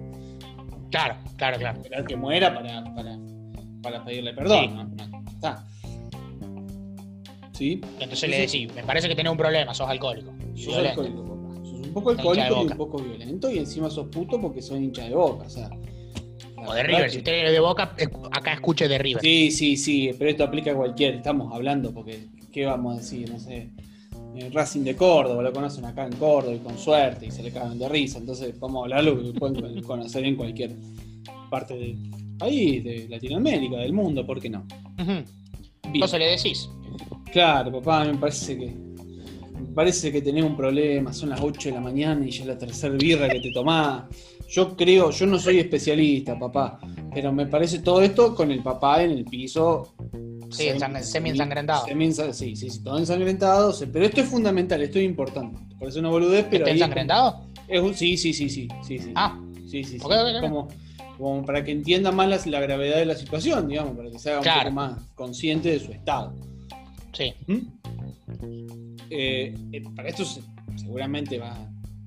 Claro, 0.90 1.16
claro, 1.36 1.58
claro. 1.58 1.78
Esperar 1.82 2.06
que 2.06 2.16
muera 2.16 2.54
para, 2.56 2.84
para, 2.96 3.18
para 3.82 4.06
pedirle 4.06 4.34
perdón, 4.34 4.62
Sí. 4.62 4.68
¿no? 4.70 4.84
No, 4.86 5.30
está. 5.30 5.68
¿Sí? 7.52 7.82
Entonces 8.00 8.30
le 8.30 8.40
decís, 8.42 8.74
me 8.74 8.84
parece 8.84 9.08
que 9.10 9.16
tenés 9.16 9.32
un 9.32 9.38
problema, 9.38 9.74
sos 9.74 9.90
alcohólico. 9.90 10.32
Y 10.56 10.64
Sos 10.64 10.74
violento. 10.76 11.02
alcohólico, 11.02 11.24
papá. 11.24 11.66
Sos 11.66 11.74
un 11.88 11.94
poco 11.94 12.10
alcohólico 12.12 12.62
y 12.64 12.66
un 12.72 12.78
poco 12.78 12.98
violento, 13.00 13.52
y 13.52 13.58
encima 13.58 13.90
sos 13.90 14.08
puto 14.10 14.40
porque 14.40 14.62
sos 14.62 14.78
hincha 14.80 15.04
de 15.06 15.16
boca, 15.16 15.46
o 15.46 15.50
sea. 15.50 15.70
O 16.66 16.74
de 16.74 16.84
River. 16.84 17.04
que- 17.06 17.10
Si 17.12 17.18
usted 17.20 17.46
es 17.48 17.52
de 17.52 17.60
boca, 17.60 17.96
acá 18.32 18.54
escuche 18.54 18.88
de 18.88 18.98
River. 18.98 19.22
Sí, 19.22 19.52
sí, 19.52 19.76
sí, 19.78 20.12
pero 20.18 20.30
esto 20.30 20.44
aplica 20.44 20.72
a 20.72 20.76
cualquiera. 20.76 21.16
Estamos 21.18 21.52
hablando 21.54 21.94
porque, 21.94 22.28
¿qué 22.58 22.66
vamos 22.66 22.96
a 22.96 22.98
decir? 22.98 23.30
No 23.32 23.40
sé. 23.40 23.70
eh, 24.36 24.50
Racing 24.52 24.82
de 24.84 24.96
Córdoba, 24.96 25.44
lo 25.44 25.54
conocen 25.54 25.86
acá 25.86 26.08
en 26.08 26.14
Córdoba 26.14 26.56
y 26.56 26.60
con 26.60 26.76
suerte 26.76 27.28
y 27.28 27.32
se 27.32 27.44
le 27.44 27.52
cagan 27.52 27.78
de 27.78 27.88
risa. 27.88 28.18
Entonces, 28.18 28.60
vamos 28.60 28.80
a 28.80 28.84
hablar 28.86 29.04
lo 29.04 29.22
que 29.22 29.40
pueden 29.40 29.80
conocer 29.84 30.26
en 30.26 30.36
cualquier 30.36 30.76
parte 31.52 31.76
del 31.76 31.96
país, 32.40 32.84
de 32.84 33.08
Latinoamérica, 33.10 33.78
del 33.78 33.94
mundo, 33.94 34.26
¿por 34.26 34.40
qué 34.42 34.50
no? 34.50 34.66
Bien. 34.98 35.24
Entonces 35.84 36.20
le 36.20 36.26
decís, 36.26 36.70
Claro, 37.32 37.72
papá, 37.74 38.06
me 38.06 38.18
parece 38.18 38.58
que. 38.58 38.66
Me 39.60 39.74
parece 39.76 40.12
que 40.12 40.24
tenés 40.24 40.44
un 40.44 40.58
problema, 40.58 41.14
son 41.14 41.30
las 41.30 41.40
8 41.42 41.70
de 41.70 41.76
la 41.76 41.82
mañana 41.82 42.26
y 42.26 42.32
ya 42.32 42.42
es 42.42 42.48
la 42.48 42.58
tercera 42.58 42.96
birra 42.96 43.30
que 43.30 43.40
te 43.40 43.52
tomás. 43.52 44.06
Yo 44.50 44.76
creo, 44.76 45.12
yo 45.12 45.28
no 45.28 45.38
soy 45.38 45.60
especialista, 45.60 46.38
papá, 46.40 46.80
pero 47.14 47.32
me 47.32 47.46
parece 47.46 47.80
todo 47.80 48.02
esto 48.02 48.34
con 48.34 48.50
el 48.52 48.64
papá 48.64 49.04
en 49.04 49.12
el 49.12 49.26
piso. 49.26 49.94
Sí, 50.52 50.64
ensang- 50.70 51.02
semi-ensangrentado. 51.02 51.86
semi-ensa- 51.86 52.32
sí, 52.34 52.56
sí, 52.56 52.70
sí, 52.70 52.84
todo 52.84 52.98
ensangrentado. 53.00 53.74
sí, 53.74 53.86
Pero 53.92 54.06
esto 54.06 54.22
es 54.22 54.28
fundamental, 54.30 54.82
esto 54.82 55.00
es 55.00 55.06
importante. 55.06 55.60
Parece 55.80 56.00
una 56.00 56.10
boludez, 56.10 56.46
pero. 56.50 56.66
¿está 56.66 56.72
ensangrentado? 56.72 57.46
es 57.68 57.82
un- 57.82 57.94
sí, 57.94 58.16
sí, 58.18 58.34
sí, 58.34 58.50
sí, 58.50 58.68
sí, 58.86 59.00
sí. 59.00 59.12
Ah, 59.16 59.40
Sí, 59.70 59.84
sí. 59.84 59.98
Como, 60.00 60.70
como 61.18 61.46
para 61.46 61.62
que 61.64 61.72
entienda 61.74 62.10
más 62.14 62.30
la, 62.30 62.40
la 62.52 62.62
gravedad 62.62 62.96
de 62.98 63.06
la 63.06 63.16
situación, 63.16 63.68
digamos, 63.68 63.98
para 63.98 64.10
que 64.10 64.18
se 64.18 64.32
haga 64.32 64.40
Claro. 64.42 64.70
un 64.70 64.76
poco 64.76 64.88
más 64.94 65.02
consciente 65.16 65.70
de 65.72 65.80
su 65.80 65.92
estado. 65.92 66.34
sí. 67.12 67.34
¿Mm? 67.48 67.58
Eh, 69.10 69.54
eh, 69.72 69.84
para 69.96 70.10
esto 70.10 70.24
se- 70.26 70.42
seguramente 70.76 71.38
va, 71.38 71.58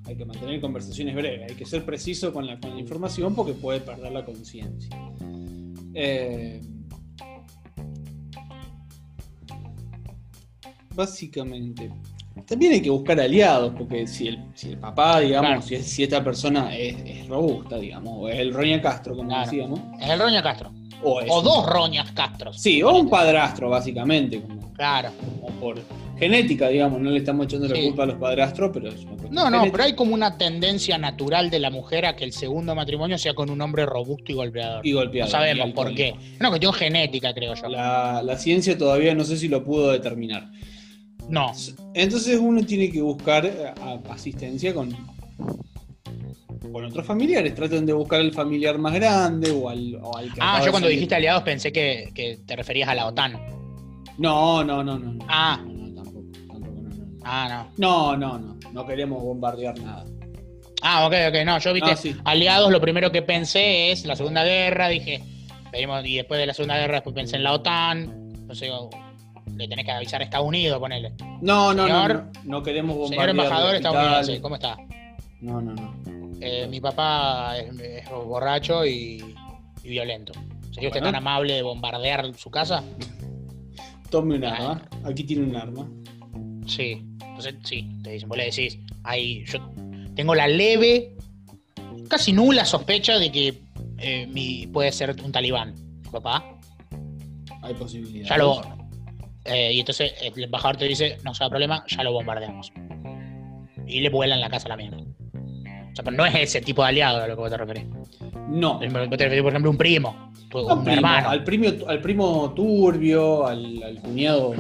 hay 0.07 0.17
que 0.17 0.25
mantener 0.25 0.61
conversaciones 0.61 1.15
breves, 1.15 1.51
hay 1.51 1.57
que 1.57 1.67
ser 1.67 1.85
preciso 1.85 2.33
con 2.33 2.47
la, 2.47 2.59
con 2.61 2.71
la 2.75 2.81
información 2.81 3.35
porque 3.35 3.53
puede 3.53 3.81
perder 3.81 4.13
la 4.13 4.25
conciencia. 4.25 4.91
Eh, 5.95 6.61
básicamente. 10.95 11.91
También 12.47 12.73
hay 12.73 12.81
que 12.81 12.91
buscar 12.91 13.21
aliados, 13.21 13.73
porque 13.77 14.07
si 14.07 14.29
el, 14.29 14.39
si 14.55 14.71
el 14.71 14.79
papá, 14.79 15.21
digamos, 15.21 15.49
Claro. 15.51 15.63
si, 15.63 15.75
es- 15.75 15.87
si 15.87 16.03
esta 16.05 16.23
persona 16.23 16.75
es, 16.77 16.97
es 17.05 17.27
robusta, 17.29 17.77
digamos, 17.79 18.13
o 18.17 18.29
es 18.29 18.39
el 18.39 18.53
Roña 18.55 18.81
Castro, 18.81 19.17
como 19.17 19.29
Claro. 19.29 19.45
decíamos, 19.51 19.81
Es 20.01 20.09
el 20.09 20.19
Roña 20.21 20.43
Castro. 20.43 20.71
o, 21.03 21.21
es 21.21 21.31
O 21.31 21.39
un- 21.39 21.45
dos 21.45 21.67
Roñas 21.67 22.11
Castros. 22.13 22.61
Sí, 22.61 22.83
o 22.83 22.97
un 22.97 23.11
padrastro, 23.11 23.69
básicamente, 23.69 24.41
como, 24.41 24.73
Claro. 24.73 25.11
como 25.41 25.49
por 25.61 25.81
genética, 26.19 26.69
digamos, 26.69 27.01
no 27.01 27.11
le 27.11 27.19
estamos 27.19 27.47
echando 27.47 27.67
la 27.69 27.75
Sí. 27.77 27.83
culpa 27.87 28.05
a 28.05 28.07
los 28.07 28.17
padrastros, 28.17 28.71
pero 28.73 28.89
es 28.89 29.05
una 29.05 29.15
No, 29.15 29.29
no, 29.31 29.45
genética. 29.59 29.73
pero 29.73 29.85
hay 29.85 29.95
como 29.95 30.15
una 30.15 30.39
tendencia 30.39 30.99
natural 30.99 31.51
de 31.51 31.59
la 31.59 31.71
mujer 31.71 32.07
a 32.07 32.15
que 32.17 32.25
el 32.25 32.33
segundo 32.33 32.75
matrimonio 32.75 33.19
sea 33.19 33.35
con 33.35 33.51
un 33.51 33.61
hombre 33.61 33.87
robusto 33.87 34.31
y 34.31 34.35
golpeador. 34.35 34.87
Y 34.87 34.93
golpeado. 34.93 35.27
No 35.29 35.31
sabemos 35.33 35.69
y 35.69 35.73
por 35.73 35.95
qué. 35.95 36.09
Es 36.35 36.41
una 36.41 36.49
cuestión 36.51 36.73
genética, 36.75 37.35
creo 37.35 37.55
yo. 37.55 37.69
La, 37.69 38.23
la 38.23 38.37
ciencia 38.39 38.77
todavía 38.79 39.15
no 39.15 39.25
sé 39.25 39.37
si 39.37 39.49
lo 39.49 39.65
pudo 39.65 39.91
determinar. 39.93 40.49
No. 41.31 41.53
Entonces 41.95 42.39
uno 42.39 42.63
tiene 42.65 42.91
que 42.91 43.01
buscar 43.01 43.47
eh, 43.47 43.73
asistencia 44.11 44.75
con, 44.75 44.91
con 46.73 46.85
otros 46.85 47.07
familiares. 47.07 47.55
Traten 47.55 47.87
de 47.87 47.93
buscar 47.93 48.21
el 48.21 48.33
familiar 48.33 48.79
más 48.79 48.93
grande 48.95 49.51
o 49.51 49.69
al, 49.69 49.95
o 50.03 50.17
al 50.17 50.33
que 50.33 50.41
Ah, 50.43 50.61
yo 50.65 50.71
cuando 50.71 50.89
dijiste 50.89 51.15
aliados 51.15 51.43
pensé 51.43 51.73
que, 51.73 52.11
que 52.15 52.41
te 52.47 52.57
referías 52.57 52.89
a 52.89 52.95
la 52.95 53.07
OTAN. 53.07 53.35
No, 54.19 54.63
no, 54.65 54.83
no, 54.85 54.99
no. 54.99 55.13
no. 55.15 55.25
Ah. 55.29 55.61
No, 55.65 55.73
no, 55.89 56.03
tampoco, 56.03 56.27
tampoco, 56.49 56.81
no, 56.83 56.91
no. 56.91 57.19
Ah, 57.25 57.69
no. 57.79 58.17
No, 58.17 58.17
no, 58.17 58.39
no. 58.39 58.57
No 58.73 58.87
queremos 58.87 59.23
bombardear 59.23 59.79
nada. 59.81 60.05
Ah, 60.83 61.07
ok, 61.07 61.15
ok. 61.29 61.45
No, 61.45 61.59
yo 61.59 61.73
viste, 61.75 61.91
Ah, 61.93 61.97
sí. 61.97 62.17
aliados, 62.25 62.71
lo 62.73 62.81
primero 62.81 63.11
que 63.13 63.23
pensé 63.23 63.91
es 63.93 64.05
la 64.05 64.17
Segunda 64.17 64.45
Guerra, 64.45 64.89
dije, 64.89 65.23
pedimos, 65.71 66.05
y 66.07 66.17
después 66.17 66.41
de 66.41 66.47
la 66.47 66.55
Segunda 66.55 66.77
Guerra, 66.79 66.95
después 66.95 67.15
pensé 67.15 67.37
en 67.37 67.43
la 67.45 67.53
OTAN. 67.53 68.01
Entonces, 68.35 68.63
digo, 68.69 68.91
le 69.61 69.69
tenés 69.69 69.85
que 69.85 69.93
avisar 69.93 70.21
a 70.21 70.25
Estados 70.25 70.47
Unidos, 70.47 70.79
ponele. 70.79 71.13
No, 71.41 71.73
no, 71.73 71.75
no, 71.75 71.87
Señor- 71.87 72.31
no. 72.35 72.41
No 72.45 72.63
queremos 72.63 72.95
Señor 72.95 73.09
bombardear. 73.09 73.31
embajador 73.31 73.75
hospitales. 73.75 74.01
estadounidense, 74.01 74.41
¿cómo 74.43 74.55
está? 74.57 74.77
No, 75.41 75.61
no, 75.61 75.75
no. 75.75 75.95
Eh, 76.41 76.67
mi 76.69 76.81
papá 76.81 77.57
es, 77.59 77.79
es 77.79 78.09
borracho 78.11 78.85
y, 78.87 79.23
y 79.85 79.89
violento. 79.89 80.33
¿Sería 80.73 80.89
usted 80.89 81.01
Bueno. 81.01 81.09
tan 81.09 81.17
amable 81.17 81.55
de 81.55 81.63
bombardear 81.63 82.35
su 82.37 82.51
casa? 82.51 82.83
Tome 84.11 84.37
un 84.37 84.45
arma. 84.45 84.83
Aquí 85.05 85.25
tiene 85.25 85.45
un 85.45 85.55
arma. 85.57 85.89
Sí. 86.67 87.05
Entonces, 87.21 87.55
sí, 87.65 87.89
te 88.03 88.11
dicen, 88.13 88.29
vos 88.29 88.39
le 88.39 88.45
decís, 88.47 88.79
ahí 89.05 89.45
yo 89.47 89.59
tengo 90.15 90.35
la 90.35 90.47
leve, 90.49 91.17
casi 92.09 92.33
nula 92.33 92.65
sospecha 92.65 93.19
de 93.19 93.31
que 93.33 93.63
eh, 93.99 94.27
mi, 94.27 94.67
puede 94.67 94.93
ser 94.93 95.15
un 95.23 95.33
talibán, 95.33 95.75
mi 96.05 96.09
papá. 96.11 96.45
Hay 97.63 97.75
posibilidades. 97.75 98.29
Ya 98.29 98.37
lo. 98.39 98.63
Eh, 99.45 99.73
y 99.73 99.81
entonces 99.81 100.13
el 100.23 100.45
embajador 100.45 100.77
te 100.77 100.85
dice, 100.87 101.17
no 101.25 101.35
sea 101.35 101.49
problema, 101.49 101.85
ya 101.89 102.03
lo 102.03 102.13
bombardeamos. 102.13 102.73
Y 103.87 104.01
le 104.01 104.09
vuelan 104.11 104.41
la 104.41 104.49
casa 104.49 104.67
a 104.67 104.71
la 104.71 104.77
mierda. 104.77 104.99
O 104.99 105.95
sea, 105.97 106.05
pero 106.05 106.17
no 106.17 106.25
es 106.27 106.35
ese 106.37 106.61
tipo 106.61 106.83
de 106.83 106.89
aliado 106.89 107.23
a 107.23 107.27
lo 107.27 107.35
que 107.35 107.41
vos 107.41 107.51
te 107.51 107.57
referís. 107.57 107.85
No. 108.49 108.75
Vos 108.79 109.17
te 109.19 109.25
referís, 109.25 109.43
por 109.43 109.53
ejemplo, 109.53 109.69
a 109.69 109.73
un 109.73 109.79
primo, 109.79 110.33
No, 110.53 110.67
un 110.75 110.85
primo, 110.85 110.97
hermano. 110.97 111.31
Al, 111.31 111.43
primo, 111.45 111.67
al 111.89 112.01
primo 112.01 112.53
turbio, 112.55 113.47
al, 113.47 113.83
al 113.83 114.01
cuñado, 114.01 114.53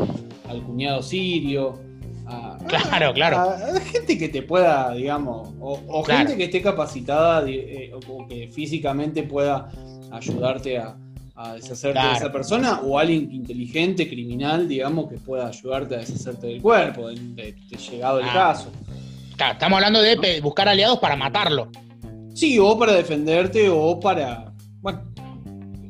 al 0.48 0.62
cuñado 0.62 1.02
sirio. 1.02 1.80
a- 2.26 2.58
Claro, 2.66 3.12
claro. 3.12 3.36
a- 3.38 3.54
a 3.76 3.80
gente 3.80 4.16
que 4.18 4.28
te 4.28 4.42
pueda, 4.42 4.92
digamos, 4.94 5.48
o, 5.60 5.80
o 5.88 6.02
Claro. 6.02 6.20
gente 6.20 6.36
que 6.36 6.44
esté 6.44 6.62
capacitada 6.62 7.44
eh, 7.48 7.92
o 8.08 8.26
que 8.26 8.48
físicamente 8.48 9.22
pueda 9.24 9.68
ayudarte 10.12 10.78
a, 10.78 10.96
a 11.42 11.54
deshacerte 11.54 11.98
de 11.98 12.12
esa 12.12 12.30
persona, 12.30 12.80
o 12.80 12.98
alguien 12.98 13.32
inteligente, 13.32 14.06
criminal, 14.06 14.68
digamos, 14.68 15.08
que 15.08 15.16
pueda 15.16 15.48
ayudarte 15.48 15.94
a 15.94 15.98
deshacerte 15.98 16.46
del 16.48 16.60
cuerpo, 16.60 17.08
de, 17.08 17.14
de- 17.14 17.52
de 17.52 17.76
llegado 17.78 18.20
el 18.20 18.26
Ah. 18.28 18.32
caso. 18.34 18.70
Claro, 19.36 19.52
estamos 19.54 19.76
hablando 19.78 20.02
de 20.02 20.40
buscar 20.42 20.68
aliados 20.68 20.98
para 20.98 21.16
matarlo. 21.16 21.70
Sí, 22.34 22.58
o 22.58 22.78
para 22.78 22.92
defenderte, 22.92 23.70
o 23.70 23.98
para. 23.98 24.52
Bueno. 24.80 25.02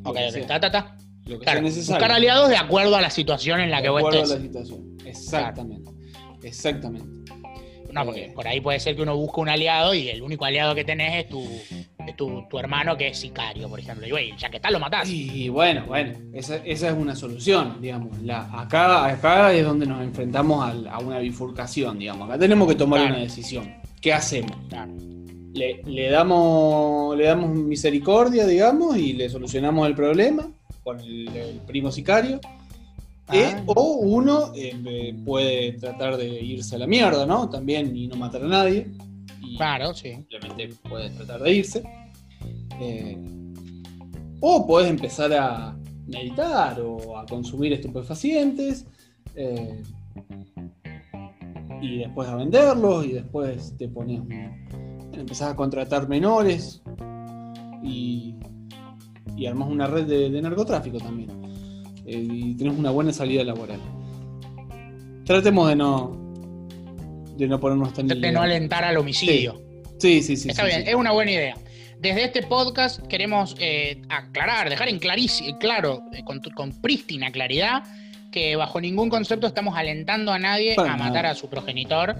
Ok, 0.05 0.15
Claro, 0.15 0.31
sea 0.31 1.61
necesario. 1.61 1.95
buscar 1.99 2.11
aliados 2.11 2.49
de 2.49 2.55
acuerdo 2.57 2.95
a 2.95 3.01
la 3.01 3.09
situación 3.09 3.59
en 3.59 3.71
la 3.71 3.77
De 3.77 3.83
que 3.83 3.89
vos 3.89 3.99
acuerdo 3.99 4.19
a 4.19 4.23
estés. 4.23 4.37
la 4.39 4.45
situación. 4.45 4.97
Exactamente. 5.05 5.91
Exactamente. 6.43 7.33
No, 7.93 8.05
porque 8.05 8.25
Eh. 8.25 8.31
por 8.33 8.47
ahí 8.47 8.61
puede 8.61 8.79
ser 8.79 8.95
que 8.95 9.01
uno 9.01 9.15
busque 9.17 9.39
un 9.41 9.49
aliado 9.49 9.93
y 9.93 10.09
el 10.09 10.21
único 10.21 10.45
aliado 10.45 10.73
que 10.75 10.83
tenés 10.83 11.23
es 11.25 11.29
tu, 11.29 11.43
es 12.07 12.15
tu, 12.15 12.43
tu 12.49 12.57
hermano 12.59 12.95
que 12.97 13.07
es 13.09 13.17
sicario, 13.17 13.67
por 13.69 13.79
ejemplo. 13.79 14.07
Y 14.07 14.11
güey, 14.11 14.33
ya 14.37 14.49
que 14.49 14.59
tal, 14.59 14.73
lo 14.73 14.79
matás. 14.79 15.09
Y 15.09 15.49
bueno, 15.49 15.83
bueno, 15.87 16.13
esa, 16.33 16.57
esa 16.57 16.87
es 16.89 16.93
una 16.93 17.15
solución, 17.15 17.77
digamos. 17.81 18.21
La, 18.21 18.41
acá, 18.59 19.05
acá 19.05 19.53
es 19.53 19.63
donde 19.65 19.85
nos 19.85 20.01
enfrentamos 20.03 20.63
al- 20.65 20.87
a, 20.87 20.99
una 20.99 21.19
bifurcación, 21.19 21.99
digamos. 21.99 22.29
Acá 22.29 22.39
tenemos 22.39 22.67
que 22.67 22.75
tomar 22.75 22.99
Claro. 23.01 23.15
una 23.15 23.23
decisión. 23.23 23.73
¿Qué 24.01 24.13
hacemos? 24.13 24.51
Claro. 24.69 24.91
Le, 25.53 25.81
le 25.85 26.09
damos, 26.09 27.17
le 27.17 27.25
damos 27.25 27.49
misericordia, 27.49 28.47
digamos, 28.47 28.95
y 28.97 29.13
le 29.13 29.29
solucionamos 29.29 29.85
el 29.87 29.95
problema 29.95 30.49
con 30.83 30.99
el, 31.01 31.27
el 31.27 31.59
primo 31.67 31.91
sicario. 31.91 32.39
Eh, 33.31 33.53
Ah. 33.55 33.63
o 33.67 33.93
uno 33.99 34.51
eh, 34.55 35.15
puede 35.25 35.73
tratar 35.73 36.17
de 36.17 36.27
irse 36.27 36.75
a 36.75 36.79
la 36.79 36.87
mierda, 36.87 37.25
¿no? 37.25 37.49
También 37.49 37.95
y 37.95 38.07
no 38.07 38.15
matar 38.17 38.43
a 38.43 38.47
nadie. 38.47 38.87
Y 39.41 39.57
Claro, 39.57 39.93
sí. 39.93 40.13
simplemente 40.15 40.69
puedes 40.89 41.15
tratar 41.15 41.41
de 41.41 41.53
irse. 41.53 41.83
Eh, 42.81 43.17
o 44.39 44.65
puedes 44.67 44.89
empezar 44.89 45.31
a 45.33 45.77
meditar 46.07 46.81
o 46.81 47.17
a 47.17 47.25
consumir 47.25 47.73
estupefacientes. 47.73 48.85
eh, 49.35 49.81
y 51.81 51.97
después 51.99 52.27
a 52.27 52.35
venderlos. 52.35 53.05
Y 53.05 53.13
después 53.13 53.75
te 53.77 53.87
pones. 53.87 54.21
empezás 55.13 55.53
a 55.53 55.55
contratar 55.55 56.07
menores. 56.09 56.81
Y, 57.83 58.35
y 59.37 59.45
armas 59.45 59.69
una 59.69 59.87
red 59.87 60.05
de, 60.05 60.29
de 60.29 60.41
narcotráfico 60.41 60.97
también. 60.99 61.40
Eh, 62.11 62.27
y 62.29 62.53
tenés 62.55 62.77
una 62.77 62.91
buena 62.91 63.13
salida 63.13 63.43
laboral. 63.43 63.79
Tratemos 65.25 65.69
de 65.69 65.75
no. 65.77 66.17
De 67.37 67.47
no 67.47 67.59
ponernos 67.59 67.93
tan 67.93 68.07
De 68.07 68.31
no 68.31 68.41
alentar 68.41 68.83
al 68.83 68.97
homicidio. 68.97 69.61
Sí, 69.97 70.21
sí, 70.21 70.35
sí. 70.35 70.49
Está 70.49 70.63
sí, 70.63 70.67
bien, 70.69 70.83
sí. 70.83 70.89
es 70.89 70.95
una 70.95 71.11
buena 71.11 71.31
idea. 71.31 71.55
Desde 71.99 72.25
este 72.25 72.43
podcast 72.43 72.99
queremos 73.07 73.55
eh, 73.59 74.01
aclarar, 74.09 74.69
dejar 74.69 74.89
en 74.89 74.99
claro, 74.99 76.03
eh, 76.11 76.23
con, 76.25 76.41
con 76.55 76.71
prístina 76.81 77.31
claridad, 77.31 77.83
que 78.31 78.55
bajo 78.55 78.81
ningún 78.81 79.09
concepto 79.09 79.47
estamos 79.47 79.77
alentando 79.77 80.33
a 80.33 80.39
nadie 80.39 80.75
Para 80.75 80.93
a 80.93 80.97
nada. 80.97 81.09
matar 81.09 81.25
a 81.27 81.35
su 81.35 81.47
progenitor. 81.47 82.17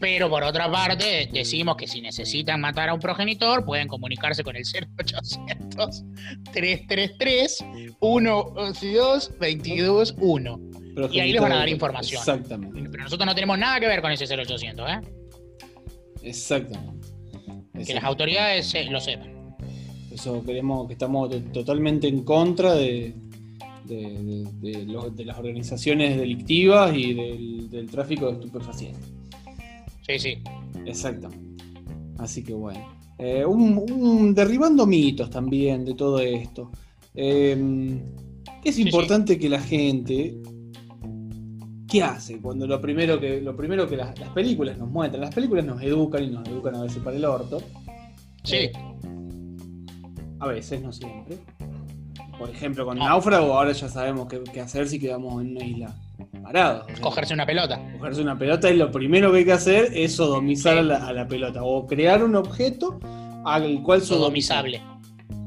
Pero 0.00 0.30
por 0.30 0.42
otra 0.42 0.70
parte, 0.72 1.28
decimos 1.30 1.76
que 1.76 1.86
si 1.86 2.00
necesitan 2.00 2.58
matar 2.60 2.88
a 2.88 2.94
un 2.94 3.00
progenitor, 3.00 3.64
pueden 3.66 3.86
comunicarse 3.86 4.42
con 4.42 4.56
el 4.56 4.62
0800 4.64 6.04
333 6.52 7.64
122 8.00 9.30
221. 9.38 10.60
Y 11.12 11.20
ahí 11.20 11.32
les 11.32 11.40
van 11.42 11.52
a 11.52 11.56
dar 11.56 11.68
información. 11.68 12.18
Exactamente. 12.18 12.88
Pero 12.90 13.04
nosotros 13.04 13.26
no 13.26 13.34
tenemos 13.34 13.58
nada 13.58 13.78
que 13.78 13.86
ver 13.86 14.00
con 14.00 14.10
ese 14.10 14.24
0800, 14.26 14.88
¿eh? 14.90 15.00
Exactamente. 16.22 17.06
Que 17.86 17.94
las 17.94 18.04
autoridades 18.04 18.74
eh, 18.74 18.86
lo 18.90 19.00
sepan. 19.00 19.56
Eso 20.10 20.42
queremos 20.44 20.86
que 20.86 20.94
estamos 20.94 21.30
totalmente 21.52 22.08
en 22.08 22.24
contra 22.24 22.74
de, 22.74 23.14
de, 23.84 23.96
de- 23.96 24.72
de 24.72 24.84
lo- 24.86 25.10
de 25.10 25.24
las 25.24 25.38
organizaciones 25.38 26.18
delictivas 26.18 26.94
y 26.94 27.14
del, 27.14 27.70
del 27.70 27.90
tráfico 27.90 28.26
de 28.26 28.32
estupefacientes. 28.32 29.08
Sí, 30.18 30.18
sí. 30.18 30.42
Exactamente. 30.86 31.64
Así 32.18 32.42
que 32.42 32.52
bueno. 32.54 32.80
Eh, 33.18 33.44
un- 33.44 33.76
un- 33.90 34.34
derribando 34.34 34.86
mitos 34.86 35.28
también 35.30 35.84
de 35.84 35.94
todo 35.94 36.20
esto. 36.20 36.70
Eh, 37.14 37.98
es 38.64 38.74
Sí, 38.76 38.82
importante 38.82 39.38
que 39.38 39.48
la 39.48 39.60
gente. 39.60 40.36
¿Qué 41.88 42.02
hace? 42.02 42.38
Cuando 42.40 42.66
lo 42.66 42.80
primero 42.80 43.18
que, 43.18 43.40
lo 43.40 43.56
primero 43.56 43.88
que 43.88 43.96
las, 43.96 44.16
las 44.18 44.28
películas 44.30 44.78
nos 44.78 44.88
muestran, 44.88 45.20
las 45.22 45.34
películas 45.34 45.64
nos 45.64 45.82
educan 45.82 46.22
y 46.24 46.28
nos 46.28 46.46
educan 46.48 46.76
a 46.76 46.82
veces 46.82 47.02
para 47.02 47.16
el 47.16 47.24
orto. 47.24 47.58
Sí. 48.44 48.56
Eh, 48.56 48.72
a 50.38 50.46
veces, 50.46 50.80
no 50.80 50.92
siempre. 50.92 51.36
Por 52.40 52.50
ejemplo, 52.50 52.84
con 52.86 52.98
No. 52.98 53.04
Náufrago, 53.04 53.52
ahora 53.54 53.70
ya 53.72 53.88
sabemos 53.88 54.26
qué, 54.26 54.40
qué 54.52 54.60
hacer 54.62 54.88
si 54.88 54.98
quedamos 54.98 55.40
en 55.42 55.56
una 55.56 55.64
isla 55.64 55.94
parados. 56.42 56.84
O 56.84 56.86
sea, 56.88 57.00
Cogerse 57.00 57.34
una 57.34 57.44
pelota. 57.46 57.78
cogerse 57.98 58.22
una 58.22 58.36
pelota 58.38 58.70
y 58.70 58.76
lo 58.76 58.90
primero 58.90 59.30
que 59.30 59.38
hay 59.38 59.44
que 59.44 59.52
hacer 59.52 59.90
es 59.94 60.16
sodomizar 60.16 60.78
a, 60.78 60.82
la, 60.82 61.06
a 61.06 61.12
la 61.12 61.28
pelota 61.28 61.62
o 61.62 61.86
crear 61.86 62.24
un 62.24 62.34
objeto 62.36 62.98
al 63.44 63.82
cual 63.82 64.00
sodomizar. 64.00 64.64
Sodomizable. 64.64 64.82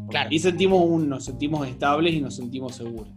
Claro, 0.10 0.30
Y 0.32 0.38
sentimos 0.40 0.86
un, 0.86 1.10
nos 1.10 1.26
sentimos 1.26 1.68
estables 1.68 2.14
y 2.14 2.22
nos 2.22 2.36
sentimos 2.36 2.76
seguros. 2.76 3.08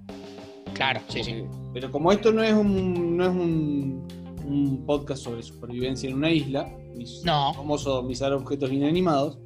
claro, 0.72 1.00
sí, 1.08 1.22
sí. 1.22 1.44
Pero 1.74 1.92
como 1.92 2.10
esto 2.10 2.32
no 2.32 2.42
es 2.42 2.54
un, 2.54 3.16
no 3.18 3.24
es 3.24 3.30
un, 3.30 4.08
un 4.46 4.86
podcast 4.86 5.22
sobre 5.22 5.42
supervivencia 5.42 6.08
en 6.08 6.16
una 6.16 6.30
isla, 6.30 6.66
ni 6.94 7.04
No. 7.24 7.52
cómo 7.54 7.76
sodomizar 7.76 8.32
objetos 8.32 8.72
inanimados, 8.72 9.38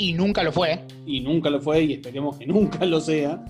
Y 0.00 0.14
nunca 0.14 0.42
lo 0.42 0.50
fue. 0.50 0.80
Y 1.06 1.20
nunca 1.20 1.50
lo 1.50 1.60
fue 1.60 1.82
y 1.84 1.92
esperemos 1.92 2.38
que 2.38 2.46
nunca 2.54 2.84
lo 2.86 3.00
sea. 3.00 3.44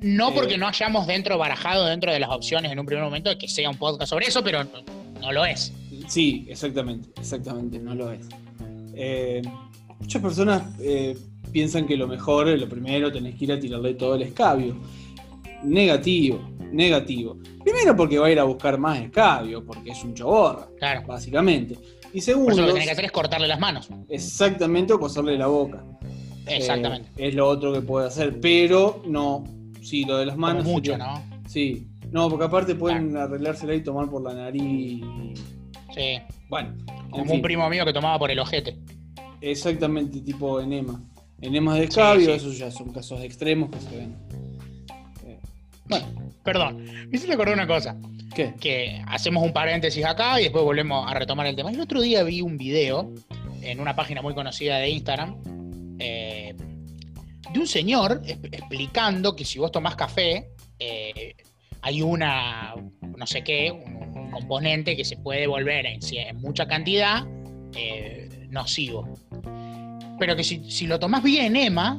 No 0.00 0.28
Eh, 0.28 0.32
porque 0.32 0.56
no 0.56 0.68
hayamos 0.68 1.08
dentro 1.08 1.36
barajado 1.38 1.86
dentro 1.86 2.12
de 2.12 2.20
las 2.20 2.30
opciones 2.30 2.70
en 2.70 2.78
un 2.78 2.86
primer 2.86 3.02
momento 3.04 3.30
de 3.30 3.36
que 3.36 3.48
sea 3.48 3.68
un 3.68 3.76
podcast 3.76 4.10
sobre 4.10 4.26
eso, 4.26 4.42
pero 4.44 4.62
no, 4.62 4.70
no 5.20 5.32
lo 5.32 5.44
es. 5.44 5.72
Sí, 6.06 6.46
exactamente, 6.48 7.08
exactamente, 7.20 7.80
no 7.80 7.94
lo 7.96 8.12
es. 8.12 8.20
Eh, 8.94 9.42
muchas 9.98 10.22
personas 10.22 10.62
eh, 10.80 11.16
piensan 11.50 11.84
que 11.86 11.96
lo 11.96 12.06
mejor, 12.06 12.46
lo 12.46 12.68
primero, 12.68 13.10
tenés 13.10 13.34
que 13.34 13.44
ir 13.46 13.52
a 13.52 13.58
tirarle 13.58 13.94
todo 13.94 14.14
el 14.14 14.22
escabio. 14.22 14.76
Negativo, 15.64 16.40
negativo. 16.70 17.36
Primero 17.64 17.96
porque 17.96 18.18
va 18.18 18.28
a 18.28 18.30
ir 18.30 18.38
a 18.38 18.44
buscar 18.44 18.78
más 18.78 19.00
escabio, 19.00 19.64
porque 19.64 19.90
es 19.90 20.04
un 20.04 20.14
choborra, 20.14 20.68
Claro. 20.78 21.02
básicamente. 21.08 21.76
Y 22.12 22.18
Por 22.18 22.22
segundo, 22.22 22.52
eso 22.52 22.60
lo 22.62 22.66
que 22.68 22.72
tenés 22.72 22.86
que 22.86 22.92
hacer 22.92 23.04
es 23.06 23.12
cortarle 23.12 23.48
las 23.48 23.60
manos. 23.60 23.88
exactamente 24.08 24.92
o 24.92 25.00
coserle 25.00 25.36
la 25.36 25.46
boca. 25.46 25.82
Exactamente. 26.46 27.08
Eh, 27.16 27.28
es 27.28 27.34
lo 27.34 27.46
otro 27.48 27.72
que 27.72 27.82
puede 27.82 28.06
hacer, 28.06 28.40
pero 28.40 29.02
no, 29.06 29.44
sí, 29.82 30.04
lo 30.04 30.16
de 30.18 30.26
las 30.26 30.34
Como 30.34 30.46
manos. 30.46 30.64
mucho, 30.64 30.92
sería- 30.92 31.06
¿no? 31.06 31.22
Sí, 31.48 31.86
no, 32.10 32.28
porque 32.30 32.46
aparte 32.46 32.74
pueden 32.74 33.16
arreglársela 33.16 33.74
y 33.74 33.82
tomar 33.82 34.08
por 34.08 34.22
la 34.22 34.32
nariz. 34.34 35.02
Sí. 35.94 36.18
Bueno, 36.48 36.74
en 36.88 37.10
Como 37.10 37.24
fin. 37.26 37.34
un 37.36 37.42
primo 37.42 37.68
mío 37.68 37.84
que 37.84 37.92
tomaba 37.92 38.18
por 38.18 38.30
el 38.30 38.38
ojete. 38.38 38.78
Exactamente, 39.40 40.20
tipo 40.20 40.60
enema. 40.60 41.00
Enemas 41.40 41.78
de 41.78 41.84
escabio, 41.84 42.26
sí. 42.26 42.32
esos 42.32 42.58
ya 42.58 42.70
son 42.70 42.92
casos 42.92 43.20
extremos 43.22 43.70
que 43.70 43.80
se 43.80 43.96
ven. 43.96 44.16
Eh, 45.26 45.38
bueno, 45.86 46.06
Perdón, 46.42 46.82
me 46.82 47.08
hiciste 47.16 47.34
acordar 47.34 47.54
una 47.54 47.66
cosa. 47.66 47.94
¿Qué? 48.34 48.54
Que 48.60 49.02
hacemos 49.06 49.42
un 49.42 49.52
paréntesis 49.52 50.04
acá 50.04 50.40
y 50.40 50.44
después 50.44 50.64
volvemos 50.64 51.10
a 51.10 51.14
retomar 51.14 51.46
el 51.46 51.56
tema. 51.56 51.70
El 51.70 51.80
otro 51.80 52.00
día 52.00 52.22
vi 52.22 52.40
un 52.40 52.56
video 52.56 53.12
en 53.62 53.80
una 53.80 53.94
página 53.94 54.22
muy 54.22 54.34
conocida 54.34 54.78
de 54.78 54.90
Instagram 54.90 55.36
eh, 55.98 56.54
de 57.52 57.60
un 57.60 57.66
señor 57.66 58.22
explicando 58.26 59.34
que 59.34 59.44
si 59.44 59.58
vos 59.58 59.72
tomás 59.72 59.96
café, 59.96 60.50
eh, 60.78 61.34
hay 61.82 62.02
una, 62.02 62.74
no 63.16 63.26
sé 63.26 63.42
qué, 63.42 63.70
un, 63.70 64.08
componente 64.30 64.94
que 64.94 65.06
se 65.06 65.16
puede 65.16 65.46
volver 65.46 65.86
en, 65.86 66.00
en 66.12 66.36
mucha 66.36 66.68
cantidad 66.68 67.26
eh, 67.74 68.46
nocivo. 68.50 69.08
Pero 70.18 70.36
que 70.36 70.44
si, 70.44 70.70
si 70.70 70.86
lo 70.86 70.98
tomás 70.98 71.22
bien 71.22 71.56
enema, 71.56 71.98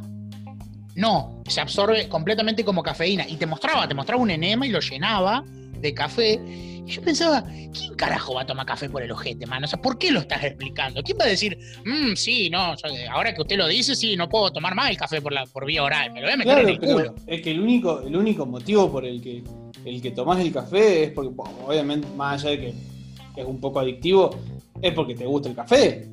no, 0.95 1.41
se 1.47 1.59
absorbe 1.59 2.07
completamente 2.07 2.63
como 2.63 2.83
cafeína. 2.83 3.27
Y 3.27 3.37
te 3.37 3.47
mostraba, 3.47 3.87
te 3.87 3.95
mostraba 3.95 4.21
un 4.21 4.29
enema 4.29 4.67
y 4.67 4.69
lo 4.69 4.79
llenaba 4.79 5.43
de 5.81 5.93
café. 5.93 6.39
Y 6.85 6.91
yo 6.91 7.01
pensaba, 7.01 7.43
¿quién 7.73 7.93
carajo 7.95 8.33
va 8.33 8.41
a 8.41 8.45
tomar 8.45 8.65
café 8.65 8.89
por 8.89 9.03
el 9.03 9.11
ojete, 9.11 9.45
mano? 9.45 9.65
O 9.65 9.69
sea, 9.69 9.79
¿por 9.81 9.97
qué 9.97 10.11
lo 10.11 10.19
estás 10.21 10.43
explicando? 10.43 11.03
¿Quién 11.03 11.17
va 11.19 11.25
a 11.25 11.27
decir, 11.27 11.57
"Mm, 11.85 12.15
sí, 12.15 12.49
no, 12.49 12.75
yo- 12.75 13.11
ahora 13.11 13.33
que 13.33 13.41
usted 13.41 13.57
lo 13.57 13.67
dice, 13.67 13.95
sí, 13.95 14.15
no 14.15 14.27
puedo 14.27 14.51
tomar 14.51 14.73
más 14.75 14.89
el 14.89 14.97
café 14.97 15.21
por, 15.21 15.31
la, 15.31 15.45
por 15.45 15.65
vía 15.65 15.83
oral, 15.83 16.11
me 16.11 16.21
lo 16.21 16.27
voy 16.27 16.33
a 16.33 16.37
meter 16.37 16.53
Claro, 16.53 16.67
en 16.67 16.73
el 16.73 16.79
culo? 16.79 17.15
es 17.27 17.41
que 17.41 17.51
el 17.51 17.59
único, 17.61 18.01
el 18.01 18.15
único 18.15 18.45
motivo 18.45 18.91
por 18.91 19.05
el 19.05 19.21
que 19.21 19.43
el 19.85 20.01
que 20.01 20.11
tomás 20.11 20.39
el 20.41 20.51
café 20.51 21.03
es 21.05 21.11
porque, 21.11 21.31
obviamente, 21.65 22.07
más 22.17 22.43
allá 22.43 22.51
de 22.51 22.59
que 23.35 23.41
es 23.41 23.45
un 23.47 23.59
poco 23.61 23.79
adictivo, 23.79 24.31
es 24.81 24.93
porque 24.93 25.15
te 25.15 25.25
gusta 25.25 25.47
el 25.49 25.55
café. 25.55 26.05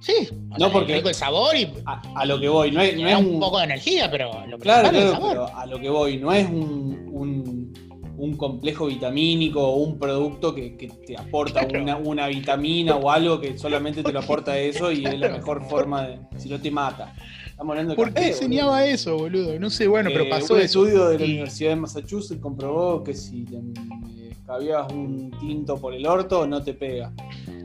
Sí, 0.00 0.12
o 0.30 0.34
No, 0.58 0.66
sea, 0.66 0.72
porque- 0.72 0.98
el 0.98 1.14
sabor 1.14 1.56
y 1.56 1.66
A, 1.86 2.02
a 2.14 2.26
lo 2.26 2.38
que 2.38 2.48
voy, 2.48 2.70
no 2.70 2.80
es, 2.82 2.94
no 2.96 3.08
es 3.08 3.16
un 3.16 3.40
poco 3.40 3.58
de 3.58 3.64
energía, 3.64 4.10
pero 4.10 4.46
lo 4.46 4.58
Claro, 4.58 4.90
principal 4.90 4.94
es 4.96 5.02
el 5.02 5.08
claro, 5.08 5.12
sabor. 5.12 5.30
pero 5.30 5.58
a 5.58 5.66
lo 5.66 5.80
que 5.80 5.88
voy, 5.88 6.16
no 6.18 6.30
es 6.32 6.46
un, 6.46 7.08
un, 7.10 7.93
un 8.18 8.36
complejo 8.36 8.86
vitamínico 8.86 9.60
o 9.62 9.76
un 9.76 9.98
producto 9.98 10.54
que, 10.54 10.76
que 10.76 10.88
te 10.88 11.16
aporta 11.16 11.66
Claro. 11.66 11.82
una, 11.82 11.96
una 11.96 12.26
vitamina 12.28 12.96
o 12.96 13.10
algo 13.10 13.40
que 13.40 13.58
solamente 13.58 14.02
te 14.02 14.12
lo 14.12 14.20
aporta 14.20 14.58
eso 14.58 14.92
y 14.92 15.04
es 15.04 15.18
la 15.18 15.28
mejor 15.30 15.64
forma 15.68 16.02
de. 16.06 16.18
Si 16.38 16.48
no 16.48 16.60
te 16.60 16.70
mata. 16.70 17.14
Estamos 17.46 17.72
hablando 17.72 17.90
de 17.92 17.96
¿Por 17.96 18.12
qué 18.12 18.28
enseñaba 18.28 18.84
eso, 18.84 19.16
boludo? 19.16 19.58
No 19.60 19.70
sé, 19.70 19.86
bueno, 19.86 20.10
pero 20.12 20.24
Eh, 20.24 20.28
pasó 20.30 20.54
un 20.54 20.60
eso. 20.60 20.84
estudio 20.84 21.06
de 21.08 21.18
la 21.18 21.24
Universidad 21.24 21.70
de 21.70 21.76
Massachusetts 21.76 22.40
comprobó 22.40 23.02
que 23.04 23.14
si 23.14 23.44
te 23.44 23.56
eh, 23.56 24.30
escabiabas 24.32 24.92
un 24.92 25.30
tinto 25.40 25.76
por 25.78 25.94
el 25.94 26.04
orto 26.06 26.46
no 26.46 26.62
te 26.62 26.74
pega. 26.74 27.12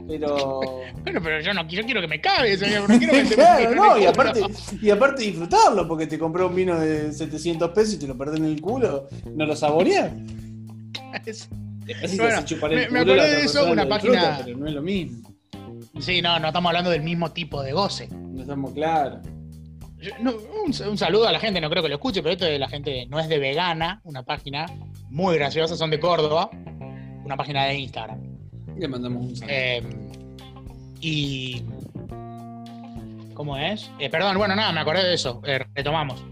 Pero. 0.09 0.59
Bueno, 1.03 1.21
pero 1.23 1.39
yo 1.39 1.53
no 1.53 1.65
yo 1.67 1.81
quiero 1.83 2.01
que 2.01 2.07
me 2.07 2.19
cabe, 2.19 2.57
señor, 2.57 2.89
no 2.89 2.97
quiero 2.99 3.13
que 3.13 3.23
claro, 3.35 3.73
no, 3.73 3.97
y 3.97 4.05
aparte, 4.05 4.41
y 4.81 4.89
aparte 4.89 5.23
disfrutarlo, 5.23 5.87
porque 5.87 6.07
te 6.07 6.19
compró 6.19 6.47
un 6.47 6.55
vino 6.55 6.77
de 6.77 7.13
700 7.13 7.69
pesos 7.71 7.93
y 7.93 7.99
te 7.99 8.07
lo 8.07 8.17
perdés 8.17 8.39
en 8.41 8.45
el 8.45 8.59
culo, 8.61 9.07
no 9.33 9.45
lo 9.45 9.55
saboreás. 9.55 10.11
Es- 11.25 11.49
Bueno, 12.17 12.41
me- 12.69 12.89
me 12.89 12.99
acordé 12.99 13.29
de 13.31 13.41
eso, 13.45 13.71
una 13.71 13.87
página- 13.87 14.41
Pero 14.45 14.57
no 14.57 14.67
es 14.67 14.73
lo 14.73 14.81
mismo, 14.81 15.29
Sí, 15.99 16.21
no, 16.21 16.37
no 16.39 16.47
estamos 16.47 16.69
hablando 16.69 16.89
del 16.91 17.01
mismo 17.01 17.31
tipo 17.31 17.63
de 17.63 17.71
goce. 17.71 18.09
no 18.09 18.41
estamos 18.41 18.73
claros. 18.73 19.25
Yo- 19.99 20.11
no, 20.21 20.31
un, 20.65 20.73
un 20.89 20.97
saludo 20.97 21.27
a 21.27 21.31
la 21.31 21.39
gente, 21.39 21.59
no 21.61 21.69
creo 21.69 21.81
que 21.81 21.89
lo 21.89 21.95
escuche, 21.95 22.21
pero 22.21 22.33
esto 22.33 22.45
de 22.45 22.59
la 22.59 22.67
gente 22.69 23.05
no 23.07 23.19
es 23.19 23.27
de 23.29 23.39
vegana, 23.39 24.01
una 24.03 24.23
página 24.23 24.65
muy 25.09 25.35
graciosa, 25.37 25.75
son 25.75 25.89
de 25.89 25.99
Córdoba, 25.99 26.49
una 27.25 27.35
página 27.37 27.65
de 27.65 27.75
Instagram. 27.79 28.21
Le 28.79 28.87
mandamos 28.87 29.25
un 29.25 29.35
saludo. 29.35 29.53
Eh, 29.55 29.83
y. 31.01 31.61
¿Cómo 33.33 33.57
es? 33.57 33.89
Eh, 33.99 34.09
perdón, 34.09 34.37
bueno, 34.37 34.55
nada, 34.55 34.71
me 34.73 34.79
acordé 34.81 35.03
de 35.07 35.13
eso. 35.13 35.41
eh, 35.45 35.59
retomamos. 35.75 36.23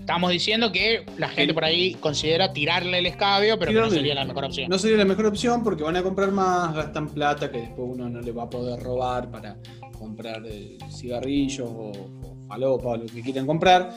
Estábamos 0.00 0.30
diciendo 0.30 0.70
que 0.70 1.04
la 1.18 1.28
gente 1.28 1.52
por 1.52 1.64
ahí 1.64 1.94
considera 1.94 2.52
tirarle 2.52 2.98
el 2.98 3.06
escabio, 3.06 3.58
pero 3.58 3.72
que 3.72 3.78
no 3.80 3.90
sería 3.90 4.14
la 4.14 4.24
mejor 4.24 4.44
opción. 4.44 4.68
No 4.68 4.78
sería 4.78 4.96
la 4.98 5.04
mejor 5.04 5.26
opción 5.26 5.64
porque 5.64 5.82
van 5.82 5.96
a 5.96 6.02
comprar 6.02 6.30
más, 6.30 6.74
gastan 6.74 7.08
plata 7.08 7.50
que 7.50 7.58
después 7.58 7.88
uno 7.92 8.08
no 8.08 8.20
le 8.20 8.30
va 8.30 8.44
a 8.44 8.50
poder 8.50 8.80
robar 8.80 9.28
para 9.32 9.56
comprar 9.98 10.42
eh, 10.46 10.78
cigarrillos 10.90 11.68
o, 11.68 11.90
o 11.90 12.46
falopa 12.48 12.88
o 12.90 12.96
lo 12.98 13.06
que 13.06 13.20
quieran 13.20 13.46
comprar, 13.46 13.90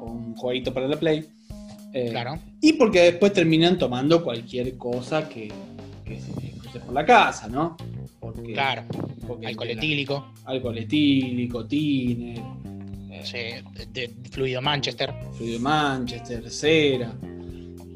o 0.00 0.06
un 0.06 0.34
jueguito 0.34 0.74
para 0.74 0.88
la 0.88 0.96
Play. 0.96 1.28
Eh, 1.94 2.08
Claro. 2.10 2.40
Y 2.60 2.72
porque 2.72 3.00
después 3.02 3.32
terminan 3.32 3.78
tomando 3.78 4.24
cualquier 4.24 4.76
cosa 4.76 5.28
que, 5.28 5.52
que 6.04 6.18
se 6.20 6.32
por 6.80 6.92
la 6.92 7.04
casa, 7.04 7.48
¿no? 7.48 7.76
Porque, 8.20 8.52
Claro. 8.52 8.84
porque 9.26 9.46
Alcohol 9.46 9.68
la- 9.68 9.72
etílico, 9.74 10.32
alcohol 10.44 10.78
etílico, 10.78 11.66
tiner, 11.66 12.38
eh, 13.10 13.20
sí, 13.24 13.38
de- 13.74 13.86
de 14.08 14.14
fluido 14.30 14.60
Manchester. 14.62 15.12
fluido 15.36 15.54
de 15.54 15.58
Manchester, 15.60 16.50
cera. 16.50 17.12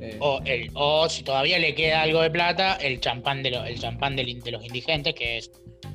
eh, 0.00 0.16
O, 0.20 0.40
el, 0.44 0.70
o 0.74 1.08
si 1.08 1.22
todavía 1.22 1.58
le 1.58 1.74
queda 1.74 2.02
algo 2.02 2.20
de 2.20 2.30
plata, 2.30 2.74
el 2.76 3.00
champán 3.00 3.42
de, 3.42 3.50
lo- 3.50 3.64
el 3.64 3.78
champán 3.78 4.18
in- 4.18 4.40
de 4.40 4.50
los 4.52 4.64
indigentes, 4.64 5.14
que 5.14 5.38
es 5.38 5.50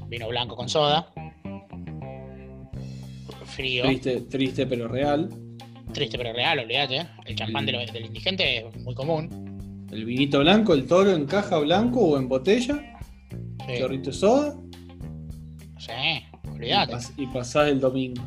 vino 0.08 0.28
blanco 0.28 0.56
con 0.56 0.68
soda. 0.70 1.08
Frío. 3.46 3.84
triste, 3.84 4.22
triste 4.22 4.66
pero 4.66 4.88
real. 4.88 5.30
Triste 5.94 6.18
pero 6.18 6.32
real, 6.34 6.60
olvídate. 6.60 7.06
El 7.26 7.36
champán 7.36 7.66
de 7.66 7.74
lo- 7.74 7.80
del 7.86 8.06
indigente 8.06 8.58
es 8.68 8.76
muy 8.78 8.96
común. 8.96 9.51
El 9.92 10.06
vinito 10.06 10.40
blanco, 10.40 10.74
el 10.74 10.88
toro 10.88 11.12
en 11.12 11.26
caja 11.26 11.58
blanco 11.60 12.00
o 12.02 12.18
en 12.18 12.28
botella, 12.30 12.80
Sí, 13.68 13.74
chorrito 13.78 14.10
de 14.10 14.14
soda 14.16 14.56
sí, 15.78 15.92
y, 16.44 16.48
olvídate. 16.50 16.94
pas- 16.94 17.14
y 17.18 17.28
pasás 17.28 17.68
el 17.70 17.80
domingo. 17.80 18.24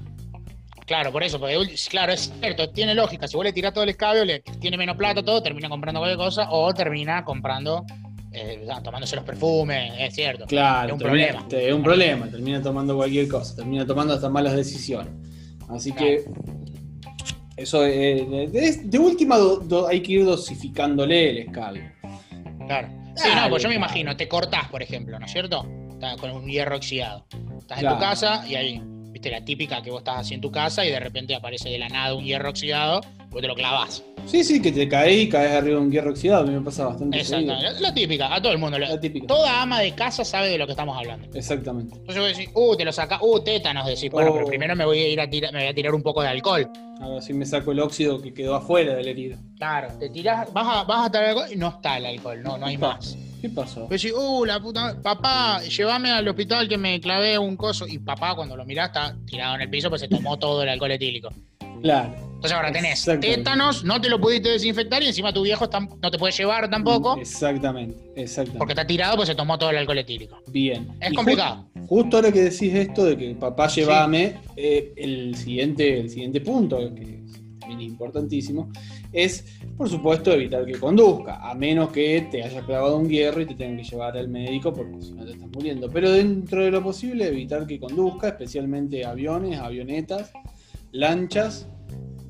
Claro, 0.87 1.11
por 1.13 1.23
eso, 1.23 1.41
porque 1.41 1.57
claro, 1.89 2.13
es 2.13 2.31
cierto, 2.41 2.69
tiene 2.71 2.95
lógica. 2.95 3.27
Si 3.27 3.37
vos 3.37 3.45
le 3.45 3.53
tirás 3.53 3.73
todo 3.73 3.85
el 3.85 3.91
escabio, 3.91 4.25
le 4.25 4.41
tiene 4.61 4.77
menos 4.77 4.97
plata, 4.97 5.23
todo, 5.23 5.43
termina 5.43 5.69
comprando 5.69 6.01
cualquier 6.01 6.19
cosa, 6.19 6.49
o 6.51 6.73
termina 6.75 7.25
comprando, 7.25 7.85
eh, 8.33 8.67
tomándose 8.83 9.17
los 9.17 9.25
perfumes, 9.25 9.93
es 9.99 10.15
cierto. 10.15 10.45
Claro, 10.47 10.89
Es 10.89 10.93
un 10.93 10.99
termina- 10.99 11.29
problema. 11.39 11.63
es 11.69 11.75
un 11.75 11.83
problema, 11.83 12.27
termina 12.31 12.61
tomando 12.63 12.97
cualquier 12.97 13.29
cosa, 13.29 13.57
termina 13.57 13.87
tomando 13.87 14.13
hasta 14.13 14.29
malas 14.29 14.55
decisiones. 14.57 15.13
Así 15.71 15.93
que 15.93 16.25
eso 17.57 17.85
eh, 17.87 18.49
de, 18.85 18.99
última 18.99 19.37
do- 19.39 19.59
do- 19.59 19.87
hay 19.89 20.01
que 20.03 20.13
ir 20.13 20.25
dosificándole 20.25 21.31
el 21.31 21.39
escabio. 21.39 21.85
Claro. 22.67 22.89
Sí, 23.17 23.29
Dale, 23.29 23.43
no, 23.43 23.49
pues 23.51 23.63
yo 23.63 23.69
me 23.69 23.77
imagino, 23.77 24.17
te 24.17 24.27
cortás, 24.27 24.69
por 24.69 24.83
ejemplo, 24.83 25.19
¿no 25.19 25.27
es 25.27 25.31
cierto? 25.33 25.65
Estás 25.93 26.17
con 26.17 26.31
un 26.33 26.47
hierro 26.49 26.77
oxidado. 26.77 27.25
Estás 27.59 27.83
en 27.83 27.89
tu 27.89 27.99
casa 27.99 28.45
y 28.49 28.57
ahí, 28.57 28.83
viste, 29.13 29.31
la 29.31 29.45
típica 29.45 29.81
que 29.83 29.91
vos 29.91 30.01
estás 30.01 30.19
así 30.19 30.35
en 30.35 30.41
tu 30.41 30.51
casa 30.51 30.85
y 30.85 30.91
de 30.91 30.99
repente 30.99 31.35
aparece 31.35 31.69
de 31.71 31.79
la 31.79 31.89
nada 31.89 32.15
un 32.15 32.25
hierro 32.25 32.51
oxidado, 32.51 33.01
vos 33.35 33.43
te 33.43 33.49
lo 33.49 33.55
clavás. 33.55 34.03
Sí, 34.25 34.43
sí, 34.43 34.63
que 34.63 34.73
te 34.73 34.89
caes 34.89 35.25
y 35.25 35.29
caes 35.29 35.53
arriba 35.53 35.79
de 35.79 35.85
un 35.85 35.93
hierro 35.93 36.11
oxidado, 36.13 36.45
a 36.45 36.47
mí 36.47 36.55
me 36.55 36.63
pasa 36.63 36.87
bastante 36.87 37.19
Exacto. 37.19 37.53
La, 37.81 37.93
típica, 37.93 38.35
a 38.35 38.41
todo 38.41 38.53
el 38.53 38.59
mundo. 38.59 38.79
La 38.79 38.99
típica. 38.99 39.27
Toda 39.27 39.61
ama 39.61 39.81
de 39.81 39.93
casa 39.93 40.25
sabe 40.25 40.49
de 40.49 40.57
lo 40.57 40.65
que 40.65 40.73
estamos 40.73 40.97
hablando. 40.97 41.29
Exactamente. 41.37 41.95
Entonces 41.95 42.23
vos 42.23 42.35
decís, 42.35 42.51
uh, 42.55 42.75
te 42.77 42.85
lo 42.87 42.93
saca, 42.93 43.19
uh, 43.23 43.41
tétanos, 43.41 43.87
decís, 43.87 44.11
bueno, 44.11 44.31
Oh. 44.31 44.35
pero 44.35 44.47
primero 44.47 44.75
me 44.75 44.87
voy 44.87 44.99
a 45.01 45.09
ir 45.09 45.21
a 45.21 45.29
tirar, 45.29 45.53
me 45.53 45.59
voy 45.59 45.69
a 45.69 45.75
tirar 45.75 45.95
un 45.95 46.03
poco 46.03 46.23
de 46.23 46.29
alcohol. 46.29 46.71
Ahora 47.03 47.21
sí 47.21 47.35
me 47.35 47.45
saco 47.45 47.73
el 47.73 47.81
óxido 47.81 48.23
que 48.23 48.33
quedó 48.33 48.55
afuera 48.55 48.95
de 48.95 49.05
la 49.05 49.11
herida. 49.11 49.37
Claro, 49.59 49.89
te 49.99 50.09
tirás, 50.09 50.51
vas 50.55 50.67
a, 50.69 50.85
vas 50.85 51.03
a 51.03 51.07
estar 51.07 51.25
alcohol 51.25 51.49
y 51.53 51.57
no 51.57 51.69
está 51.69 51.99
el 51.99 52.07
alcohol, 52.07 52.43
no, 52.43 52.57
no 52.57 52.65
hay 52.67 52.79
más. 52.79 53.19
¿Qué 53.43 53.51
pasó? 53.51 53.81
Vos 53.81 53.91
decís, 53.91 54.13
uh, 54.17 54.45
la 54.47 54.59
puta, 54.59 54.97
papá, 55.03 55.61
llévame 55.65 56.11
al 56.11 56.27
hospital 56.27 56.67
que 56.67 56.79
me 56.79 56.99
clavé 56.99 57.39
un 57.39 57.57
coso. 57.59 57.87
Y 57.87 57.99
papá, 57.99 58.35
cuando 58.35 58.57
lo 58.57 58.65
mirás, 58.65 58.87
está 58.87 59.15
tirado 59.27 59.57
en 59.57 59.61
el 59.61 59.69
piso, 59.69 59.91
pues 59.91 60.01
se 60.01 60.09
tomó 60.09 60.39
todo 60.39 60.63
el 60.63 60.69
alcohol 60.71 60.93
etílico. 60.93 61.29
Claro. 61.83 62.15
Entonces 62.35 62.53
ahora 62.53 62.73
tenés 62.73 63.05
tétanos, 63.23 63.85
no 63.85 63.99
te 64.03 64.11
lo 64.11 64.21
pudiste 64.21 64.51
desinfectar 64.51 65.03
y 65.03 65.07
encima 65.07 65.33
tu 65.33 65.43
viejo 65.43 65.67
no 66.03 66.11
te 66.11 66.19
puede 66.19 66.31
llevar 66.35 66.69
tampoco 66.69 67.17
Exactamente, 67.19 67.97
exactamente. 68.17 68.59
porque 68.59 68.73
está 68.75 68.87
tirado, 68.87 69.17
pues 69.17 69.29
se 69.29 69.35
tomó 69.35 69.59
todo 69.59 69.71
el 69.71 69.79
alcohol 69.79 69.97
etílico. 69.99 70.43
Bien. 70.49 70.89
Es 71.01 71.13
Y 71.13 71.15
complicado. 71.15 71.67
justo 71.87 72.17
ahora 72.17 72.31
que 72.31 72.43
decís 72.43 72.75
esto 72.75 73.07
de 73.07 73.17
que 73.17 73.35
papá 73.35 73.69
llévame, 73.69 74.35
eh, 74.57 74.93
el, 74.97 75.35
siguiente, 75.37 76.01
el 76.01 76.11
siguiente 76.11 76.43
punto, 76.43 76.77
que 76.95 77.23
también 77.61 77.81
es 77.81 77.87
importantísimo, 77.87 78.71
es, 79.11 79.47
por 79.79 79.89
supuesto, 79.89 80.31
evitar 80.33 80.67
que 80.67 80.79
conduzca, 80.79 81.37
a 81.49 81.55
menos 81.55 81.91
que 81.93 82.29
te 82.31 82.43
hayas 82.43 82.63
clavado 82.65 82.99
un 82.99 83.09
hierro 83.09 83.41
y 83.41 83.47
te 83.47 83.55
tengan 83.55 83.79
que 83.79 83.85
llevar 83.85 84.19
al 84.19 84.29
médico 84.29 84.71
porque 84.71 85.01
si 85.01 85.13
no 85.13 85.25
te 85.25 85.31
estás 85.33 85.49
muriendo. 85.49 85.89
Pero 85.89 86.11
dentro 86.11 86.63
de 86.63 86.71
lo 86.71 86.83
posible, 86.83 87.29
evitar 87.29 87.67
que 87.67 87.81
conduzca, 87.81 88.29
especialmente 88.29 89.03
aviones, 89.07 89.59
avionetas, 89.61 90.31
lanchas. 90.95 91.69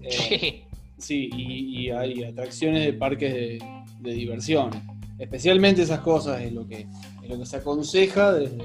eh, 0.02 0.60
Sí, 0.98 1.28
y, 1.36 1.86
y 1.86 1.90
hay 1.90 2.24
atracciones 2.24 2.84
de 2.84 2.92
parques 2.94 3.32
de, 3.34 3.58
de 4.00 4.14
diversión. 4.14 4.70
Especialmente 5.18 5.82
esas 5.82 6.00
cosas 6.00 6.40
es 6.40 6.52
lo 6.52 6.66
que, 6.66 6.86
es 7.22 7.28
lo 7.28 7.38
que 7.38 7.44
se 7.46 7.56
aconseja 7.56 8.32
desde... 8.32 8.58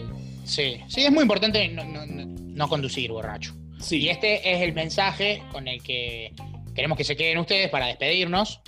Sí, 0.45 0.77
sí, 0.87 1.01
es 1.01 1.11
muy 1.11 1.23
importante 1.23 1.67
no, 1.69 1.83
no- 1.83 2.05
no- 2.05 2.25
no 2.25 2.67
conducir 2.69 3.11
borracho. 3.11 3.53
Sí, 3.79 3.97
Y 4.03 4.09
este 4.09 4.51
es 4.53 4.61
el 4.61 4.73
mensaje 4.73 5.43
con 5.51 5.67
el 5.67 5.81
que 5.83 6.33
queremos 6.75 6.97
que 6.97 7.03
se 7.03 7.15
queden 7.15 7.37
ustedes 7.39 7.69
para 7.69 7.87
despedirnos. 7.87 8.61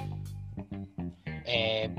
Eh, 1.46 1.90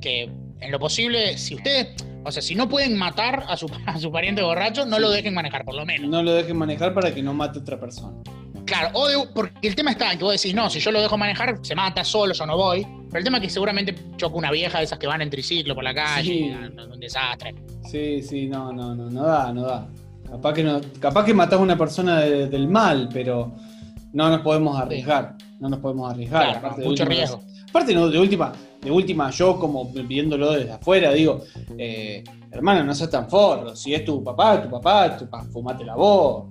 que 0.00 0.22
en 0.60 0.70
lo 0.70 0.78
posible, 0.78 1.36
si 1.38 1.54
ustedes, 1.54 1.88
o 2.26 2.32
sea, 2.32 2.42
si 2.42 2.54
no 2.54 2.68
pueden 2.68 2.96
matar 2.96 3.44
a 3.48 3.56
su, 3.56 3.70
a 3.86 3.98
su 3.98 4.10
pariente 4.10 4.42
borracho, 4.42 4.84
no 4.84 4.98
lo 4.98 5.10
dejen 5.10 5.32
manejar, 5.34 5.64
por 5.64 5.74
lo 5.74 5.86
menos. 5.86 6.08
no 6.10 6.22
lo 6.22 6.32
dejen 6.32 6.56
manejar 6.56 6.92
para 6.94 7.14
que 7.14 7.22
no 7.22 7.32
mate 7.34 7.58
a 7.58 7.62
otra 7.62 7.78
persona. 7.80 8.16
Claro, 8.64 8.90
o 8.94 9.06
de- 9.06 9.28
porque 9.32 9.68
el 9.68 9.76
tema 9.76 9.92
está 9.92 10.10
en 10.12 10.18
que 10.18 10.24
vos 10.24 10.32
decís, 10.32 10.52
no, 10.54 10.68
si 10.68 10.80
yo 10.80 10.90
lo 10.90 11.00
dejo 11.00 11.16
manejar, 11.16 11.58
se 11.62 11.74
mata 11.76 12.02
solo, 12.02 12.34
yo 12.34 12.44
no 12.46 12.56
voy. 12.56 12.84
Pero 13.08 13.18
el 13.18 13.24
tema 13.24 13.38
es 13.38 13.44
que 13.44 13.50
seguramente 13.50 13.94
choca 14.16 14.34
una 14.36 14.50
vieja 14.50 14.78
de 14.78 14.84
esas 14.84 14.98
que 14.98 15.06
van 15.06 15.22
en 15.22 15.30
triciclo 15.30 15.74
por 15.76 15.84
la 15.84 15.94
calle, 15.94 16.24
Sí. 16.32 16.44
es 16.48 16.86
un 16.92 16.98
desastre. 16.98 17.54
Sí, 17.88 18.22
sí, 18.22 18.48
no, 18.48 18.72
no, 18.72 18.92
no, 18.96 19.08
no 19.08 19.22
da, 19.22 19.52
no 19.52 19.62
da. 19.62 19.86
Capaz 20.28 20.52
que, 20.54 20.64
no, 20.64 20.80
capaz 20.98 21.24
que 21.24 21.32
matás 21.32 21.60
a 21.60 21.62
una 21.62 21.78
persona 21.78 22.18
de- 22.22 22.48
del 22.48 22.66
mal, 22.66 23.08
pero 23.12 23.54
no 24.12 24.28
nos 24.30 24.40
podemos 24.40 24.76
arriesgar. 24.76 25.36
No 25.60 25.68
nos 25.68 25.78
podemos 25.78 26.10
arriesgar. 26.10 26.42
Claro, 26.42 26.58
aparte 26.58 26.78
no, 26.78 26.82
de 26.82 26.88
mucho 26.88 27.02
última- 27.04 27.16
riesgo. 27.20 27.40
Aparte, 27.70 27.94
no, 27.94 28.08
de 28.08 28.18
última, 28.18 28.52
de 28.86 28.92
última, 28.92 29.30
yo 29.30 29.58
como 29.58 29.84
viéndolo 29.86 30.52
desde 30.52 30.70
afuera, 30.72 31.12
digo, 31.12 31.40
eh, 31.76 32.22
hermano, 32.52 32.84
no 32.84 32.94
seas 32.94 33.10
tan 33.10 33.28
forro. 33.28 33.74
Si 33.74 33.92
es 33.92 34.04
tu 34.04 34.22
papá, 34.22 34.62
tu 34.62 34.70
papá, 34.70 35.16
tu, 35.16 35.28
pa, 35.28 35.42
fumátela 35.42 35.96
vos. 35.96 36.44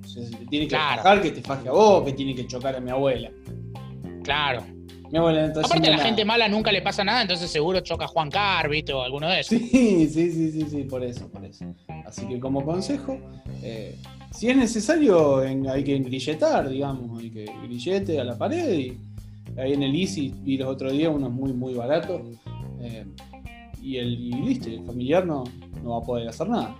Tiene 0.50 0.66
que 0.68 0.76
Claro. 0.76 1.22
que 1.22 1.32
te 1.32 1.42
faje 1.42 1.70
a 1.70 1.72
vos, 1.72 2.04
que 2.04 2.12
tiene 2.12 2.36
que 2.36 2.46
chocar 2.46 2.76
a 2.76 2.82
mi 2.82 2.92
abuela. 2.92 3.32
Claro. 4.24 4.64
Mi 5.12 5.18
abuela 5.20 5.46
Aparte, 5.46 5.78
a 5.88 5.92
la 5.92 5.96
nada. 5.98 6.04
gente 6.10 6.26
mala 6.26 6.50
nunca 6.50 6.72
le 6.74 6.82
pasa 6.82 7.04
nada, 7.06 7.22
entonces 7.22 7.50
seguro 7.50 7.80
choca 7.80 8.04
a 8.04 8.08
Juan 8.10 8.30
Car, 8.30 8.68
¿viste? 8.70 8.92
O 8.92 9.02
alguno 9.02 9.30
de 9.30 9.40
esos. 9.40 9.58
Sí, 9.58 10.10
sí, 10.10 10.32
sí, 10.32 10.52
sí, 10.52 10.66
sí, 10.70 10.84
por 10.84 11.04
eso, 11.06 11.30
por 11.30 11.46
eso. 11.46 11.64
Así 12.06 12.28
que 12.28 12.38
como 12.40 12.66
consejo, 12.66 13.18
eh, 13.64 13.96
si 14.32 14.50
es 14.50 14.58
necesario, 14.58 15.42
en- 15.44 15.70
hay 15.70 15.84
que 15.86 15.98
grilletar, 16.00 16.68
digamos, 16.68 17.18
hay 17.22 17.30
que 17.30 17.46
grillete 17.64 18.20
a 18.20 18.26
la 18.26 18.38
pared 18.38 18.74
y 18.78 18.98
ahí 19.58 19.74
en 19.74 19.84
el 19.84 19.96
Easy 19.96 20.34
vi 20.44 20.58
los 20.58 20.68
otros 20.70 20.92
días 20.94 21.12
unos 21.14 21.32
muy, 21.32 21.54
muy 21.54 21.74
baratos. 21.74 22.22
eh, 22.82 23.06
y, 23.82 23.98
el, 23.98 24.14
y 24.20 24.32
listo, 24.34 24.68
el 24.70 24.84
familiar 24.84 25.26
no, 25.26 25.44
no 25.84 25.92
va 25.92 25.98
a 25.98 26.02
poder 26.02 26.28
hacer 26.28 26.50
nada. 26.50 26.76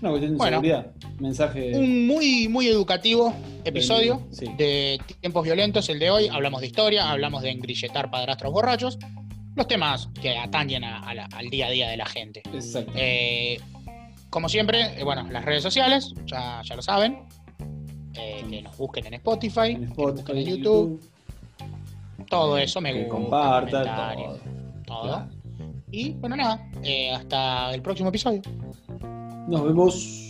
Una 0.00 0.10
cuestión 0.10 0.32
de 0.32 0.38
Bueno. 0.38 0.56
seguridad. 0.58 0.92
Mensaje 1.18 1.76
Un 1.76 2.06
muy, 2.06 2.46
muy 2.48 2.68
educativo 2.68 3.34
episodio 3.64 4.22
Sí. 4.30 4.46
de 4.56 5.00
tiempos 5.20 5.42
violentos, 5.44 5.88
el 5.88 5.98
de 5.98 6.10
hoy. 6.10 6.28
Hablamos 6.28 6.60
de 6.60 6.68
historia, 6.68 7.10
hablamos 7.10 7.42
de 7.42 7.50
engrilletar 7.50 8.10
padrastros 8.10 8.52
borrachos. 8.52 8.96
Los 9.56 9.66
temas 9.66 10.08
que 10.22 10.36
atañen 10.38 10.84
a- 10.84 11.00
a 11.00 11.14
la- 11.14 11.28
al 11.34 11.50
día 11.50 11.66
a 11.66 11.70
día 11.70 11.88
de 11.88 11.96
la 11.96 12.06
gente. 12.06 12.42
Exacto. 12.54 12.92
Eh, 12.94 13.58
como 14.30 14.48
siempre, 14.48 15.00
eh, 15.00 15.02
bueno, 15.04 15.28
las 15.32 15.44
redes 15.44 15.64
sociales, 15.64 16.14
ya, 16.26 16.62
ya 16.64 16.76
lo 16.76 16.82
saben. 16.82 17.18
Eh, 18.14 18.44
que 18.48 18.62
nos 18.62 18.76
busquen 18.76 19.06
en 19.06 19.14
Spotify, 19.14 19.60
en 19.70 19.74
que 19.74 19.80
nos 19.80 19.90
Spotify, 19.90 20.16
busquen 20.22 20.36
en 20.38 20.42
en 20.48 20.56
YouTube, 20.56 21.00
todo 22.28 22.58
eso, 22.58 22.80
me 22.80 22.92
que 22.92 23.04
gusta, 23.04 23.66
comentarios, 23.66 24.40
todo. 24.40 24.40
todo. 24.86 25.02
Claro. 25.02 25.28
Y 25.90 26.12
bueno, 26.14 26.36
nada, 26.36 26.70
eh, 26.82 27.10
hasta 27.10 27.74
el 27.74 27.82
próximo 27.82 28.10
episodio. 28.10 28.42
Nos 29.48 29.64
vemos. 29.64 30.27